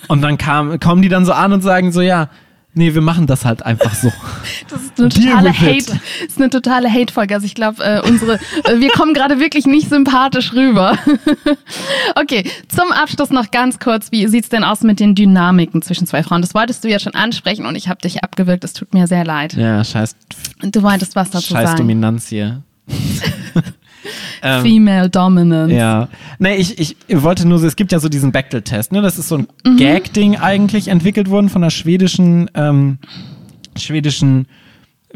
und 0.08 0.22
dann 0.22 0.38
kam, 0.38 0.80
kommen 0.80 1.02
die 1.02 1.10
dann 1.10 1.26
so 1.26 1.32
an 1.34 1.52
und 1.52 1.60
sagen 1.60 1.92
so, 1.92 2.00
ja, 2.00 2.30
nee, 2.74 2.94
wir 2.94 3.00
machen 3.00 3.26
das 3.26 3.44
halt 3.44 3.64
einfach 3.64 3.94
so. 3.94 4.12
Das 4.68 4.82
ist 4.82 4.98
eine 4.98 5.08
totale 5.08 5.50
it. 5.50 5.60
Hate, 5.60 6.00
das 6.20 6.28
ist 6.28 6.38
eine 6.38 6.50
totale 6.50 6.90
Hate-Folge. 6.90 7.34
Also 7.34 7.46
ich 7.46 7.54
glaube, 7.54 7.82
äh, 7.84 8.00
unsere, 8.00 8.34
äh, 8.64 8.78
wir 8.78 8.90
kommen 8.90 9.14
gerade 9.14 9.38
wirklich 9.38 9.66
nicht 9.66 9.88
sympathisch 9.88 10.52
rüber. 10.52 10.96
okay, 12.14 12.48
zum 12.68 12.90
Abschluss 12.90 13.30
noch 13.30 13.50
ganz 13.50 13.78
kurz, 13.78 14.10
wie 14.10 14.26
sieht's 14.26 14.48
denn 14.48 14.64
aus 14.64 14.82
mit 14.82 15.00
den 15.00 15.14
Dynamiken 15.14 15.82
zwischen 15.82 16.06
zwei 16.06 16.22
Frauen? 16.22 16.40
Das 16.40 16.54
wolltest 16.54 16.82
du 16.84 16.88
ja 16.88 16.98
schon 16.98 17.14
ansprechen 17.14 17.66
und 17.66 17.76
ich 17.76 17.88
habe 17.88 18.00
dich 18.00 18.24
abgewürgt. 18.24 18.64
Es 18.64 18.72
tut 18.72 18.94
mir 18.94 19.06
sehr 19.06 19.24
leid. 19.24 19.54
Ja, 19.54 19.84
scheiß, 19.84 20.16
du 20.62 20.82
wolltest 20.82 21.14
was 21.14 21.30
dazu 21.30 21.52
scheiß 21.52 21.70
sagen. 21.70 21.78
Dominanz 21.82 22.28
hier. 22.28 22.62
Ähm, 24.42 24.62
Female 24.62 25.10
Dominance. 25.10 25.74
Ja. 25.74 26.08
Nee, 26.38 26.56
ich, 26.56 26.78
ich 26.78 26.96
wollte 27.22 27.46
nur 27.48 27.58
so, 27.58 27.66
es 27.66 27.76
gibt 27.76 27.92
ja 27.92 27.98
so 27.98 28.08
diesen 28.08 28.32
Bechtel-Test, 28.32 28.92
ne? 28.92 29.02
Das 29.02 29.18
ist 29.18 29.28
so 29.28 29.38
ein 29.38 29.46
Mhm. 29.66 29.76
Gag-Ding 29.76 30.36
eigentlich 30.36 30.88
entwickelt 30.88 31.30
worden 31.30 31.48
von 31.48 31.62
einer 31.62 31.70
schwedischen, 31.70 32.50
ähm, 32.54 32.98
schwedischen 33.76 34.46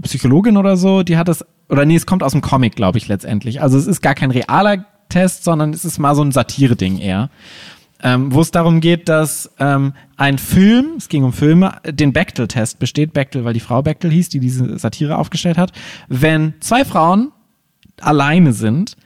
Psychologin 0.03 0.57
oder 0.57 0.77
so. 0.77 1.03
Die 1.03 1.17
hat 1.17 1.29
das, 1.29 1.45
oder 1.69 1.85
nee, 1.85 1.97
es 1.97 2.07
kommt 2.07 2.23
aus 2.23 2.33
dem 2.33 2.41
Comic, 2.41 2.77
glaube 2.77 2.99
ich, 2.99 3.09
letztendlich. 3.09 3.61
Also 3.61 3.79
es 3.79 3.87
ist 3.87 4.01
gar 4.01 4.15
kein 4.15 4.31
realer 4.31 4.85
Test, 5.09 5.45
sondern 5.45 5.73
es 5.73 5.85
ist 5.85 5.99
mal 5.99 6.15
so 6.15 6.23
ein 6.23 6.33
Satire-Ding 6.33 6.99
eher. 6.99 7.31
Ähm, 8.01 8.33
wo 8.33 8.41
es 8.43 8.53
darum 8.53 8.81
geht, 8.81 9.09
dass 9.09 9.51
ähm, 9.59 9.93
ein 10.17 10.39
Film, 10.39 10.95
es 10.99 11.09
ging 11.09 11.25
um 11.25 11.33
Filme, 11.33 11.81
den 11.85 12.13
Bechtel-Test 12.13 12.79
besteht, 12.79 13.13
Bechtel, 13.13 13.45
weil 13.45 13.55
die 13.55 13.61
Frau 13.61 13.83
Bechtel 13.83 14.09
hieß, 14.13 14.29
die 14.29 14.39
diese 14.39 14.79
Satire 14.79 15.19
aufgestellt 15.19 15.59
hat. 15.59 15.73
Wenn 16.09 16.55
zwei 16.61 16.85
Frauen 16.85 17.33
alleine 18.03 18.53
sind 18.53 18.97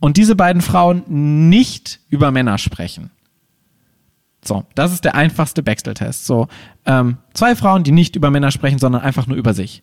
und 0.00 0.16
diese 0.16 0.36
beiden 0.36 0.62
Frauen 0.62 1.02
nicht 1.48 2.00
über 2.10 2.30
Männer 2.30 2.58
sprechen. 2.58 3.10
So, 4.44 4.64
das 4.74 4.92
ist 4.92 5.04
der 5.04 5.14
einfachste 5.14 5.62
Bechtel-Test. 5.62 6.26
So, 6.26 6.48
ähm, 6.84 7.16
zwei 7.32 7.56
Frauen, 7.56 7.82
die 7.82 7.92
nicht 7.92 8.14
über 8.14 8.30
Männer 8.30 8.50
sprechen, 8.50 8.78
sondern 8.78 9.02
einfach 9.02 9.26
nur 9.26 9.36
über 9.36 9.54
sich. 9.54 9.82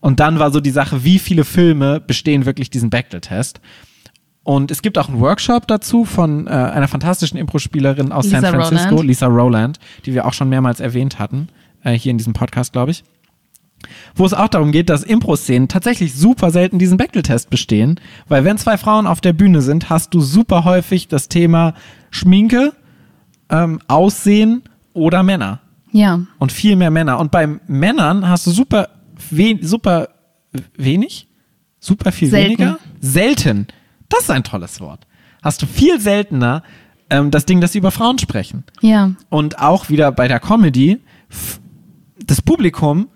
Und 0.00 0.20
dann 0.20 0.38
war 0.38 0.50
so 0.50 0.60
die 0.60 0.70
Sache, 0.70 1.04
wie 1.04 1.18
viele 1.18 1.44
Filme 1.44 2.00
bestehen 2.00 2.46
wirklich 2.46 2.70
diesen 2.70 2.90
Bechtel-Test? 2.90 3.60
Und 4.44 4.70
es 4.70 4.80
gibt 4.80 4.96
auch 4.96 5.08
einen 5.08 5.20
Workshop 5.20 5.66
dazu 5.66 6.06
von 6.06 6.46
äh, 6.46 6.50
einer 6.50 6.88
fantastischen 6.88 7.38
Impro-Spielerin 7.38 8.12
aus 8.12 8.24
Lisa 8.24 8.40
San 8.40 8.54
Francisco, 8.54 8.88
Rowland. 8.88 9.06
Lisa 9.08 9.26
Rowland, 9.26 9.78
die 10.06 10.14
wir 10.14 10.24
auch 10.24 10.32
schon 10.32 10.48
mehrmals 10.48 10.80
erwähnt 10.80 11.18
hatten, 11.18 11.48
äh, 11.84 11.92
hier 11.92 12.10
in 12.10 12.16
diesem 12.16 12.32
Podcast, 12.32 12.72
glaube 12.72 12.92
ich. 12.92 13.04
Wo 14.14 14.26
es 14.26 14.34
auch 14.34 14.48
darum 14.48 14.72
geht, 14.72 14.90
dass 14.90 15.02
Impro-Szenen 15.04 15.68
tatsächlich 15.68 16.14
super 16.14 16.50
selten 16.50 16.78
diesen 16.78 16.98
Bechtel-Test 16.98 17.48
bestehen, 17.50 18.00
weil 18.28 18.44
wenn 18.44 18.58
zwei 18.58 18.76
Frauen 18.76 19.06
auf 19.06 19.20
der 19.20 19.32
Bühne 19.32 19.62
sind, 19.62 19.88
hast 19.88 20.12
du 20.14 20.20
super 20.20 20.64
häufig 20.64 21.08
das 21.08 21.28
Thema 21.28 21.74
Schminke, 22.10 22.72
ähm, 23.50 23.80
Aussehen 23.88 24.62
oder 24.94 25.22
Männer 25.22 25.60
Ja. 25.92 26.20
und 26.38 26.52
viel 26.52 26.76
mehr 26.76 26.90
Männer. 26.90 27.18
Und 27.20 27.30
bei 27.30 27.46
Männern 27.66 28.28
hast 28.28 28.46
du 28.46 28.50
super, 28.50 28.88
we 29.30 29.58
super 29.62 30.08
wenig, 30.76 31.28
super 31.78 32.10
viel 32.12 32.28
Selten. 32.30 32.58
weniger, 32.58 32.78
selten. 33.00 33.66
Das 34.08 34.22
ist 34.22 34.30
ein 34.30 34.42
tolles 34.44 34.80
Wort. 34.80 35.06
Hast 35.42 35.62
du 35.62 35.66
viel 35.66 36.00
seltener 36.00 36.62
ähm, 37.10 37.30
das 37.30 37.46
Ding, 37.46 37.60
dass 37.60 37.72
sie 37.72 37.78
über 37.78 37.90
Frauen 37.90 38.18
sprechen. 38.18 38.64
Ja. 38.82 39.12
Und 39.30 39.60
auch 39.60 39.88
wieder 39.88 40.12
bei 40.12 40.28
der 40.28 40.40
Comedy, 40.40 40.98
das 42.26 42.42
Publikum 42.42 43.08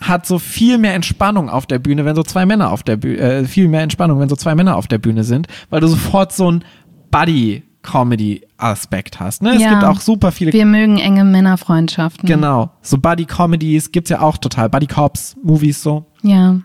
hat 0.00 0.26
so 0.26 0.38
viel 0.38 0.78
mehr 0.78 0.94
Entspannung 0.94 1.48
auf 1.48 1.66
der 1.66 1.78
Bühne, 1.78 2.04
wenn 2.04 2.16
so 2.16 2.22
zwei 2.22 2.46
Männer 2.46 2.70
auf 2.70 2.82
der 2.82 2.96
Bühne, 2.96 3.18
äh, 3.18 3.44
viel 3.44 3.68
mehr 3.68 3.82
Entspannung, 3.82 4.20
wenn 4.20 4.28
so 4.28 4.36
zwei 4.36 4.54
Männer 4.54 4.76
auf 4.76 4.86
der 4.88 4.98
Bühne 4.98 5.24
sind, 5.24 5.46
weil 5.70 5.80
du 5.80 5.86
sofort 5.86 6.32
so 6.32 6.48
einen 6.48 6.64
Buddy-Comedy-Aspekt 7.10 9.20
hast. 9.20 9.42
Ne? 9.42 9.54
Es 9.54 9.62
Ja. 9.62 9.70
gibt 9.70 9.84
auch 9.84 10.00
super 10.00 10.32
viele 10.32 10.52
Wir 10.52 10.66
mögen 10.66 10.98
enge 10.98 11.24
Männerfreundschaften. 11.24 12.28
Genau. 12.28 12.70
So 12.82 12.98
Buddy-Comedies 12.98 13.92
gibt's 13.92 14.10
ja 14.10 14.20
auch 14.20 14.38
total. 14.38 14.68
Buddy-Cops-Movies 14.68 15.82
so. 15.82 16.06
Ja. 16.22 16.56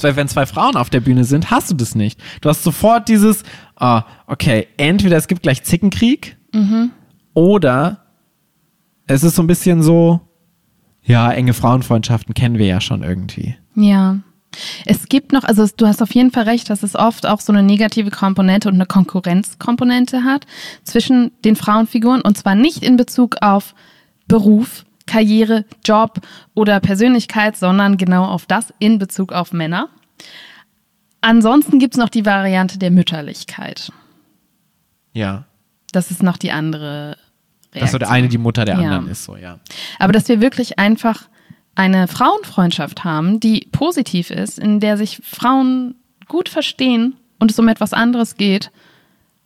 Weil 0.00 0.16
wenn 0.16 0.28
zwei 0.28 0.44
Frauen 0.46 0.76
auf 0.76 0.90
der 0.90 1.00
Bühne 1.00 1.24
sind, 1.24 1.50
hast 1.50 1.70
du 1.70 1.74
das 1.76 1.94
nicht. 1.94 2.20
Du 2.40 2.48
hast 2.48 2.64
sofort 2.64 3.08
dieses, 3.08 3.44
ah, 3.76 4.02
okay, 4.26 4.66
entweder 4.76 5.16
es 5.16 5.28
gibt 5.28 5.42
gleich 5.42 5.62
Zickenkrieg 5.62 6.36
oder 7.32 8.00
es 9.06 9.22
ist 9.22 9.36
so 9.36 9.42
ein 9.42 9.46
bisschen 9.46 9.82
so, 9.82 10.20
ja, 11.04 11.30
enge 11.30 11.52
Frauenfreundschaften 11.52 12.34
kennen 12.34 12.58
wir 12.58 12.66
ja 12.66 12.80
schon 12.80 13.02
irgendwie. 13.02 13.56
Ja. 13.74 14.18
Es 14.86 15.08
gibt 15.08 15.32
noch, 15.32 15.44
also 15.44 15.66
du 15.76 15.86
hast 15.86 16.00
auf 16.00 16.14
jeden 16.14 16.30
Fall 16.30 16.44
recht, 16.44 16.70
dass 16.70 16.82
es 16.82 16.94
oft 16.94 17.26
auch 17.26 17.40
so 17.40 17.52
eine 17.52 17.62
negative 17.62 18.10
Komponente 18.10 18.68
und 18.68 18.74
eine 18.74 18.86
Konkurrenzkomponente 18.86 20.22
hat 20.22 20.46
zwischen 20.84 21.32
den 21.44 21.56
Frauenfiguren 21.56 22.20
und 22.20 22.38
zwar 22.38 22.54
nicht 22.54 22.82
in 22.84 22.96
Bezug 22.96 23.36
auf 23.40 23.74
Beruf, 24.28 24.84
Karriere, 25.06 25.64
Job 25.84 26.20
oder 26.54 26.80
Persönlichkeit, 26.80 27.56
sondern 27.56 27.96
genau 27.96 28.24
auf 28.24 28.46
das 28.46 28.72
in 28.78 28.98
Bezug 28.98 29.32
auf 29.32 29.52
Männer. 29.52 29.88
Ansonsten 31.20 31.78
gibt 31.78 31.94
es 31.94 31.98
noch 31.98 32.08
die 32.08 32.24
Variante 32.24 32.78
der 32.78 32.90
Mütterlichkeit. 32.90 33.90
Ja. 35.12 35.44
Das 35.92 36.10
ist 36.10 36.22
noch 36.22 36.36
die 36.36 36.52
andere 36.52 37.16
Dass 37.80 37.92
so 37.92 37.98
der 37.98 38.10
eine 38.10 38.28
die 38.28 38.38
Mutter 38.38 38.64
der 38.64 38.76
Ja. 38.76 38.80
anderen 38.82 39.08
ist, 39.08 39.24
so, 39.24 39.36
ja. 39.36 39.58
Aber 39.98 40.12
dass 40.12 40.28
wir 40.28 40.40
wirklich 40.40 40.78
einfach 40.78 41.28
eine 41.74 42.06
Frauenfreundschaft 42.08 43.04
haben, 43.04 43.40
die 43.40 43.68
positiv 43.72 44.30
ist, 44.30 44.58
in 44.58 44.80
der 44.80 44.96
sich 44.96 45.20
Frauen 45.24 45.96
gut 46.28 46.48
verstehen 46.48 47.16
und 47.38 47.50
es 47.50 47.58
um 47.58 47.68
etwas 47.68 47.92
anderes 47.92 48.36
geht, 48.36 48.70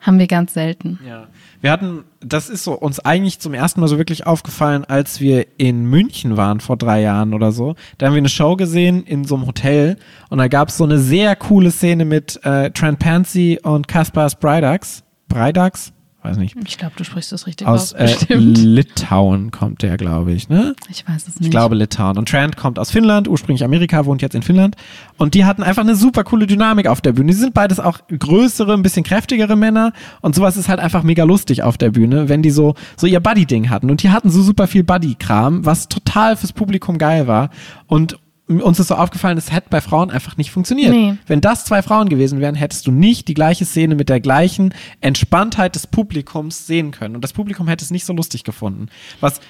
haben 0.00 0.18
wir 0.18 0.26
ganz 0.28 0.54
selten. 0.54 1.00
Ja. 1.06 1.26
Wir 1.60 1.72
hatten, 1.72 2.04
das 2.20 2.48
ist 2.48 2.62
so 2.62 2.74
uns 2.74 3.00
eigentlich 3.00 3.40
zum 3.40 3.52
ersten 3.52 3.80
Mal 3.80 3.88
so 3.88 3.98
wirklich 3.98 4.26
aufgefallen, 4.26 4.84
als 4.84 5.20
wir 5.20 5.46
in 5.56 5.86
München 5.86 6.36
waren 6.36 6.60
vor 6.60 6.76
drei 6.76 7.00
Jahren 7.00 7.34
oder 7.34 7.50
so. 7.50 7.74
Da 7.96 8.06
haben 8.06 8.12
wir 8.14 8.18
eine 8.18 8.28
Show 8.28 8.54
gesehen 8.54 9.02
in 9.04 9.24
so 9.24 9.34
einem 9.34 9.46
Hotel 9.46 9.96
und 10.28 10.38
da 10.38 10.46
gab 10.46 10.68
es 10.68 10.76
so 10.76 10.84
eine 10.84 10.98
sehr 10.98 11.34
coole 11.34 11.72
Szene 11.72 12.04
mit 12.04 12.38
äh, 12.44 12.70
Trent 12.70 13.00
Pansy 13.00 13.58
und 13.60 13.88
Kaspar 13.88 14.30
Breidax. 14.38 15.02
Breidax? 15.28 15.92
Weiß 16.28 16.36
nicht. 16.36 16.54
Ich 16.66 16.76
glaube, 16.76 16.92
du 16.94 17.04
sprichst 17.04 17.32
das 17.32 17.46
richtig 17.46 17.66
Aus 17.66 17.94
aus. 17.94 18.24
äh. 18.28 18.34
Litauen 18.34 19.50
kommt 19.50 19.80
der, 19.80 19.96
glaube 19.96 20.32
ich, 20.32 20.50
ne? 20.50 20.74
ich 20.90 21.08
weiß 21.08 21.26
es 21.26 21.36
nicht. 21.36 21.46
Ich 21.46 21.50
glaube 21.50 21.74
Litauen. 21.74 22.18
Und 22.18 22.28
Trent 22.28 22.58
kommt 22.58 22.78
aus 22.78 22.90
Finnland, 22.90 23.28
ursprünglich 23.28 23.64
Amerika, 23.64 24.04
wohnt 24.04 24.20
jetzt 24.20 24.34
in 24.34 24.42
Finnland. 24.42 24.76
Und 25.16 25.32
die 25.32 25.46
hatten 25.46 25.62
einfach 25.62 25.82
eine 25.82 25.96
super 25.96 26.24
coole 26.24 26.46
Dynamik 26.46 26.86
auf 26.86 27.00
der 27.00 27.12
Bühne. 27.12 27.32
Die 27.32 27.38
sind 27.38 27.54
beides 27.54 27.80
auch 27.80 28.00
größere, 28.10 28.74
ein 28.74 28.82
bisschen 28.82 29.04
kräftigere 29.04 29.56
Männer. 29.56 29.94
Und 30.20 30.34
sowas 30.34 30.58
ist 30.58 30.68
halt 30.68 30.80
einfach 30.80 31.02
mega 31.02 31.24
lustig 31.24 31.62
auf 31.62 31.78
der 31.78 31.90
Bühne, 31.90 32.28
wenn 32.28 32.42
die 32.42 32.50
so, 32.50 32.74
so 32.98 33.06
ihr 33.06 33.20
Buddy-Ding 33.20 33.70
hatten. 33.70 33.90
Und 33.90 34.02
die 34.02 34.10
hatten 34.10 34.28
so 34.28 34.42
super 34.42 34.66
viel 34.66 34.84
Buddy-Kram, 34.84 35.64
was 35.64 35.88
total 35.88 36.36
fürs 36.36 36.52
Publikum 36.52 36.98
geil 36.98 37.26
war. 37.26 37.48
Und 37.86 38.18
uns 38.48 38.80
ist 38.80 38.88
so 38.88 38.94
aufgefallen, 38.94 39.36
es 39.36 39.52
hätte 39.52 39.68
bei 39.68 39.80
Frauen 39.80 40.10
einfach 40.10 40.36
nicht 40.36 40.50
funktioniert. 40.50 40.90
Nee. 40.90 41.14
Wenn 41.26 41.40
das 41.40 41.64
zwei 41.64 41.82
Frauen 41.82 42.08
gewesen 42.08 42.40
wären, 42.40 42.54
hättest 42.54 42.86
du 42.86 42.90
nicht 42.90 43.28
die 43.28 43.34
gleiche 43.34 43.64
Szene 43.64 43.94
mit 43.94 44.08
der 44.08 44.20
gleichen 44.20 44.74
Entspanntheit 45.00 45.74
des 45.74 45.86
Publikums 45.86 46.66
sehen 46.66 46.90
können. 46.90 47.14
Und 47.14 47.22
das 47.22 47.34
Publikum 47.34 47.68
hätte 47.68 47.84
es 47.84 47.90
nicht 47.90 48.06
so 48.06 48.14
lustig 48.14 48.44
gefunden. 48.44 48.88
Was 49.20 49.40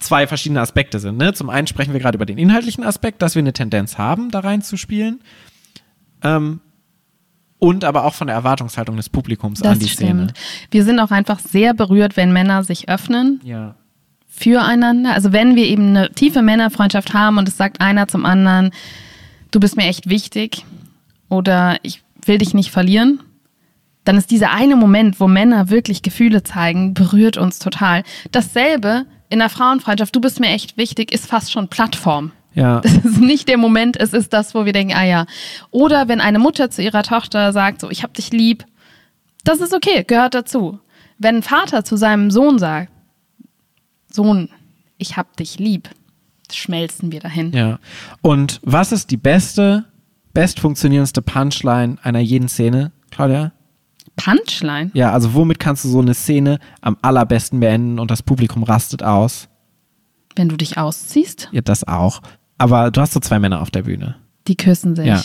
zwei 0.00 0.26
verschiedene 0.26 0.60
Aspekte 0.60 0.98
sind. 0.98 1.18
Ne? 1.18 1.34
Zum 1.34 1.50
einen 1.50 1.66
sprechen 1.66 1.92
wir 1.92 2.00
gerade 2.00 2.16
über 2.16 2.26
den 2.26 2.38
inhaltlichen 2.38 2.84
Aspekt, 2.84 3.22
dass 3.22 3.34
wir 3.34 3.40
eine 3.40 3.52
Tendenz 3.52 3.98
haben, 3.98 4.30
da 4.30 4.40
reinzuspielen. 4.40 5.20
Ähm, 6.22 6.60
und 7.58 7.84
aber 7.84 8.04
auch 8.04 8.14
von 8.14 8.28
der 8.28 8.36
Erwartungshaltung 8.36 8.96
des 8.96 9.08
Publikums 9.08 9.62
an 9.62 9.70
das 9.70 9.78
die 9.80 9.88
Szene. 9.88 10.24
stimmt. 10.24 10.32
Wir 10.70 10.84
sind 10.84 11.00
auch 11.00 11.10
einfach 11.10 11.40
sehr 11.40 11.74
berührt, 11.74 12.16
wenn 12.16 12.32
Männer 12.32 12.62
sich 12.62 12.88
öffnen 12.88 13.40
Ja. 13.44 13.74
Füreinander. 14.38 15.14
Also 15.14 15.32
wenn 15.32 15.56
wir 15.56 15.64
eben 15.64 15.96
eine 15.96 16.10
tiefe 16.10 16.42
Männerfreundschaft 16.42 17.14
haben 17.14 17.38
und 17.38 17.48
es 17.48 17.56
sagt 17.56 17.80
einer 17.80 18.08
zum 18.08 18.24
anderen, 18.24 18.70
du 19.50 19.60
bist 19.60 19.76
mir 19.76 19.86
echt 19.86 20.08
wichtig 20.08 20.64
oder 21.28 21.76
ich 21.82 22.02
will 22.24 22.38
dich 22.38 22.54
nicht 22.54 22.70
verlieren, 22.70 23.20
dann 24.04 24.16
ist 24.16 24.30
dieser 24.30 24.52
eine 24.52 24.76
Moment, 24.76 25.20
wo 25.20 25.28
Männer 25.28 25.68
wirklich 25.68 26.02
Gefühle 26.02 26.42
zeigen, 26.42 26.94
berührt 26.94 27.36
uns 27.36 27.58
total. 27.58 28.04
Dasselbe 28.32 29.04
in 29.28 29.38
der 29.38 29.50
Frauenfreundschaft, 29.50 30.16
du 30.16 30.20
bist 30.20 30.40
mir 30.40 30.48
echt 30.48 30.78
wichtig, 30.78 31.12
ist 31.12 31.26
fast 31.26 31.52
schon 31.52 31.68
Plattform. 31.68 32.32
Ja. 32.54 32.80
Es 32.84 33.04
ist 33.04 33.20
nicht 33.20 33.48
der 33.48 33.58
Moment, 33.58 33.98
es 33.98 34.12
ist 34.12 34.32
das, 34.32 34.54
wo 34.54 34.64
wir 34.64 34.72
denken, 34.72 34.94
ah 34.96 35.04
ja. 35.04 35.26
Oder 35.70 36.08
wenn 36.08 36.20
eine 36.20 36.38
Mutter 36.38 36.70
zu 36.70 36.82
ihrer 36.82 37.02
Tochter 37.02 37.52
sagt, 37.52 37.82
so, 37.82 37.90
ich 37.90 38.02
hab 38.02 38.14
dich 38.14 38.30
lieb, 38.32 38.64
das 39.44 39.60
ist 39.60 39.74
okay, 39.74 40.04
gehört 40.06 40.34
dazu. 40.34 40.80
Wenn 41.18 41.36
ein 41.36 41.42
Vater 41.42 41.84
zu 41.84 41.96
seinem 41.96 42.30
Sohn 42.30 42.58
sagt, 42.58 42.90
Sohn, 44.12 44.48
ich 44.98 45.16
hab 45.16 45.36
dich 45.36 45.58
lieb, 45.58 45.88
schmelzen 46.52 47.12
wir 47.12 47.20
dahin. 47.20 47.52
Ja. 47.52 47.78
Und 48.22 48.60
was 48.62 48.92
ist 48.92 49.10
die 49.10 49.16
beste, 49.16 49.84
best 50.34 50.60
funktionierendste 50.60 51.22
Punchline 51.22 51.96
einer 52.02 52.20
jeden 52.20 52.48
Szene, 52.48 52.92
Claudia? 53.10 53.52
Punchline? 54.16 54.90
Ja, 54.94 55.12
also 55.12 55.34
womit 55.34 55.60
kannst 55.60 55.84
du 55.84 55.88
so 55.88 56.00
eine 56.00 56.14
Szene 56.14 56.58
am 56.80 56.96
allerbesten 57.02 57.60
beenden 57.60 57.98
und 57.98 58.10
das 58.10 58.22
Publikum 58.22 58.62
rastet 58.64 59.02
aus? 59.02 59.48
Wenn 60.34 60.48
du 60.48 60.56
dich 60.56 60.76
ausziehst, 60.78 61.48
Ja, 61.52 61.60
das 61.60 61.86
auch. 61.86 62.20
Aber 62.58 62.90
du 62.90 63.00
hast 63.00 63.12
so 63.12 63.20
zwei 63.20 63.38
Männer 63.38 63.60
auf 63.60 63.70
der 63.70 63.82
Bühne. 63.82 64.16
die 64.48 64.56
küssen 64.56 64.96
sich. 64.96 65.06
Ja. 65.06 65.22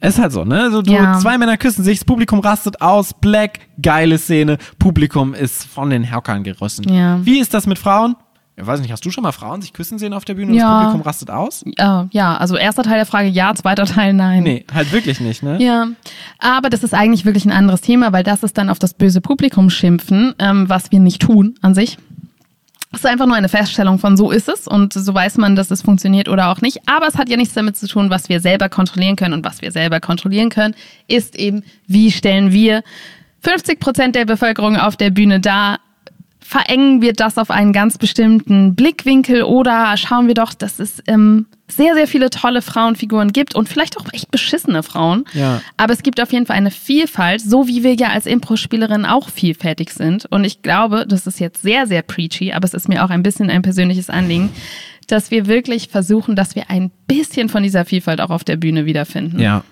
Es 0.00 0.14
ist 0.16 0.20
halt 0.22 0.32
so, 0.32 0.44
ne? 0.44 0.70
So, 0.70 0.82
du, 0.82 0.90
Ja. 0.92 1.18
Zwei 1.18 1.36
Männer 1.38 1.56
küssen 1.58 1.84
sich, 1.84 1.98
das 1.98 2.04
Publikum 2.06 2.40
rastet 2.40 2.80
aus, 2.80 3.12
Black, 3.14 3.60
geile 3.80 4.18
Szene, 4.18 4.56
Publikum 4.78 5.34
ist 5.34 5.64
von 5.66 5.90
den 5.90 6.10
Höckern 6.10 6.42
gerissen. 6.42 6.88
Ja. 6.92 7.18
Wie 7.24 7.38
ist 7.38 7.52
das 7.54 7.66
mit 7.66 7.78
Frauen? 7.78 8.16
Ich 8.56 8.66
weiß 8.66 8.80
nicht, 8.80 8.92
hast 8.92 9.04
du 9.06 9.10
schon 9.10 9.22
mal 9.22 9.32
Frauen 9.32 9.62
sich 9.62 9.72
küssen 9.72 9.98
sehen 9.98 10.12
auf 10.12 10.26
der 10.26 10.34
Bühne 10.34 10.52
und 10.52 10.58
Ja. 10.58 10.68
das 10.68 10.78
Publikum 10.88 11.00
rastet 11.02 11.30
aus? 11.30 11.62
Äh, 11.76 12.04
ja, 12.10 12.36
also 12.36 12.56
erster 12.56 12.82
Teil 12.82 12.96
der 12.96 13.06
Frage 13.06 13.28
ja, 13.28 13.54
zweiter 13.54 13.86
Teil 13.86 14.12
nein. 14.12 14.42
Nee, 14.42 14.66
halt 14.74 14.92
wirklich 14.92 15.18
nicht, 15.20 15.42
ne? 15.42 15.62
Ja, 15.62 15.86
aber 16.38 16.68
das 16.68 16.82
ist 16.82 16.92
eigentlich 16.92 17.24
wirklich 17.24 17.46
ein 17.46 17.52
anderes 17.52 17.80
Thema, 17.80 18.12
weil 18.12 18.22
das 18.22 18.42
ist 18.42 18.58
dann 18.58 18.68
auf 18.68 18.78
das 18.78 18.92
böse 18.92 19.22
Publikum 19.22 19.70
schimpfen, 19.70 20.34
ähm, 20.38 20.68
was 20.68 20.92
wir 20.92 21.00
nicht 21.00 21.22
tun 21.22 21.54
an 21.62 21.74
sich. 21.74 21.96
Es 22.92 23.00
ist 23.00 23.06
einfach 23.06 23.26
nur 23.26 23.36
eine 23.36 23.48
Feststellung 23.48 24.00
von 24.00 24.16
so 24.16 24.32
ist 24.32 24.48
es 24.48 24.66
und 24.66 24.92
so 24.92 25.14
weiß 25.14 25.38
man, 25.38 25.54
dass 25.54 25.70
es 25.70 25.82
funktioniert 25.82 26.28
oder 26.28 26.50
auch 26.50 26.60
nicht. 26.60 26.80
Aber 26.86 27.06
es 27.06 27.16
hat 27.16 27.28
ja 27.28 27.36
nichts 27.36 27.54
damit 27.54 27.76
zu 27.76 27.86
tun, 27.86 28.10
was 28.10 28.28
wir 28.28 28.40
selber 28.40 28.68
kontrollieren 28.68 29.14
können. 29.14 29.34
Und 29.34 29.44
was 29.44 29.62
wir 29.62 29.70
selber 29.70 30.00
kontrollieren 30.00 30.50
können, 30.50 30.74
ist 31.06 31.36
eben, 31.36 31.62
wie 31.86 32.10
stellen 32.10 32.52
wir 32.52 32.82
50 33.42 33.78
Prozent 33.78 34.16
der 34.16 34.24
Bevölkerung 34.24 34.76
auf 34.76 34.96
der 34.96 35.10
Bühne 35.10 35.38
dar, 35.38 35.78
verengen 36.50 37.00
wir 37.00 37.12
das 37.12 37.38
auf 37.38 37.52
einen 37.52 37.72
ganz 37.72 37.96
bestimmten 37.96 38.74
Blickwinkel 38.74 39.44
oder 39.44 39.96
schauen 39.96 40.26
wir 40.26 40.34
doch, 40.34 40.52
dass 40.52 40.80
es 40.80 41.00
ähm, 41.06 41.46
sehr, 41.68 41.94
sehr 41.94 42.08
viele 42.08 42.28
tolle 42.28 42.60
Frauenfiguren 42.60 43.32
gibt 43.32 43.54
und 43.54 43.68
vielleicht 43.68 43.96
auch 43.96 44.06
echt 44.12 44.32
beschissene 44.32 44.82
Frauen. 44.82 45.26
Ja. 45.32 45.62
Aber 45.76 45.92
es 45.92 46.02
gibt 46.02 46.20
auf 46.20 46.32
jeden 46.32 46.46
Fall 46.46 46.56
eine 46.56 46.72
Vielfalt, 46.72 47.40
so 47.40 47.68
wie 47.68 47.84
wir 47.84 47.94
ja 47.94 48.08
als 48.08 48.26
Impro-Spielerin 48.26 49.06
auch 49.06 49.28
vielfältig 49.28 49.92
sind. 49.92 50.26
Und 50.26 50.42
ich 50.42 50.60
glaube, 50.60 51.06
das 51.06 51.28
ist 51.28 51.38
jetzt 51.38 51.62
sehr, 51.62 51.86
sehr 51.86 52.02
preachy, 52.02 52.52
aber 52.52 52.64
es 52.64 52.74
ist 52.74 52.88
mir 52.88 53.04
auch 53.04 53.10
ein 53.10 53.22
bisschen 53.22 53.48
ein 53.48 53.62
persönliches 53.62 54.10
Anliegen, 54.10 54.50
dass 55.06 55.30
wir 55.30 55.46
wirklich 55.46 55.86
versuchen, 55.86 56.34
dass 56.34 56.56
wir 56.56 56.68
ein 56.68 56.90
bisschen 57.06 57.48
von 57.48 57.62
dieser 57.62 57.84
Vielfalt 57.84 58.20
auch 58.20 58.30
auf 58.30 58.42
der 58.42 58.56
Bühne 58.56 58.86
wiederfinden. 58.86 59.38
Ja. 59.38 59.62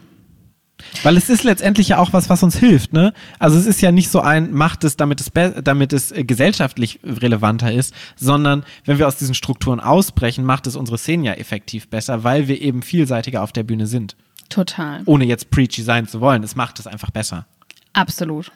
Weil 1.02 1.16
es 1.16 1.28
ist 1.28 1.44
letztendlich 1.44 1.88
ja 1.88 1.98
auch 1.98 2.12
was, 2.12 2.30
was 2.30 2.42
uns 2.42 2.56
hilft, 2.56 2.92
ne? 2.92 3.12
Also 3.38 3.58
es 3.58 3.66
ist 3.66 3.80
ja 3.80 3.90
nicht 3.92 4.10
so 4.10 4.20
ein, 4.20 4.52
macht 4.52 4.84
es, 4.84 4.96
damit 4.96 5.20
es, 5.20 5.30
damit 5.62 5.92
es 5.92 6.12
äh, 6.12 6.24
gesellschaftlich 6.24 7.00
relevanter 7.04 7.72
ist, 7.72 7.92
sondern 8.16 8.64
wenn 8.84 8.98
wir 8.98 9.08
aus 9.08 9.16
diesen 9.16 9.34
Strukturen 9.34 9.80
ausbrechen, 9.80 10.44
macht 10.44 10.66
es 10.66 10.76
unsere 10.76 10.96
Szenen 10.98 11.24
ja 11.24 11.32
effektiv 11.32 11.88
besser, 11.88 12.22
weil 12.24 12.48
wir 12.48 12.60
eben 12.60 12.82
vielseitiger 12.82 13.42
auf 13.42 13.52
der 13.52 13.64
Bühne 13.64 13.86
sind. 13.86 14.16
Total. 14.48 15.02
Ohne 15.04 15.24
jetzt 15.26 15.50
preachy 15.50 15.82
sein 15.82 16.06
zu 16.08 16.20
wollen. 16.20 16.42
Es 16.42 16.56
macht 16.56 16.78
es 16.78 16.86
einfach 16.86 17.10
besser. 17.10 17.46
Absolut. 17.92 18.50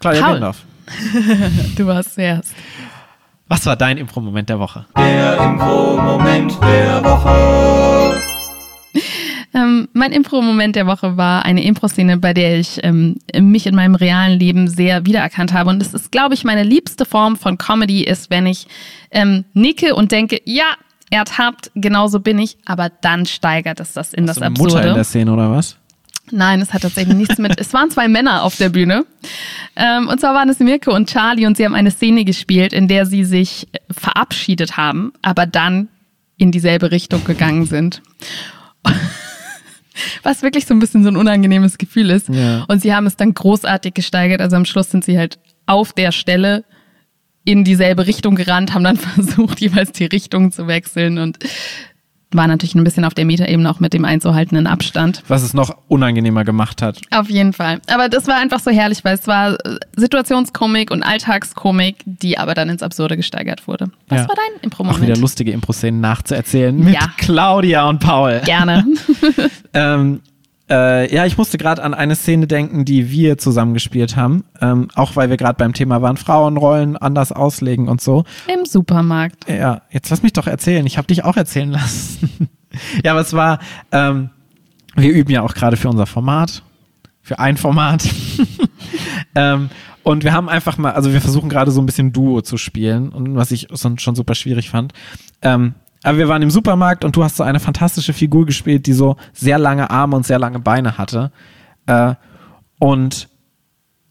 Claudia 0.00 0.20
Paul. 0.22 0.32
Bindorf, 0.34 0.64
Du 1.76 1.86
warst 1.86 2.14
zuerst. 2.14 2.52
was 3.48 3.64
war 3.66 3.76
dein 3.76 3.96
Impro-Moment 3.98 4.48
der 4.48 4.58
Woche? 4.58 4.84
Der 4.98 5.38
Impro-Moment 5.38 6.52
der 6.60 7.04
Woche. 7.04 8.20
Ähm, 9.54 9.88
mein 9.92 10.10
Impro-Moment 10.10 10.74
der 10.74 10.86
Woche 10.86 11.16
war 11.16 11.44
eine 11.44 11.62
Impro-Szene, 11.64 12.18
bei 12.18 12.34
der 12.34 12.58
ich 12.58 12.80
ähm, 12.82 13.16
mich 13.38 13.66
in 13.66 13.74
meinem 13.76 13.94
realen 13.94 14.38
Leben 14.38 14.68
sehr 14.68 15.06
wiedererkannt 15.06 15.52
habe. 15.52 15.70
Und 15.70 15.80
es 15.80 15.94
ist, 15.94 16.10
glaube 16.10 16.34
ich, 16.34 16.42
meine 16.42 16.64
liebste 16.64 17.04
Form 17.04 17.36
von 17.36 17.56
Comedy 17.56 18.02
ist, 18.02 18.30
wenn 18.30 18.46
ich 18.46 18.66
ähm, 19.12 19.44
nicke 19.54 19.94
und 19.94 20.10
denke, 20.10 20.40
ja, 20.44 20.64
ertappt, 21.10 21.70
genauso 21.76 22.18
bin 22.18 22.38
ich, 22.38 22.58
aber 22.64 22.90
dann 23.00 23.26
steigert 23.26 23.78
es 23.78 23.92
das 23.92 24.12
in 24.12 24.26
das 24.26 24.36
so 24.36 24.42
eine 24.42 24.50
Absurde. 24.50 24.74
Mutter 24.74 24.88
in 24.88 24.94
der 24.94 25.04
Szene 25.04 25.32
oder 25.32 25.50
was? 25.50 25.76
Nein, 26.30 26.60
es 26.60 26.72
hat 26.72 26.82
tatsächlich 26.82 27.14
nichts 27.14 27.38
mit. 27.38 27.60
Es 27.60 27.72
waren 27.74 27.90
zwei 27.90 28.08
Männer 28.08 28.42
auf 28.42 28.56
der 28.56 28.70
Bühne. 28.70 29.04
Ähm, 29.76 30.08
und 30.08 30.20
zwar 30.20 30.34
waren 30.34 30.48
es 30.48 30.58
Mirko 30.58 30.92
und 30.94 31.08
Charlie 31.08 31.46
und 31.46 31.56
sie 31.56 31.64
haben 31.64 31.74
eine 31.74 31.90
Szene 31.90 32.24
gespielt, 32.24 32.72
in 32.72 32.88
der 32.88 33.06
sie 33.06 33.24
sich 33.24 33.68
äh, 33.72 33.78
verabschiedet 33.92 34.76
haben, 34.76 35.12
aber 35.22 35.46
dann 35.46 35.88
in 36.36 36.50
dieselbe 36.50 36.90
Richtung 36.90 37.24
gegangen 37.24 37.66
sind. 37.66 38.02
Was 40.22 40.42
wirklich 40.42 40.66
so 40.66 40.74
ein 40.74 40.80
bisschen 40.80 41.02
so 41.02 41.08
ein 41.08 41.16
unangenehmes 41.16 41.78
Gefühl 41.78 42.10
ist. 42.10 42.28
Ja. 42.28 42.64
Und 42.68 42.80
sie 42.80 42.94
haben 42.94 43.06
es 43.06 43.16
dann 43.16 43.34
großartig 43.34 43.94
gesteigert. 43.94 44.40
Also 44.40 44.56
am 44.56 44.64
Schluss 44.64 44.90
sind 44.90 45.04
sie 45.04 45.18
halt 45.18 45.38
auf 45.66 45.92
der 45.92 46.12
Stelle 46.12 46.64
in 47.44 47.64
dieselbe 47.64 48.06
Richtung 48.06 48.34
gerannt, 48.34 48.74
haben 48.74 48.84
dann 48.84 48.96
versucht, 48.96 49.60
jeweils 49.60 49.92
die 49.92 50.06
Richtung 50.06 50.50
zu 50.50 50.66
wechseln 50.66 51.18
und 51.18 51.38
war 52.34 52.46
natürlich 52.46 52.74
ein 52.74 52.84
bisschen 52.84 53.04
auf 53.04 53.14
der 53.14 53.24
Metaebene 53.24 53.70
auch 53.70 53.80
mit 53.80 53.92
dem 53.94 54.04
einzuhaltenden 54.04 54.66
Abstand. 54.66 55.22
Was 55.28 55.42
es 55.42 55.54
noch 55.54 55.76
unangenehmer 55.88 56.44
gemacht 56.44 56.82
hat. 56.82 57.00
Auf 57.10 57.30
jeden 57.30 57.52
Fall. 57.52 57.80
Aber 57.92 58.08
das 58.08 58.26
war 58.26 58.36
einfach 58.36 58.60
so 58.60 58.70
herrlich, 58.70 59.04
weil 59.04 59.14
es 59.14 59.26
war 59.26 59.52
äh, 59.64 59.76
Situationskomik 59.96 60.90
und 60.90 61.02
Alltagskomik, 61.02 61.96
die 62.04 62.38
aber 62.38 62.54
dann 62.54 62.68
ins 62.68 62.82
Absurde 62.82 63.16
gesteigert 63.16 63.66
wurde. 63.68 63.90
Was 64.08 64.22
Ja. 64.22 64.28
war 64.28 64.34
dein 64.36 64.58
Auch 64.58 64.62
Impro-Moment? 64.64 65.02
wieder 65.02 65.16
lustige 65.16 65.52
Impro-Szenen 65.52 66.00
nachzuerzählen 66.00 66.78
mit 66.78 66.94
Ja. 66.94 67.08
Claudia 67.18 67.88
und 67.88 67.98
Paul. 68.00 68.40
Gerne. 68.44 68.84
Ähm, 69.76 70.20
äh, 70.70 71.14
ja, 71.14 71.26
ich 71.26 71.36
musste 71.36 71.58
gerade 71.58 71.82
an 71.82 71.92
eine 71.92 72.16
Szene 72.16 72.46
denken, 72.46 72.84
die 72.84 73.10
wir 73.10 73.36
zusammen 73.38 73.74
gespielt 73.74 74.16
haben. 74.16 74.44
Ähm, 74.60 74.88
auch 74.94 75.16
weil 75.16 75.28
wir 75.28 75.36
gerade 75.36 75.56
beim 75.58 75.74
Thema 75.74 76.00
waren, 76.00 76.16
Frauenrollen 76.16 76.96
anders 76.96 77.32
auslegen 77.32 77.88
und 77.88 78.00
so. 78.00 78.24
Im 78.52 78.64
Supermarkt. 78.64 79.48
Ja, 79.48 79.82
jetzt 79.90 80.10
lass 80.10 80.22
mich 80.22 80.32
doch 80.32 80.46
erzählen. 80.46 80.86
Ich 80.86 80.96
habe 80.96 81.06
dich 81.06 81.24
auch 81.24 81.36
erzählen 81.36 81.70
lassen. 81.70 82.48
ja, 83.04 83.12
aber 83.12 83.20
es 83.20 83.32
war, 83.34 83.58
ähm, 83.92 84.30
wir 84.96 85.10
üben 85.10 85.30
ja 85.30 85.42
auch 85.42 85.54
gerade 85.54 85.76
für 85.76 85.88
unser 85.88 86.06
Format, 86.06 86.62
für 87.20 87.38
ein 87.38 87.56
Format. 87.56 88.08
ähm, 89.34 89.68
und 90.02 90.24
wir 90.24 90.32
haben 90.32 90.48
einfach 90.48 90.78
mal, 90.78 90.92
also 90.92 91.12
wir 91.12 91.20
versuchen 91.20 91.48
gerade 91.48 91.70
so 91.70 91.80
ein 91.80 91.86
bisschen 91.86 92.12
Duo 92.12 92.42
zu 92.42 92.56
spielen 92.56 93.08
und 93.10 93.36
was 93.36 93.50
ich 93.50 93.68
schon, 93.74 93.98
schon 93.98 94.14
super 94.14 94.34
schwierig 94.34 94.70
fand. 94.70 94.92
Ähm, 95.42 95.74
aber 96.04 96.18
wir 96.18 96.28
waren 96.28 96.42
im 96.42 96.50
Supermarkt 96.50 97.04
und 97.04 97.16
du 97.16 97.24
hast 97.24 97.36
so 97.36 97.42
eine 97.42 97.60
fantastische 97.60 98.12
Figur 98.12 98.46
gespielt, 98.46 98.86
die 98.86 98.92
so 98.92 99.16
sehr 99.32 99.58
lange 99.58 99.90
Arme 99.90 100.16
und 100.16 100.26
sehr 100.26 100.38
lange 100.38 100.60
Beine 100.60 100.98
hatte. 100.98 101.32
Äh, 101.86 102.14
und 102.78 103.28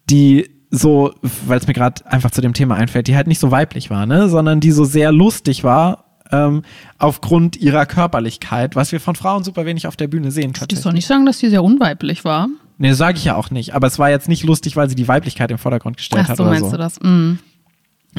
die 0.09 0.49
so, 0.69 1.13
weil 1.45 1.59
es 1.59 1.67
mir 1.67 1.73
gerade 1.73 2.05
einfach 2.07 2.31
zu 2.31 2.41
dem 2.41 2.53
Thema 2.53 2.75
einfällt, 2.75 3.07
die 3.07 3.15
halt 3.15 3.27
nicht 3.27 3.39
so 3.39 3.51
weiblich 3.51 3.91
war, 3.91 4.07
ne, 4.07 4.27
sondern 4.27 4.59
die 4.59 4.71
so 4.71 4.85
sehr 4.85 5.11
lustig 5.11 5.63
war 5.63 6.03
ähm, 6.31 6.63
aufgrund 6.97 7.57
ihrer 7.57 7.85
Körperlichkeit, 7.85 8.75
was 8.75 8.91
wir 8.91 8.99
von 8.99 9.15
Frauen 9.15 9.43
super 9.43 9.65
wenig 9.65 9.85
auf 9.87 9.95
der 9.95 10.07
Bühne 10.07 10.31
sehen 10.31 10.53
Du 10.53 10.59
tatsächlich. 10.61 10.81
soll 10.83 10.93
nicht 10.93 11.05
sagen, 11.05 11.25
dass 11.27 11.37
sie 11.39 11.49
sehr 11.49 11.63
unweiblich 11.63 12.25
war. 12.25 12.47
Nee, 12.79 12.93
sage 12.93 13.19
ich 13.19 13.25
ja 13.25 13.35
auch 13.35 13.51
nicht, 13.51 13.75
aber 13.75 13.85
es 13.85 13.99
war 13.99 14.09
jetzt 14.09 14.27
nicht 14.27 14.43
lustig, 14.43 14.75
weil 14.75 14.89
sie 14.89 14.95
die 14.95 15.07
Weiblichkeit 15.07 15.51
im 15.51 15.59
Vordergrund 15.59 15.97
gestellt 15.97 16.23
Ach 16.25 16.29
hat 16.29 16.37
so, 16.37 16.43
oder 16.43 16.51
meinst 16.53 16.65
so. 16.65 16.71
du 16.71 16.77
das? 16.77 16.99
Mm. 17.01 17.33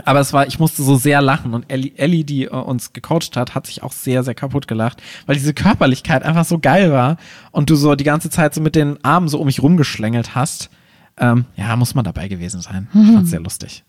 Aber 0.05 0.21
es 0.21 0.33
war, 0.33 0.47
ich 0.47 0.59
musste 0.59 0.83
so 0.83 0.97
sehr 0.97 1.23
lachen 1.23 1.55
und 1.55 1.71
Ellie, 1.71 1.93
Ellie 1.97 2.25
die 2.25 2.45
äh, 2.45 2.49
uns 2.51 2.93
gecoacht 2.93 3.37
hat, 3.37 3.55
hat 3.55 3.67
sich 3.67 3.83
auch 3.83 3.93
sehr, 3.93 4.25
sehr 4.25 4.35
kaputt 4.35 4.67
gelacht, 4.67 5.03
weil 5.27 5.37
diese 5.37 5.55
Körperlichkeit 5.55 6.23
einfach 6.25 6.45
so 6.45 6.59
geil 6.59 6.91
war 6.93 7.17
und 7.53 7.71
du 7.71 7.77
so 7.77 7.95
die 7.95 8.05
ganze 8.05 8.29
Zeit 8.31 8.55
so 8.55 8.61
mit 8.61 8.75
den 8.75 9.03
Armen 9.05 9.29
so 9.29 9.39
um 9.39 9.47
mich 9.47 9.63
rumgeschlängelt 9.63 10.35
hast. 10.35 10.71
Ähm, 11.17 11.45
ja, 11.57 11.77
muss 11.77 11.95
man 11.95 12.05
dabei 12.05 12.27
gewesen 12.27 12.61
sein. 12.61 12.89
Ich 12.93 13.13
fand's 13.13 13.31
sehr 13.31 13.41
lustig. 13.41 13.85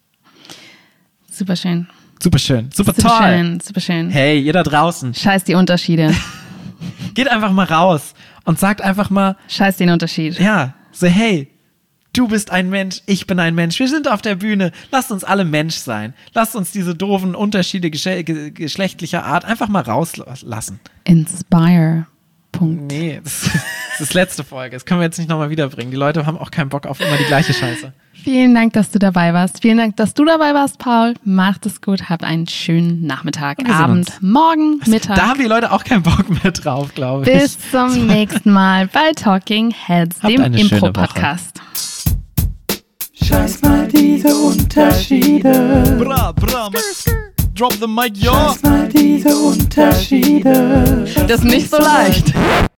Super 1.29 1.55
schön. 1.55 1.87
Super 2.21 2.39
schön, 2.39 2.69
super, 2.73 2.93
Super 2.93 3.09
toll. 3.09 3.27
schön, 3.27 3.59
super 3.59 3.79
schön. 3.81 4.09
Hey, 4.09 4.39
ihr 4.41 4.53
da 4.53 4.63
draußen, 4.63 5.13
Scheiß 5.13 5.43
die 5.43 5.55
Unterschiede. 5.55 6.13
geht 7.13 7.29
einfach 7.29 7.51
mal 7.51 7.65
raus 7.65 8.13
und 8.45 8.57
sagt 8.59 8.81
einfach 8.81 9.09
mal, 9.09 9.35
Scheiß 9.49 9.77
den 9.77 9.89
Unterschied. 9.89 10.39
ja, 10.39 10.75
so 10.91 11.07
hey, 11.07 11.49
du 12.17 12.27
bist 12.27 12.51
ein 12.51 12.69
Mensch, 12.69 13.01
ich 13.05 13.27
bin 13.27 13.39
ein 13.39 13.55
Mensch, 13.55 13.79
wir 13.79 13.87
sind 13.87 14.07
auf 14.07 14.21
der 14.21 14.35
Bühne, 14.35 14.71
lasst 14.91 15.11
uns 15.11 15.23
alle 15.23 15.45
Mensch 15.45 15.75
sein. 15.75 16.13
Lasst 16.33 16.55
uns 16.55 16.71
diese 16.71 16.95
doofen 16.95 17.35
Unterschiede 17.35 17.91
geschlechtlicher 17.91 19.25
Art 19.25 19.45
einfach 19.45 19.67
mal 19.67 19.83
rauslassen. 19.83 20.79
Inspire. 21.03 22.07
Punkt. 22.51 22.89
Nee, 22.89 23.19
das, 23.21 23.49
das 23.91 24.01
ist 24.01 24.13
letzte 24.13 24.43
Folge, 24.45 24.75
das 24.75 24.85
können 24.85 25.01
wir 25.01 25.05
jetzt 25.05 25.17
nicht 25.17 25.29
nochmal 25.29 25.49
wiederbringen. 25.49 25.91
Die 25.91 25.97
Leute 25.97 26.25
haben 26.25 26.37
auch 26.37 26.51
keinen 26.51 26.69
Bock 26.69 26.85
auf 26.85 27.01
immer 27.01 27.17
die 27.17 27.25
gleiche 27.25 27.53
Scheiße. 27.53 27.91
Vielen 28.13 28.55
Dank, 28.55 28.73
dass 28.73 28.89
du 28.89 28.97
dabei 28.97 29.33
warst. 29.33 29.61
Vielen 29.61 29.77
Dank, 29.77 29.97
dass 29.97 30.13
du 30.13 30.25
dabei 30.25 30.53
warst, 30.55 30.79
Paul. 30.79 31.13
Macht 31.23 31.65
es 31.65 31.81
gut. 31.81 32.09
Habt 32.09 32.23
einen 32.23 32.47
schönen 32.47 33.05
Nachmittag, 33.05 33.59
Abend, 33.69 34.09
uns. 34.09 34.21
morgen, 34.21 34.79
Mittag. 34.87 35.17
Da 35.17 35.27
haben 35.27 35.39
die 35.39 35.45
Leute 35.45 35.71
auch 35.71 35.83
keinen 35.83 36.01
Bock 36.01 36.27
mehr 36.43 36.51
drauf, 36.51 36.95
glaube 36.95 37.29
ich. 37.29 37.39
Bis 37.39 37.57
zum 37.69 38.07
nächsten 38.07 38.51
Mal 38.51 38.87
bei 38.87 39.11
Talking 39.15 39.71
Heads, 39.71 40.23
Habt 40.23 40.33
dem. 40.33 40.53
Impro-Podcast. 40.53 41.61
Scheiß 43.27 43.59
mal 43.63 43.87
diese 43.87 44.35
Unterschiede. 44.35 45.97
Bra, 45.97 46.31
bra, 46.31 46.69
drop 47.55 47.73
the 47.73 47.87
mic, 47.87 48.15
yo. 48.15 48.31
Scheiß 48.31 48.61
mal 48.61 48.87
diese 48.87 49.35
Unterschiede. 49.35 51.05
Das 51.27 51.39
ist 51.39 51.43
nicht 51.43 51.71
so 51.71 51.77
leicht. 51.77 52.31